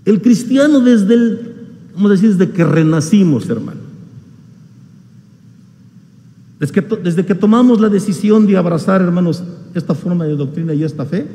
El 0.06 0.22
cristiano 0.22 0.80
desde 0.80 1.14
el, 1.14 1.56
vamos 1.94 2.12
decir, 2.12 2.36
desde 2.36 2.52
que 2.52 2.64
renacimos, 2.64 3.48
hermano, 3.50 3.82
desde 6.60 6.74
que, 6.74 6.82
desde 6.82 7.26
que 7.26 7.36
tomamos 7.36 7.80
la 7.80 7.90
decisión 7.90 8.48
de 8.48 8.58
abrazar, 8.58 9.02
hermanos, 9.02 9.44
esta 9.76 9.94
forma 9.94 10.26
de 10.26 10.36
doctrina 10.36 10.74
y 10.74 10.84
esta 10.84 11.06
fe, 11.06 11.28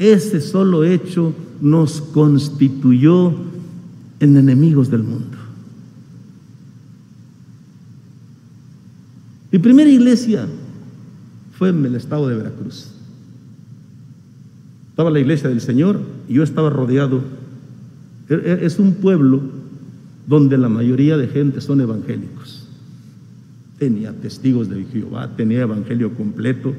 ese 0.00 0.40
solo 0.40 0.82
hecho 0.82 1.34
nos 1.60 2.00
constituyó 2.00 3.34
en 4.18 4.36
enemigos 4.38 4.90
del 4.90 5.02
mundo. 5.02 5.36
Mi 9.52 9.58
primera 9.58 9.90
iglesia 9.90 10.48
fue 11.58 11.68
en 11.68 11.84
el 11.84 11.96
estado 11.96 12.28
de 12.28 12.36
Veracruz. 12.36 12.92
Estaba 14.88 15.10
la 15.10 15.20
iglesia 15.20 15.50
del 15.50 15.60
Señor 15.60 16.00
y 16.28 16.34
yo 16.34 16.44
estaba 16.44 16.70
rodeado. 16.70 17.22
E, 18.30 18.34
e, 18.34 18.64
es 18.64 18.78
un 18.78 18.94
pueblo 18.94 19.42
donde 20.26 20.56
la 20.56 20.70
mayoría 20.70 21.18
de 21.18 21.28
gente 21.28 21.60
son 21.60 21.82
evangélicos. 21.82 22.66
Tenía 23.78 24.12
testigos 24.12 24.70
de 24.70 24.82
Jehová, 24.84 25.36
tenía 25.36 25.60
evangelio 25.60 26.14
completo, 26.14 26.74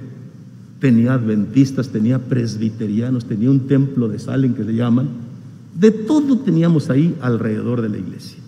tenía 0.82 1.14
adventistas, 1.14 1.90
tenía 1.90 2.18
presbiterianos, 2.18 3.26
tenía 3.26 3.52
un 3.52 3.68
templo 3.68 4.10
de 4.10 4.18
Salen 4.18 4.56
que 4.56 4.66
se 4.66 4.74
llaman. 4.74 5.08
De 5.80 5.92
todo 5.92 6.40
teníamos 6.40 6.90
ahí 6.90 7.16
alrededor 7.22 7.82
de 7.82 7.90
la 7.90 8.00
iglesia. 8.00 8.40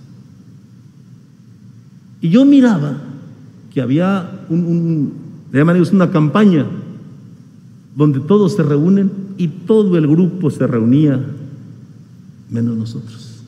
Y 2.21 2.29
yo 2.29 2.43
miraba 2.43 2.97
que 3.71 3.81
había 3.81 4.45
un, 4.49 5.13
una 5.91 6.09
campaña 6.09 6.65
donde 7.95 8.19
todos 8.19 8.55
se 8.55 8.63
reúnen 8.63 9.11
y 9.37 9.47
todo 9.47 9.95
el 9.95 10.07
grupo 10.07 10.49
se 10.49 10.65
reunía, 10.65 11.23
menos 12.49 12.75
nosotros. 12.75 13.43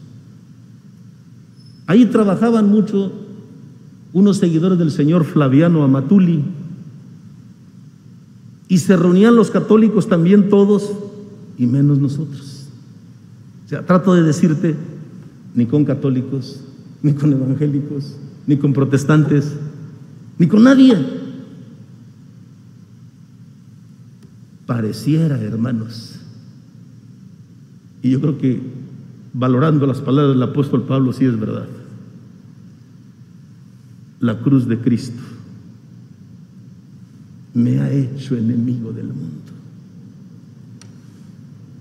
Ahí 1.87 2.05
trabajaban 2.05 2.69
mucho 2.69 3.11
unos 4.13 4.37
seguidores 4.37 4.77
del 4.77 4.91
señor 4.91 5.25
Flaviano 5.25 5.83
Amatuli 5.83 6.43
y 8.67 8.77
se 8.79 8.97
reunían 8.97 9.35
los 9.35 9.51
católicos 9.51 10.07
también 10.07 10.49
todos 10.49 10.91
y 11.57 11.67
menos 11.67 11.99
nosotros. 11.99 12.67
O 13.65 13.69
sea, 13.69 13.85
trato 13.85 14.13
de 14.13 14.23
decirte, 14.23 14.75
ni 15.53 15.65
con 15.65 15.85
católicos, 15.85 16.61
ni 17.01 17.13
con 17.13 17.31
evangélicos, 17.31 18.17
ni 18.47 18.57
con 18.57 18.73
protestantes, 18.73 19.55
ni 20.37 20.47
con 20.47 20.63
nadie. 20.63 20.97
Pareciera, 24.65 25.39
hermanos. 25.39 26.19
Y 28.01 28.11
yo 28.11 28.21
creo 28.21 28.37
que 28.37 28.61
valorando 29.33 29.85
las 29.85 29.99
palabras 29.99 30.33
del 30.33 30.43
apóstol 30.43 30.83
Pablo, 30.83 31.13
sí 31.13 31.25
es 31.25 31.39
verdad. 31.39 31.67
La 34.19 34.39
cruz 34.39 34.67
de 34.67 34.79
Cristo 34.79 35.21
me 37.55 37.79
ha 37.79 37.89
hecho 37.89 38.35
enemigo 38.35 38.91
del 38.91 39.07
mundo. 39.07 39.51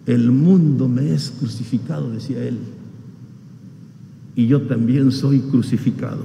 El 0.07 0.31
mundo 0.31 0.89
me 0.89 1.13
es 1.13 1.31
crucificado, 1.31 2.11
decía 2.11 2.43
él. 2.45 2.59
Y 4.37 4.47
yo 4.47 4.63
también 4.63 5.11
soy 5.11 5.41
crucificado 5.41 6.25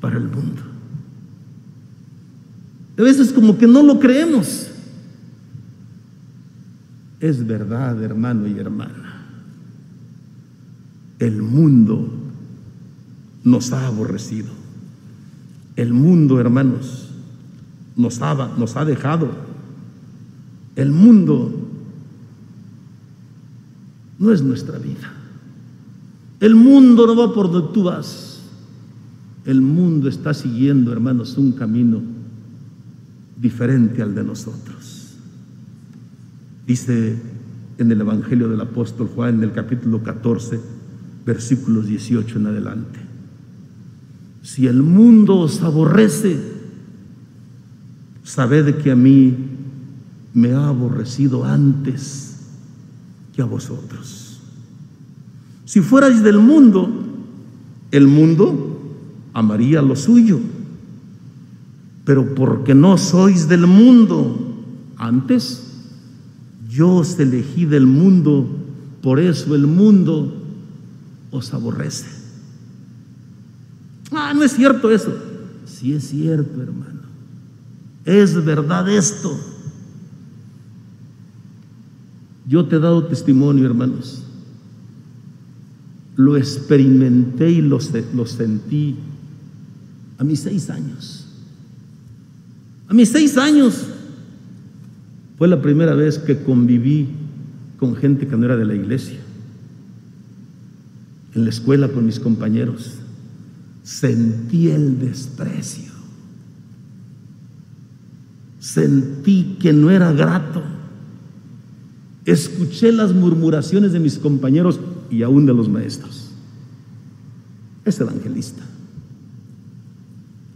para 0.00 0.18
el 0.18 0.24
mundo. 0.24 0.62
A 2.98 3.02
veces 3.02 3.32
como 3.32 3.56
que 3.56 3.66
no 3.66 3.82
lo 3.82 3.98
creemos. 3.98 4.68
Es 7.20 7.46
verdad, 7.46 8.02
hermano 8.02 8.46
y 8.46 8.58
hermana. 8.58 9.24
El 11.18 11.42
mundo 11.42 12.10
nos 13.44 13.72
ha 13.72 13.86
aborrecido. 13.86 14.50
El 15.74 15.94
mundo, 15.94 16.38
hermanos, 16.40 17.07
nos 17.98 18.22
ha, 18.22 18.54
nos 18.56 18.76
ha 18.76 18.86
dejado. 18.86 19.28
El 20.76 20.92
mundo 20.92 21.52
no 24.18 24.32
es 24.32 24.40
nuestra 24.40 24.78
vida. 24.78 25.12
El 26.40 26.54
mundo 26.54 27.06
no 27.06 27.16
va 27.16 27.34
por 27.34 27.50
donde 27.50 27.74
tú 27.74 27.82
vas. 27.82 28.40
El 29.44 29.60
mundo 29.60 30.08
está 30.08 30.32
siguiendo, 30.32 30.92
hermanos, 30.92 31.36
un 31.36 31.52
camino 31.52 32.00
diferente 33.36 34.00
al 34.00 34.14
de 34.14 34.22
nosotros. 34.22 35.16
Dice 36.66 37.18
en 37.78 37.90
el 37.90 38.00
Evangelio 38.00 38.48
del 38.48 38.60
apóstol 38.60 39.08
Juan, 39.08 39.36
en 39.36 39.42
el 39.42 39.52
capítulo 39.52 40.02
14, 40.02 40.60
versículos 41.26 41.88
18 41.88 42.38
en 42.38 42.46
adelante. 42.46 43.00
Si 44.42 44.66
el 44.68 44.82
mundo 44.82 45.38
os 45.38 45.62
aborrece, 45.62 46.57
sabed 48.28 48.82
que 48.82 48.90
a 48.90 48.94
mí 48.94 49.34
me 50.34 50.52
ha 50.52 50.68
aborrecido 50.68 51.44
antes 51.44 52.36
que 53.34 53.40
a 53.40 53.46
vosotros. 53.46 54.40
Si 55.64 55.80
fuerais 55.80 56.22
del 56.22 56.38
mundo, 56.38 56.90
el 57.90 58.06
mundo 58.06 58.82
amaría 59.32 59.80
lo 59.80 59.96
suyo. 59.96 60.38
Pero 62.04 62.34
porque 62.34 62.74
no 62.74 62.98
sois 62.98 63.48
del 63.48 63.66
mundo, 63.66 64.54
antes 64.98 65.62
yo 66.68 66.96
os 66.96 67.18
elegí 67.18 67.64
del 67.64 67.86
mundo, 67.86 68.46
por 69.00 69.20
eso 69.20 69.54
el 69.54 69.66
mundo 69.66 70.34
os 71.30 71.54
aborrece. 71.54 72.08
Ah, 74.12 74.34
no 74.34 74.44
es 74.44 74.52
cierto 74.52 74.90
eso. 74.90 75.16
Sí 75.64 75.94
es 75.94 76.08
cierto, 76.08 76.60
hermano. 76.60 76.97
Es 78.08 78.42
verdad 78.42 78.88
esto. 78.88 79.38
Yo 82.48 82.64
te 82.64 82.76
he 82.76 82.78
dado 82.78 83.04
testimonio, 83.04 83.66
hermanos. 83.66 84.22
Lo 86.16 86.34
experimenté 86.38 87.50
y 87.50 87.60
lo, 87.60 87.78
sentí 87.80 88.96
a 90.16 90.24
mis 90.24 90.40
seis 90.40 90.70
años. 90.70 91.26
A 92.88 92.94
mis 92.94 93.10
seis 93.10 93.36
años 93.36 93.84
fue 95.36 95.46
la 95.46 95.60
primera 95.60 95.92
vez 95.92 96.18
que 96.18 96.42
conviví 96.42 97.10
con 97.78 97.94
gente 97.94 98.26
que 98.26 98.38
no 98.38 98.46
era 98.46 98.56
de 98.56 98.64
la 98.64 98.74
iglesia. 98.74 99.18
En 101.34 101.44
la 101.44 101.50
escuela 101.50 101.88
con 101.88 102.06
mis 102.06 102.18
compañeros. 102.18 102.94
Sentí 103.82 104.70
el 104.70 104.98
desprecio. 104.98 105.87
Sentí 108.68 109.56
que 109.58 109.72
no 109.72 109.90
era 109.90 110.12
grato. 110.12 110.62
Escuché 112.26 112.92
las 112.92 113.14
murmuraciones 113.14 113.94
de 113.94 113.98
mis 113.98 114.18
compañeros 114.18 114.78
y 115.10 115.22
aún 115.22 115.46
de 115.46 115.54
los 115.54 115.70
maestros. 115.70 116.32
Es 117.86 117.98
evangelista. 117.98 118.62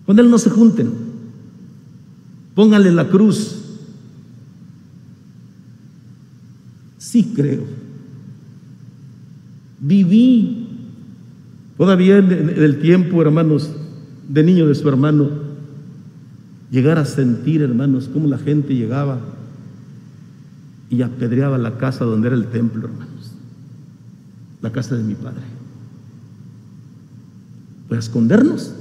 Con 0.04 0.18
él 0.18 0.30
no 0.30 0.36
se 0.36 0.50
junten. 0.50 0.92
Póngale 2.54 2.92
la 2.92 3.08
cruz. 3.08 3.62
Sí 6.98 7.32
creo. 7.34 7.64
Viví 9.80 10.68
todavía 11.78 12.18
en 12.18 12.62
el 12.62 12.78
tiempo, 12.78 13.22
hermanos, 13.22 13.70
de 14.28 14.42
niño 14.42 14.66
de 14.66 14.74
su 14.74 14.86
hermano, 14.86 15.51
llegar 16.72 16.98
a 16.98 17.04
sentir, 17.04 17.60
hermanos, 17.60 18.08
cómo 18.12 18.26
la 18.26 18.38
gente 18.38 18.74
llegaba 18.74 19.20
y 20.88 21.02
apedreaba 21.02 21.58
la 21.58 21.76
casa 21.76 22.04
donde 22.04 22.28
era 22.28 22.36
el 22.36 22.46
templo, 22.46 22.88
hermanos. 22.88 23.32
La 24.62 24.72
casa 24.72 24.96
de 24.96 25.02
mi 25.02 25.14
padre. 25.14 25.42
Para 27.88 28.00
escondernos. 28.00 28.74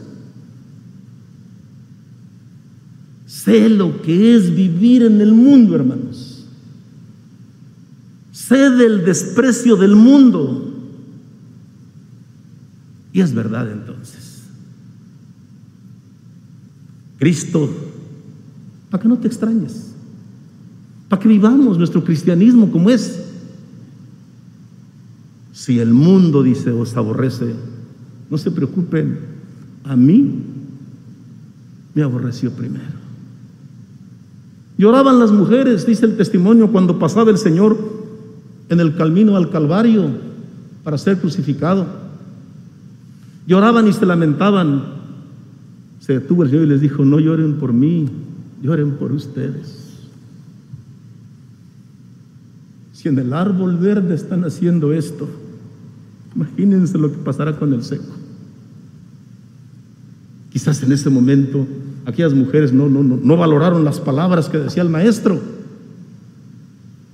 Sé 3.25 3.69
lo 3.69 4.01
que 4.01 4.35
es 4.35 4.55
vivir 4.55 5.03
en 5.03 5.19
el 5.19 5.33
mundo, 5.33 5.75
hermanos. 5.75 6.45
Sé 8.31 8.69
del 8.69 9.03
desprecio 9.03 9.75
del 9.75 9.95
mundo. 9.95 10.73
Y 13.11 13.19
es 13.19 13.33
verdad 13.33 13.69
entonces. 13.69 14.20
Cristo, 17.21 17.69
para 18.89 18.99
que 18.99 19.07
no 19.07 19.19
te 19.19 19.27
extrañes, 19.27 19.93
para 21.07 21.21
que 21.21 21.27
vivamos 21.27 21.77
nuestro 21.77 22.03
cristianismo 22.03 22.71
como 22.71 22.89
es. 22.89 23.23
Si 25.53 25.77
el 25.77 25.93
mundo, 25.93 26.41
dice, 26.41 26.71
os 26.71 26.97
aborrece, 26.97 27.53
no 28.27 28.39
se 28.39 28.49
preocupen, 28.49 29.19
a 29.83 29.95
mí 29.95 30.33
me 31.93 32.01
aborreció 32.01 32.53
primero. 32.53 32.99
Lloraban 34.79 35.19
las 35.19 35.31
mujeres, 35.31 35.85
dice 35.85 36.07
el 36.07 36.17
testimonio, 36.17 36.71
cuando 36.71 36.97
pasaba 36.97 37.29
el 37.29 37.37
Señor 37.37 37.77
en 38.67 38.79
el 38.79 38.95
camino 38.95 39.37
al 39.37 39.51
Calvario 39.51 40.09
para 40.83 40.97
ser 40.97 41.19
crucificado. 41.19 41.85
Lloraban 43.45 43.87
y 43.87 43.93
se 43.93 44.07
lamentaban. 44.07 45.00
Se 46.01 46.13
detuvo 46.13 46.43
el 46.43 46.49
Señor 46.49 46.65
y 46.65 46.69
les 46.69 46.81
dijo, 46.81 47.05
no 47.05 47.17
lloren 47.19 47.53
por 47.53 47.71
mí, 47.71 48.09
lloren 48.61 48.91
por 48.97 49.13
ustedes. 49.13 49.77
Si 52.91 53.07
en 53.07 53.17
el 53.17 53.31
árbol 53.31 53.77
verde 53.77 54.13
están 54.13 54.43
haciendo 54.43 54.91
esto, 54.91 55.29
imagínense 56.35 56.97
lo 56.97 57.09
que 57.09 57.17
pasará 57.19 57.57
con 57.57 57.73
el 57.73 57.83
seco. 57.83 58.13
Quizás 60.51 60.83
en 60.83 60.91
ese 60.91 61.09
momento 61.09 61.65
aquellas 62.05 62.33
mujeres 62.33 62.73
no, 62.73 62.89
no, 62.89 63.01
no, 63.01 63.17
no 63.23 63.37
valoraron 63.37 63.85
las 63.85 64.01
palabras 64.01 64.49
que 64.49 64.57
decía 64.57 64.83
el 64.83 64.89
maestro. 64.89 65.39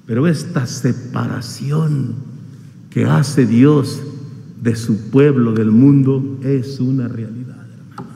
Pero 0.07 0.25
esta 0.25 0.65
separación 0.65 2.15
que 2.89 3.05
hace 3.05 3.45
Dios 3.45 4.01
de 4.61 4.75
su 4.75 5.09
pueblo, 5.09 5.53
del 5.53 5.71
mundo, 5.71 6.39
es 6.41 6.79
una 6.79 7.07
realidad, 7.07 7.65
hermano. 7.91 8.11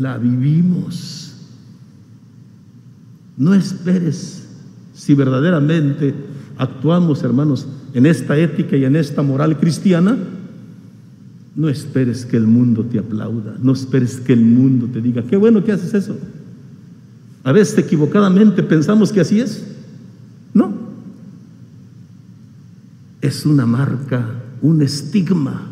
La 0.00 0.16
vivimos. 0.16 1.34
No 3.36 3.52
esperes 3.52 4.48
si 4.94 5.14
verdaderamente 5.14 6.14
actuamos, 6.56 7.22
hermanos, 7.22 7.66
en 7.92 8.06
esta 8.06 8.36
ética 8.38 8.78
y 8.78 8.84
en 8.86 8.96
esta 8.96 9.20
moral 9.22 9.58
cristiana 9.58 10.16
no 11.54 11.68
esperes 11.68 12.24
que 12.24 12.38
el 12.38 12.46
mundo 12.46 12.82
te 12.84 12.98
aplauda, 12.98 13.56
no 13.62 13.72
esperes 13.72 14.20
que 14.20 14.32
el 14.32 14.40
mundo 14.40 14.86
te 14.90 15.02
diga, 15.02 15.22
qué 15.22 15.36
bueno 15.36 15.62
que 15.62 15.72
haces 15.72 15.92
eso. 15.92 16.16
A 17.44 17.52
veces 17.52 17.76
equivocadamente 17.76 18.62
pensamos 18.62 19.12
que 19.12 19.20
así 19.20 19.40
es. 19.40 19.66
No. 20.54 20.72
Es 23.20 23.44
una 23.44 23.66
marca, 23.66 24.26
un 24.62 24.80
estigma 24.80 25.66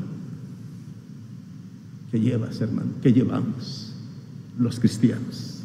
que 2.10 2.20
llevas, 2.20 2.60
hermano, 2.60 2.90
que 3.02 3.10
llevamos 3.10 3.87
los 4.58 4.80
cristianos. 4.80 5.62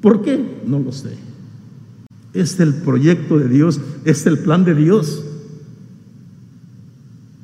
¿Por 0.00 0.22
qué? 0.22 0.62
No 0.66 0.78
lo 0.78 0.92
sé. 0.92 1.16
Es 2.32 2.58
el 2.60 2.74
proyecto 2.74 3.38
de 3.38 3.48
Dios, 3.48 3.80
es 4.04 4.26
el 4.26 4.38
plan 4.38 4.64
de 4.64 4.74
Dios 4.74 5.24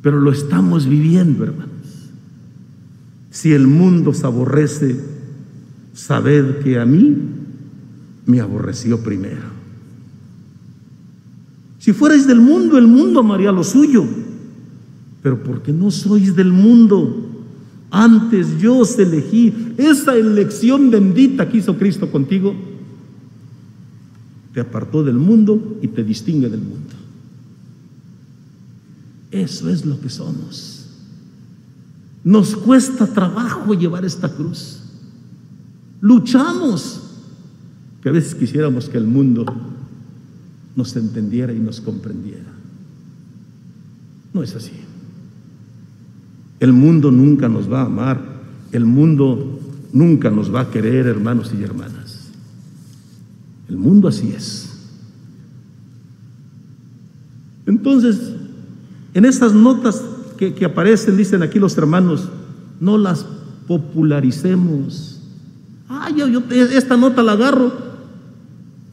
pero 0.04 0.20
lo 0.20 0.30
estamos 0.30 0.86
viviendo, 0.86 1.44
hermanos. 1.44 2.10
Si 3.30 3.54
el 3.54 3.66
mundo 3.66 4.12
se 4.12 4.26
aborrece, 4.26 5.00
sabed 5.94 6.58
que 6.58 6.78
a 6.78 6.84
mí 6.84 7.16
me 8.26 8.38
aborreció 8.38 9.02
primero. 9.02 9.48
Si 11.78 11.94
fuerais 11.94 12.26
del 12.26 12.38
mundo, 12.38 12.76
el 12.76 12.86
mundo 12.86 13.20
amaría 13.20 13.50
lo 13.50 13.64
suyo, 13.64 14.04
pero 15.22 15.42
porque 15.42 15.72
no 15.72 15.90
sois 15.90 16.36
del 16.36 16.52
mundo, 16.52 17.23
antes 17.94 18.60
yo 18.60 18.78
os 18.78 18.98
elegí, 18.98 19.74
esa 19.78 20.16
elección 20.16 20.90
bendita 20.90 21.48
que 21.48 21.58
hizo 21.58 21.78
Cristo 21.78 22.10
contigo, 22.10 22.54
te 24.52 24.60
apartó 24.60 25.04
del 25.04 25.14
mundo 25.14 25.78
y 25.80 25.88
te 25.88 26.02
distingue 26.02 26.48
del 26.48 26.60
mundo. 26.60 26.94
Eso 29.30 29.68
es 29.68 29.84
lo 29.84 30.00
que 30.00 30.08
somos. 30.08 30.86
Nos 32.24 32.56
cuesta 32.56 33.06
trabajo 33.06 33.74
llevar 33.74 34.04
esta 34.04 34.28
cruz. 34.28 34.80
Luchamos. 36.00 37.00
Que 38.02 38.08
a 38.08 38.12
veces 38.12 38.34
quisiéramos 38.34 38.88
que 38.88 38.98
el 38.98 39.06
mundo 39.06 39.46
nos 40.74 40.94
entendiera 40.96 41.52
y 41.52 41.58
nos 41.58 41.80
comprendiera. 41.80 42.52
No 44.32 44.42
es 44.42 44.54
así. 44.54 44.83
El 46.60 46.72
mundo 46.72 47.10
nunca 47.10 47.48
nos 47.48 47.70
va 47.70 47.82
a 47.82 47.86
amar. 47.86 48.20
El 48.72 48.84
mundo 48.84 49.60
nunca 49.92 50.30
nos 50.30 50.54
va 50.54 50.62
a 50.62 50.70
querer, 50.70 51.06
hermanos 51.06 51.52
y 51.58 51.62
hermanas. 51.62 52.30
El 53.68 53.76
mundo 53.76 54.08
así 54.08 54.32
es. 54.36 54.70
Entonces, 57.66 58.34
en 59.14 59.24
estas 59.24 59.54
notas 59.54 60.04
que, 60.36 60.64
aparecen, 60.64 61.16
dicen 61.16 61.42
aquí 61.42 61.58
los 61.58 61.78
hermanos, 61.78 62.28
no 62.80 62.98
las 62.98 63.24
popularicemos. 63.66 65.20
Ah, 65.88 66.10
yo, 66.14 66.26
esta 66.50 66.96
nota 66.96 67.22
la 67.22 67.32
agarro. 67.32 67.72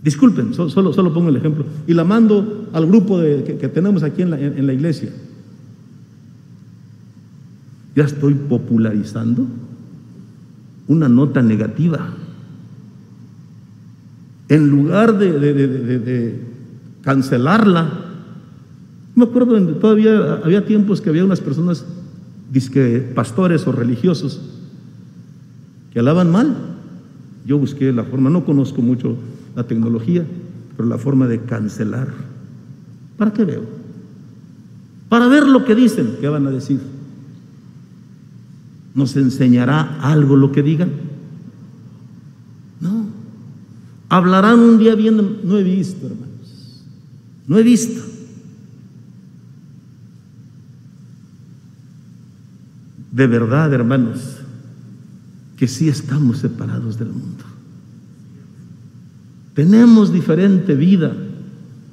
Disculpen, 0.03 0.53
solo, 0.53 0.93
solo, 0.93 1.13
pongo 1.13 1.29
el 1.29 1.35
ejemplo. 1.35 1.65
Y 1.85 1.93
la 1.93 2.03
mando 2.03 2.69
al 2.73 2.87
grupo 2.87 3.19
que, 3.19 3.69
tenemos 3.73 4.03
aquí 4.03 4.21
en 4.21 4.65
la 4.65 4.73
iglesia. 4.73 5.11
Ya 7.95 8.05
estoy 8.05 8.33
popularizando 8.33 9.47
una 10.87 11.07
nota 11.07 11.41
negativa. 11.41 12.09
En 14.49 14.69
lugar 14.69 15.17
de, 15.17 16.41
cancelarla. 17.01 17.89
Me 19.15 19.23
acuerdo, 19.23 19.57
todavía 19.75 20.41
había 20.43 20.65
tiempos 20.65 21.01
que 21.01 21.09
había 21.09 21.25
unas 21.25 21.39
personas, 21.39 21.85
disque 22.51 22.99
pastores 23.15 23.65
o 23.67 23.71
religiosos, 23.71 24.41
que 25.93 25.99
hablaban 25.99 26.31
mal. 26.31 26.55
Yo 27.45 27.57
busqué 27.57 27.91
la 27.91 28.03
forma, 28.03 28.29
no 28.29 28.45
conozco 28.45 28.81
mucho 28.81 29.15
la 29.55 29.63
tecnología, 29.63 30.25
pero 30.75 30.87
la 30.87 30.97
forma 30.97 31.27
de 31.27 31.41
cancelar. 31.41 32.09
¿Para 33.17 33.31
qué 33.31 33.45
veo? 33.45 33.63
Para 35.09 35.27
ver 35.27 35.47
lo 35.47 35.65
que 35.65 35.75
dicen, 35.75 36.17
¿qué 36.19 36.27
van 36.27 36.47
a 36.47 36.51
decir? 36.51 36.79
¿Nos 38.93 39.15
enseñará 39.15 39.99
algo 40.01 40.35
lo 40.35 40.51
que 40.51 40.63
digan? 40.63 40.91
No. 42.79 43.05
Hablarán 44.09 44.59
un 44.59 44.77
día 44.77 44.95
bien, 44.95 45.39
no 45.43 45.57
he 45.57 45.63
visto, 45.63 46.07
hermanos. 46.07 46.83
No 47.47 47.57
he 47.57 47.63
visto. 47.63 48.01
De 53.11 53.27
verdad, 53.27 53.73
hermanos, 53.73 54.37
que 55.57 55.67
sí 55.67 55.89
estamos 55.89 56.39
separados 56.39 56.97
del 56.97 57.09
mundo. 57.09 57.43
Tenemos 59.53 60.11
diferente 60.11 60.75
vida, 60.75 61.13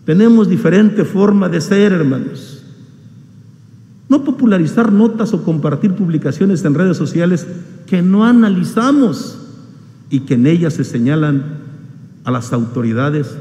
tenemos 0.05 0.49
diferente 0.49 1.05
forma 1.05 1.49
de 1.49 1.61
ser, 1.61 1.92
hermanos. 1.92 2.57
No 4.09 4.24
popularizar 4.24 4.90
notas 4.92 5.34
o 5.34 5.44
compartir 5.44 5.94
publicaciones 5.94 6.64
en 6.64 6.74
redes 6.74 6.96
sociales 6.96 7.46
que 7.86 8.02
no 8.02 8.24
analizamos 8.24 9.38
y 10.11 10.20
que 10.20 10.34
en 10.34 10.46
ellas 10.46 10.74
se 10.74 10.84
señalan 10.84 11.59
a 12.24 12.30
las 12.30 12.52
autoridades, 12.52 13.36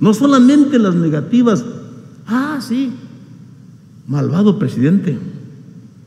no 0.00 0.14
solamente 0.14 0.78
las 0.78 0.94
negativas, 0.94 1.64
ah, 2.26 2.58
sí, 2.60 2.92
malvado 4.06 4.58
presidente, 4.58 5.18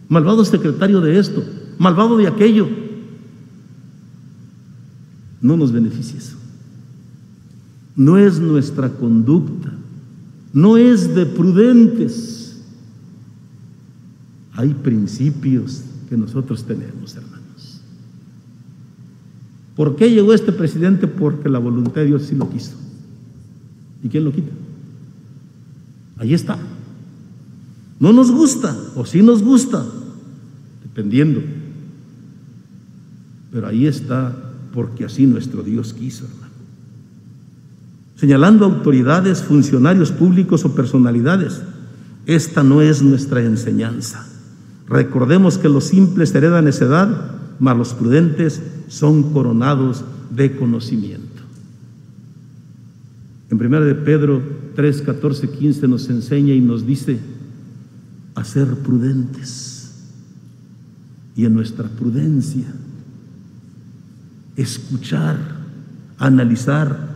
malvado 0.09 0.43
secretario 0.43 1.01
de 1.01 1.20
esto, 1.20 1.43
malvado 1.78 2.18
de 2.18 2.28
aquello. 2.28 2.68
No 5.41 5.57
nos 5.57 5.72
beneficia 5.72 6.20
eso. 6.20 6.38
No 7.95 8.18
es 8.18 8.39
nuestra 8.39 8.89
conducta, 8.89 9.72
no 10.53 10.78
es 10.78 11.14
de 11.16 11.26
prudentes. 11.26 12.41
Hay 14.62 14.76
principios 14.76 15.82
que 16.07 16.16
nosotros 16.16 16.64
tenemos, 16.66 17.16
hermanos. 17.16 17.82
¿Por 19.76 19.95
qué 19.95 20.12
llegó 20.12 20.34
este 20.34 20.51
presidente? 20.51 21.07
Porque 21.07 21.49
la 21.49 21.57
voluntad 21.57 22.01
de 22.01 22.05
Dios 22.05 22.28
sí 22.28 22.36
lo 22.36 22.47
quiso. 22.47 22.74
¿Y 24.03 24.07
quién 24.09 24.24
lo 24.24 24.32
quita? 24.32 24.51
Ahí 26.18 26.36
está. 26.36 26.59
No 27.99 28.14
nos 28.14 28.30
gusta, 28.30 28.78
o 28.93 29.03
sí 29.03 29.24
nos 29.24 29.41
gusta, 29.41 29.84
dependiendo. 30.84 31.41
Pero 33.51 33.66
ahí 33.66 33.88
está 33.88 34.53
porque 34.76 35.05
así 35.05 35.26
nuestro 35.26 35.64
Dios 35.64 35.91
quiso, 35.93 36.26
hermano. 36.26 36.53
Señalando 38.16 38.66
autoridades, 38.66 39.41
funcionarios 39.41 40.12
públicos 40.12 40.64
o 40.66 40.76
personalidades. 40.76 41.64
Esta 42.28 42.62
no 42.62 42.84
es 42.84 43.01
nuestra 43.01 43.41
enseñanza. 43.41 44.28
Recordemos 44.92 45.58
que 45.58 45.70
los 45.70 45.86
simples 45.86 46.36
heredan 46.36 46.66
necedad, 46.66 47.08
mas 47.60 47.78
los 47.78 47.94
prudentes 47.94 48.62
son 48.89 49.32
coronados 49.32 50.04
de 50.36 50.58
conocimiento. 50.58 51.42
En 53.50 53.66
1 53.66 53.82
de 53.82 53.96
Pedro 53.96 54.42
3, 54.76 55.02
14, 55.02 55.50
15 55.50 55.88
nos 55.88 56.10
enseña 56.10 56.54
y 56.54 56.60
nos 56.60 56.86
dice 56.86 57.20
a 58.36 58.44
ser 58.44 58.68
prudentes. 58.80 60.10
Y 61.38 61.46
en 61.46 61.54
nuestra 61.54 61.88
prudencia, 61.88 62.68
escuchar, 64.58 65.38
analizar. 66.18 67.12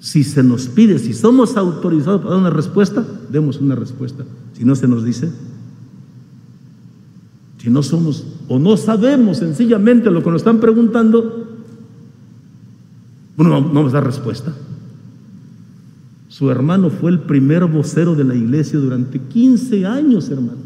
Si 0.00 0.24
se 0.24 0.42
nos 0.42 0.68
pide, 0.68 0.98
si 0.98 1.12
somos 1.12 1.58
autorizados 1.58 2.22
para 2.22 2.30
dar 2.30 2.40
una 2.40 2.50
respuesta, 2.50 3.04
demos 3.30 3.58
una 3.58 3.74
respuesta. 3.74 4.24
Si 4.54 4.64
no 4.64 4.74
se 4.74 4.88
nos 4.88 5.04
dice, 5.04 5.30
si 7.62 7.70
no 7.70 7.80
somos 7.84 8.26
o 8.48 8.58
no 8.58 8.76
sabemos 8.76 9.38
sencillamente 9.38 10.10
lo 10.10 10.20
que 10.20 10.30
nos 10.30 10.40
están 10.40 10.58
preguntando, 10.58 11.46
bueno, 13.36 13.60
no 13.60 13.72
vamos 13.72 13.92
a 13.92 13.98
dar 13.98 14.06
respuesta. 14.06 14.52
Su 16.26 16.50
hermano 16.50 16.90
fue 16.90 17.12
el 17.12 17.20
primer 17.20 17.64
vocero 17.66 18.16
de 18.16 18.24
la 18.24 18.34
iglesia 18.34 18.80
durante 18.80 19.20
15 19.20 19.86
años, 19.86 20.28
hermano. 20.28 20.58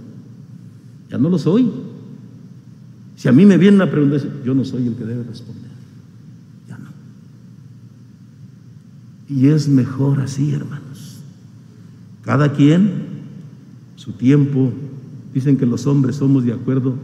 Ya 1.11 1.19
no 1.19 1.29
lo 1.29 1.37
soy. 1.37 1.71
Si 3.15 3.29
a 3.29 3.33
mí 3.33 3.45
me 3.45 3.59
vienen 3.59 3.83
a 3.83 3.91
preguntar, 3.91 4.23
yo 4.43 4.55
no 4.55 4.65
soy 4.65 4.87
el 4.87 4.95
que 4.95 5.05
debe 5.05 5.23
responder. 5.23 5.73
Ya 6.67 6.79
no. 6.79 6.89
Y 9.29 9.49
es 9.49 9.69
mejor 9.69 10.23
así, 10.23 10.51
hermanos. 10.51 11.21
Cada 12.23 12.55
quien, 12.55 13.05
su 13.97 14.13
tiempo, 14.13 14.73
dicen 15.39 15.57
que 15.57 15.67
los 15.67 15.87
hombres 15.87 16.17
somos 16.17 16.45
de 16.45 16.53
acuerdo 16.53 16.95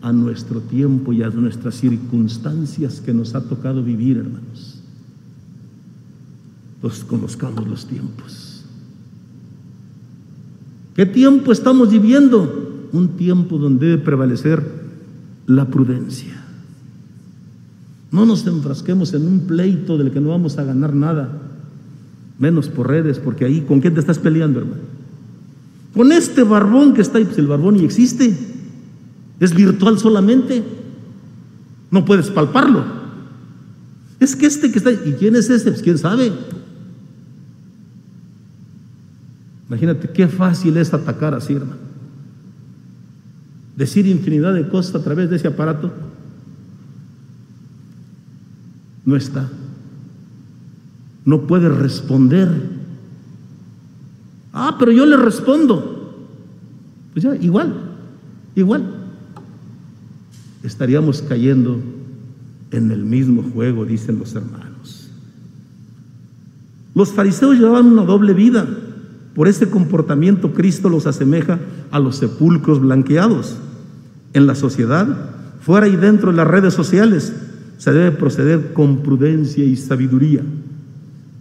a 0.00 0.12
nuestro 0.12 0.60
tiempo 0.60 1.12
y 1.12 1.22
a 1.22 1.28
nuestras 1.28 1.74
circunstancias 1.74 3.00
que 3.00 3.12
nos 3.12 3.34
ha 3.34 3.42
tocado 3.42 3.82
vivir, 3.82 4.16
hermanos 4.18 4.78
los 6.82 7.04
conozcamos 7.04 7.66
los 7.66 7.86
tiempos. 7.86 8.64
¿Qué 10.94 11.06
tiempo 11.06 11.52
estamos 11.52 11.90
viviendo? 11.90 12.88
Un 12.92 13.08
tiempo 13.16 13.58
donde 13.58 13.86
debe 13.86 14.02
prevalecer 14.02 14.64
la 15.46 15.66
prudencia. 15.66 16.34
No 18.10 18.26
nos 18.26 18.46
enfrasquemos 18.46 19.12
en 19.14 19.26
un 19.26 19.40
pleito 19.40 19.98
del 19.98 20.10
que 20.10 20.20
no 20.20 20.30
vamos 20.30 20.58
a 20.58 20.64
ganar 20.64 20.94
nada, 20.94 21.40
menos 22.38 22.68
por 22.68 22.88
redes, 22.88 23.18
porque 23.18 23.44
ahí, 23.44 23.60
¿con 23.60 23.80
quién 23.80 23.94
te 23.94 24.00
estás 24.00 24.18
peleando, 24.18 24.60
hermano? 24.60 24.87
Con 25.94 26.12
este 26.12 26.42
barbón 26.42 26.94
que 26.94 27.00
está 27.00 27.18
ahí, 27.18 27.24
pues 27.24 27.38
el 27.38 27.46
barbón 27.46 27.76
y 27.76 27.84
existe, 27.84 28.36
es 29.40 29.54
virtual 29.54 29.98
solamente, 29.98 30.62
no 31.90 32.04
puedes 32.04 32.30
palparlo. 32.30 32.84
Es 34.20 34.36
que 34.36 34.46
este 34.46 34.70
que 34.70 34.78
está 34.78 34.90
ahí, 34.90 35.00
¿y 35.06 35.12
quién 35.12 35.36
es 35.36 35.48
ese? 35.48 35.70
Pues 35.70 35.82
quién 35.82 35.98
sabe. 35.98 36.32
Imagínate 39.68 40.08
qué 40.10 40.28
fácil 40.28 40.76
es 40.76 40.92
atacar 40.94 41.34
así, 41.34 41.54
hermano. 41.54 41.88
Decir 43.76 44.06
infinidad 44.06 44.54
de 44.54 44.68
cosas 44.68 44.96
a 44.96 45.04
través 45.04 45.30
de 45.30 45.36
ese 45.36 45.46
aparato. 45.46 45.92
No 49.04 49.14
está. 49.14 49.48
No 51.24 51.46
puede 51.46 51.68
responder. 51.68 52.78
Ah, 54.60 54.74
pero 54.76 54.90
yo 54.90 55.06
le 55.06 55.16
respondo. 55.16 56.16
Pues 57.12 57.22
ya, 57.22 57.36
igual, 57.36 57.72
igual. 58.56 58.82
Estaríamos 60.64 61.22
cayendo 61.22 61.80
en 62.72 62.90
el 62.90 63.04
mismo 63.04 63.44
juego, 63.54 63.84
dicen 63.84 64.18
los 64.18 64.34
hermanos. 64.34 65.10
Los 66.92 67.12
fariseos 67.12 67.56
llevaban 67.56 67.86
una 67.86 68.02
doble 68.02 68.34
vida. 68.34 68.66
Por 69.36 69.46
ese 69.46 69.70
comportamiento 69.70 70.52
Cristo 70.52 70.88
los 70.88 71.06
asemeja 71.06 71.60
a 71.92 72.00
los 72.00 72.16
sepulcros 72.16 72.80
blanqueados. 72.80 73.56
En 74.32 74.48
la 74.48 74.56
sociedad, 74.56 75.30
fuera 75.60 75.86
y 75.86 75.94
dentro 75.94 76.32
de 76.32 76.36
las 76.36 76.48
redes 76.48 76.74
sociales, 76.74 77.32
se 77.76 77.92
debe 77.92 78.10
proceder 78.10 78.72
con 78.72 79.04
prudencia 79.04 79.64
y 79.64 79.76
sabiduría. 79.76 80.42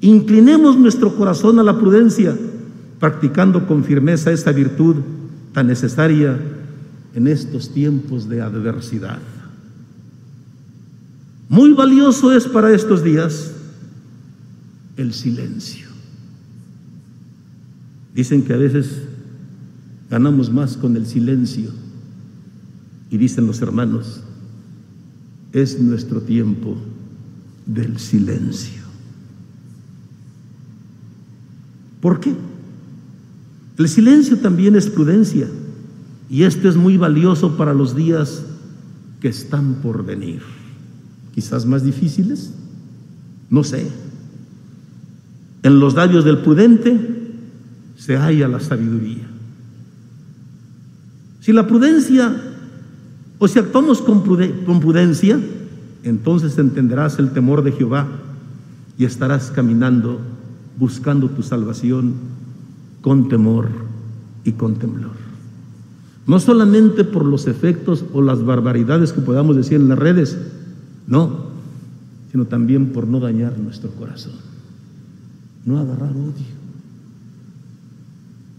Inclinemos 0.02 0.78
nuestro 0.78 1.16
corazón 1.16 1.58
a 1.58 1.64
la 1.64 1.80
prudencia, 1.80 2.38
practicando 3.00 3.68
con 3.68 3.84
firmeza 3.84 4.32
esta 4.32 4.52
virtud 4.52 4.98
tan 5.54 5.68
necesaria 5.68 6.40
en 7.14 7.28
estos 7.28 7.74
tiempos 7.74 8.28
de 8.30 8.42
adversidad. 8.42 9.20
Muy 11.50 11.74
valioso 11.74 12.34
es 12.34 12.46
para 12.46 12.74
estos 12.74 13.04
días 13.04 13.52
el 14.98 15.14
silencio. 15.14 15.88
Dicen 18.14 18.44
que 18.44 18.54
a 18.54 18.58
veces 18.58 19.04
ganamos 20.10 20.52
más 20.52 20.76
con 20.76 20.96
el 20.96 21.06
silencio. 21.06 21.72
Y 23.10 23.18
dicen 23.18 23.48
los 23.48 23.62
hermanos, 23.62 24.22
es 25.54 25.80
nuestro 25.80 26.22
tiempo 26.22 26.76
del 27.66 28.00
silencio. 28.00 28.84
¿Por 32.02 32.20
qué? 32.20 32.36
El 33.78 33.88
silencio 33.88 34.38
también 34.38 34.76
es 34.76 34.90
prudencia 34.90 35.48
y 36.30 36.44
esto 36.44 36.68
es 36.68 36.76
muy 36.76 36.98
valioso 36.98 37.58
para 37.58 37.74
los 37.74 37.96
días 37.96 38.44
que 39.22 39.28
están 39.28 39.76
por 39.76 40.06
venir. 40.06 40.42
Quizás 41.34 41.66
más 41.66 41.84
difíciles, 41.84 42.54
no 43.50 43.64
sé. 43.64 43.88
En 45.64 45.80
los 45.80 45.94
labios 45.94 46.26
del 46.26 46.40
prudente 46.40 47.00
se 47.98 48.18
halla 48.18 48.48
la 48.48 48.60
sabiduría. 48.60 49.28
Si 51.42 51.54
la 51.54 51.68
prudencia, 51.68 52.36
o 53.40 53.48
si 53.48 53.60
actuamos 53.60 54.02
con, 54.02 54.24
prudencia, 54.24 55.40
entonces 56.04 56.58
entenderás 56.58 57.20
el 57.20 57.32
temor 57.32 57.64
de 57.64 57.72
Jehová 57.72 58.08
y 58.98 59.06
estarás 59.06 59.52
caminando 59.52 60.20
buscando 60.78 61.30
tu 61.30 61.44
salvación 61.44 62.37
con 63.02 63.30
temor 63.30 63.70
y 64.44 64.54
con 64.54 64.76
temblor. 64.76 65.28
No 66.26 66.40
solamente 66.40 67.04
por 67.06 67.26
los 67.26 67.48
efectos 67.48 68.04
o 68.14 68.22
las 68.22 68.44
barbaridades 68.44 69.14
que 69.14 69.22
podamos 69.22 69.56
decir 69.56 69.80
en 69.80 69.90
las 69.90 69.98
redes, 69.98 70.38
no, 71.08 71.48
sino 72.32 72.46
también 72.46 72.92
por 72.92 73.08
no 73.08 73.20
dañar 73.20 73.58
nuestro 73.58 73.92
corazón, 73.92 74.34
no 75.66 75.80
agarrar 75.80 76.12
odio, 76.12 76.58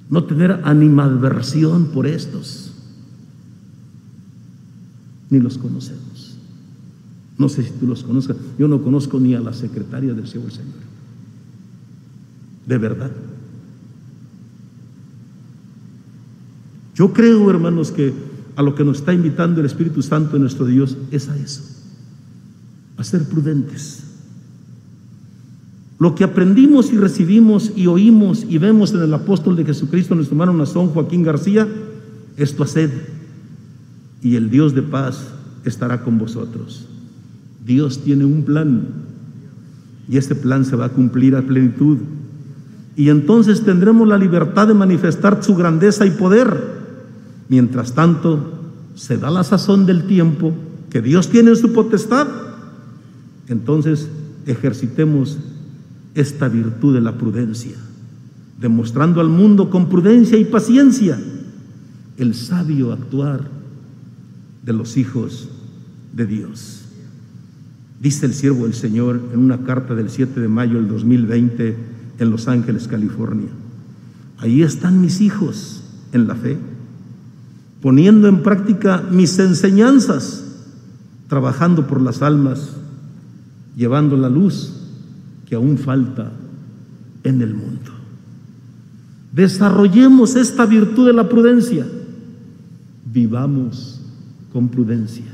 no 0.08 0.24
tener 0.24 0.62
animadversión 0.64 1.88
por 1.88 2.06
estos, 2.06 2.72
ni 5.28 5.38
los 5.38 5.58
conocemos. 5.58 6.36
No 7.36 7.48
sé 7.48 7.62
si 7.62 7.70
tú 7.70 7.86
los 7.86 8.02
conozcas, 8.02 8.36
yo 8.58 8.66
no 8.66 8.82
conozco 8.82 9.20
ni 9.20 9.34
a 9.34 9.40
la 9.40 9.52
secretaria 9.52 10.14
del 10.14 10.26
Señor, 10.26 10.50
de 12.66 12.78
verdad. 12.78 13.10
Yo 16.98 17.12
creo, 17.12 17.48
hermanos, 17.48 17.92
que 17.92 18.12
a 18.56 18.62
lo 18.62 18.74
que 18.74 18.82
nos 18.82 18.98
está 18.98 19.14
invitando 19.14 19.60
el 19.60 19.66
Espíritu 19.66 20.02
Santo 20.02 20.32
de 20.32 20.40
nuestro 20.40 20.66
Dios 20.66 20.96
es 21.12 21.28
a 21.28 21.36
eso, 21.36 21.62
a 22.96 23.04
ser 23.04 23.28
prudentes. 23.28 24.02
Lo 26.00 26.16
que 26.16 26.24
aprendimos 26.24 26.92
y 26.92 26.96
recibimos 26.96 27.70
y 27.76 27.86
oímos 27.86 28.44
y 28.48 28.58
vemos 28.58 28.92
en 28.94 29.02
el 29.02 29.14
apóstol 29.14 29.54
de 29.54 29.64
Jesucristo, 29.64 30.16
nuestro 30.16 30.34
hermano 30.34 30.54
Nazón 30.54 30.88
Joaquín 30.88 31.22
García, 31.22 31.68
esto 32.36 32.64
haced 32.64 32.90
y 34.20 34.34
el 34.34 34.50
Dios 34.50 34.74
de 34.74 34.82
paz 34.82 35.28
estará 35.64 36.02
con 36.02 36.18
vosotros. 36.18 36.88
Dios 37.64 38.02
tiene 38.02 38.24
un 38.24 38.42
plan 38.42 38.88
y 40.08 40.16
ese 40.16 40.34
plan 40.34 40.64
se 40.64 40.74
va 40.74 40.86
a 40.86 40.92
cumplir 40.92 41.36
a 41.36 41.42
plenitud. 41.42 41.98
Y 42.96 43.08
entonces 43.10 43.64
tendremos 43.64 44.08
la 44.08 44.18
libertad 44.18 44.66
de 44.66 44.74
manifestar 44.74 45.44
su 45.44 45.54
grandeza 45.54 46.04
y 46.04 46.10
poder 46.10 46.77
Mientras 47.48 47.94
tanto, 47.94 48.58
se 48.94 49.16
da 49.16 49.30
la 49.30 49.44
sazón 49.44 49.86
del 49.86 50.06
tiempo 50.06 50.52
que 50.90 51.00
Dios 51.00 51.28
tiene 51.28 51.50
en 51.50 51.56
su 51.56 51.72
potestad. 51.72 52.26
Entonces, 53.48 54.08
ejercitemos 54.46 55.38
esta 56.14 56.48
virtud 56.48 56.94
de 56.94 57.00
la 57.00 57.16
prudencia, 57.16 57.76
demostrando 58.60 59.20
al 59.20 59.28
mundo 59.28 59.70
con 59.70 59.88
prudencia 59.88 60.36
y 60.36 60.44
paciencia 60.44 61.18
el 62.16 62.34
sabio 62.34 62.92
actuar 62.92 63.48
de 64.64 64.72
los 64.72 64.96
hijos 64.96 65.48
de 66.12 66.26
Dios. 66.26 66.82
Dice 68.00 68.26
el 68.26 68.34
siervo 68.34 68.64
del 68.64 68.74
Señor 68.74 69.20
en 69.32 69.38
una 69.38 69.64
carta 69.64 69.94
del 69.94 70.10
7 70.10 70.40
de 70.40 70.48
mayo 70.48 70.74
del 70.74 70.88
2020 70.88 71.76
en 72.18 72.30
Los 72.30 72.48
Ángeles, 72.48 72.88
California. 72.88 73.48
Ahí 74.38 74.62
están 74.62 75.00
mis 75.00 75.20
hijos 75.20 75.84
en 76.12 76.26
la 76.26 76.34
fe 76.34 76.58
poniendo 77.80 78.28
en 78.28 78.42
práctica 78.42 79.04
mis 79.10 79.38
enseñanzas, 79.38 80.44
trabajando 81.28 81.86
por 81.86 82.00
las 82.00 82.22
almas, 82.22 82.70
llevando 83.76 84.16
la 84.16 84.28
luz 84.28 84.72
que 85.46 85.54
aún 85.54 85.78
falta 85.78 86.32
en 87.24 87.42
el 87.42 87.54
mundo. 87.54 87.92
Desarrollemos 89.32 90.36
esta 90.36 90.66
virtud 90.66 91.06
de 91.06 91.12
la 91.12 91.28
prudencia. 91.28 91.86
Vivamos 93.04 94.00
con 94.52 94.68
prudencia. 94.68 95.26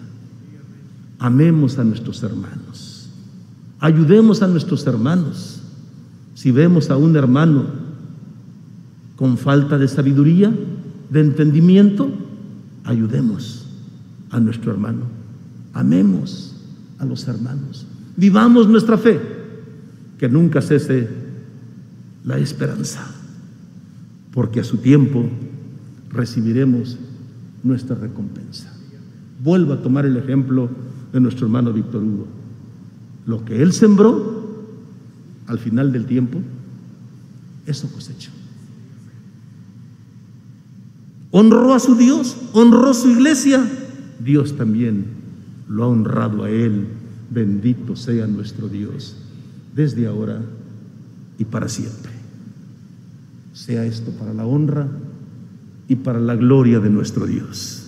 Amemos 1.18 1.78
a 1.78 1.84
nuestros 1.84 2.22
hermanos. 2.22 3.08
Ayudemos 3.80 4.42
a 4.42 4.48
nuestros 4.48 4.86
hermanos. 4.86 5.60
Si 6.34 6.50
vemos 6.50 6.90
a 6.90 6.96
un 6.96 7.16
hermano 7.16 7.64
con 9.16 9.38
falta 9.38 9.78
de 9.78 9.88
sabiduría, 9.88 10.52
de 11.10 11.20
entendimiento, 11.20 12.10
ayudemos 12.84 13.66
a 14.30 14.38
nuestro 14.40 14.72
hermano, 14.72 15.06
amemos 15.72 16.54
a 16.98 17.04
los 17.04 17.26
hermanos, 17.26 17.86
vivamos 18.16 18.68
nuestra 18.68 18.98
fe, 18.98 19.20
que 20.18 20.28
nunca 20.28 20.60
cese 20.60 21.08
la 22.24 22.38
esperanza, 22.38 23.04
porque 24.32 24.60
a 24.60 24.64
su 24.64 24.78
tiempo 24.78 25.24
recibiremos 26.10 26.98
nuestra 27.62 27.96
recompensa. 27.96 28.72
Vuelvo 29.42 29.72
a 29.72 29.82
tomar 29.82 30.06
el 30.06 30.16
ejemplo 30.16 30.68
de 31.12 31.20
nuestro 31.20 31.46
hermano 31.46 31.72
Víctor 31.72 32.02
Hugo. 32.02 32.26
Lo 33.26 33.44
que 33.44 33.62
él 33.62 33.72
sembró 33.72 34.44
al 35.46 35.58
final 35.58 35.92
del 35.92 36.06
tiempo, 36.06 36.38
eso 37.66 37.90
cosechó 37.90 38.30
honró 41.36 41.74
a 41.74 41.80
su 41.80 41.96
Dios, 41.96 42.36
honró 42.52 42.94
su 42.94 43.10
iglesia, 43.10 43.68
Dios 44.20 44.56
también 44.56 45.06
lo 45.68 45.82
ha 45.82 45.88
honrado 45.88 46.44
a 46.44 46.50
él. 46.50 46.86
Bendito 47.28 47.96
sea 47.96 48.28
nuestro 48.28 48.68
Dios, 48.68 49.16
desde 49.74 50.06
ahora 50.06 50.40
y 51.36 51.44
para 51.44 51.68
siempre. 51.68 52.12
Sea 53.52 53.84
esto 53.84 54.12
para 54.12 54.32
la 54.32 54.46
honra 54.46 54.86
y 55.88 55.96
para 55.96 56.20
la 56.20 56.36
gloria 56.36 56.78
de 56.78 56.90
nuestro 56.90 57.26
Dios. 57.26 57.83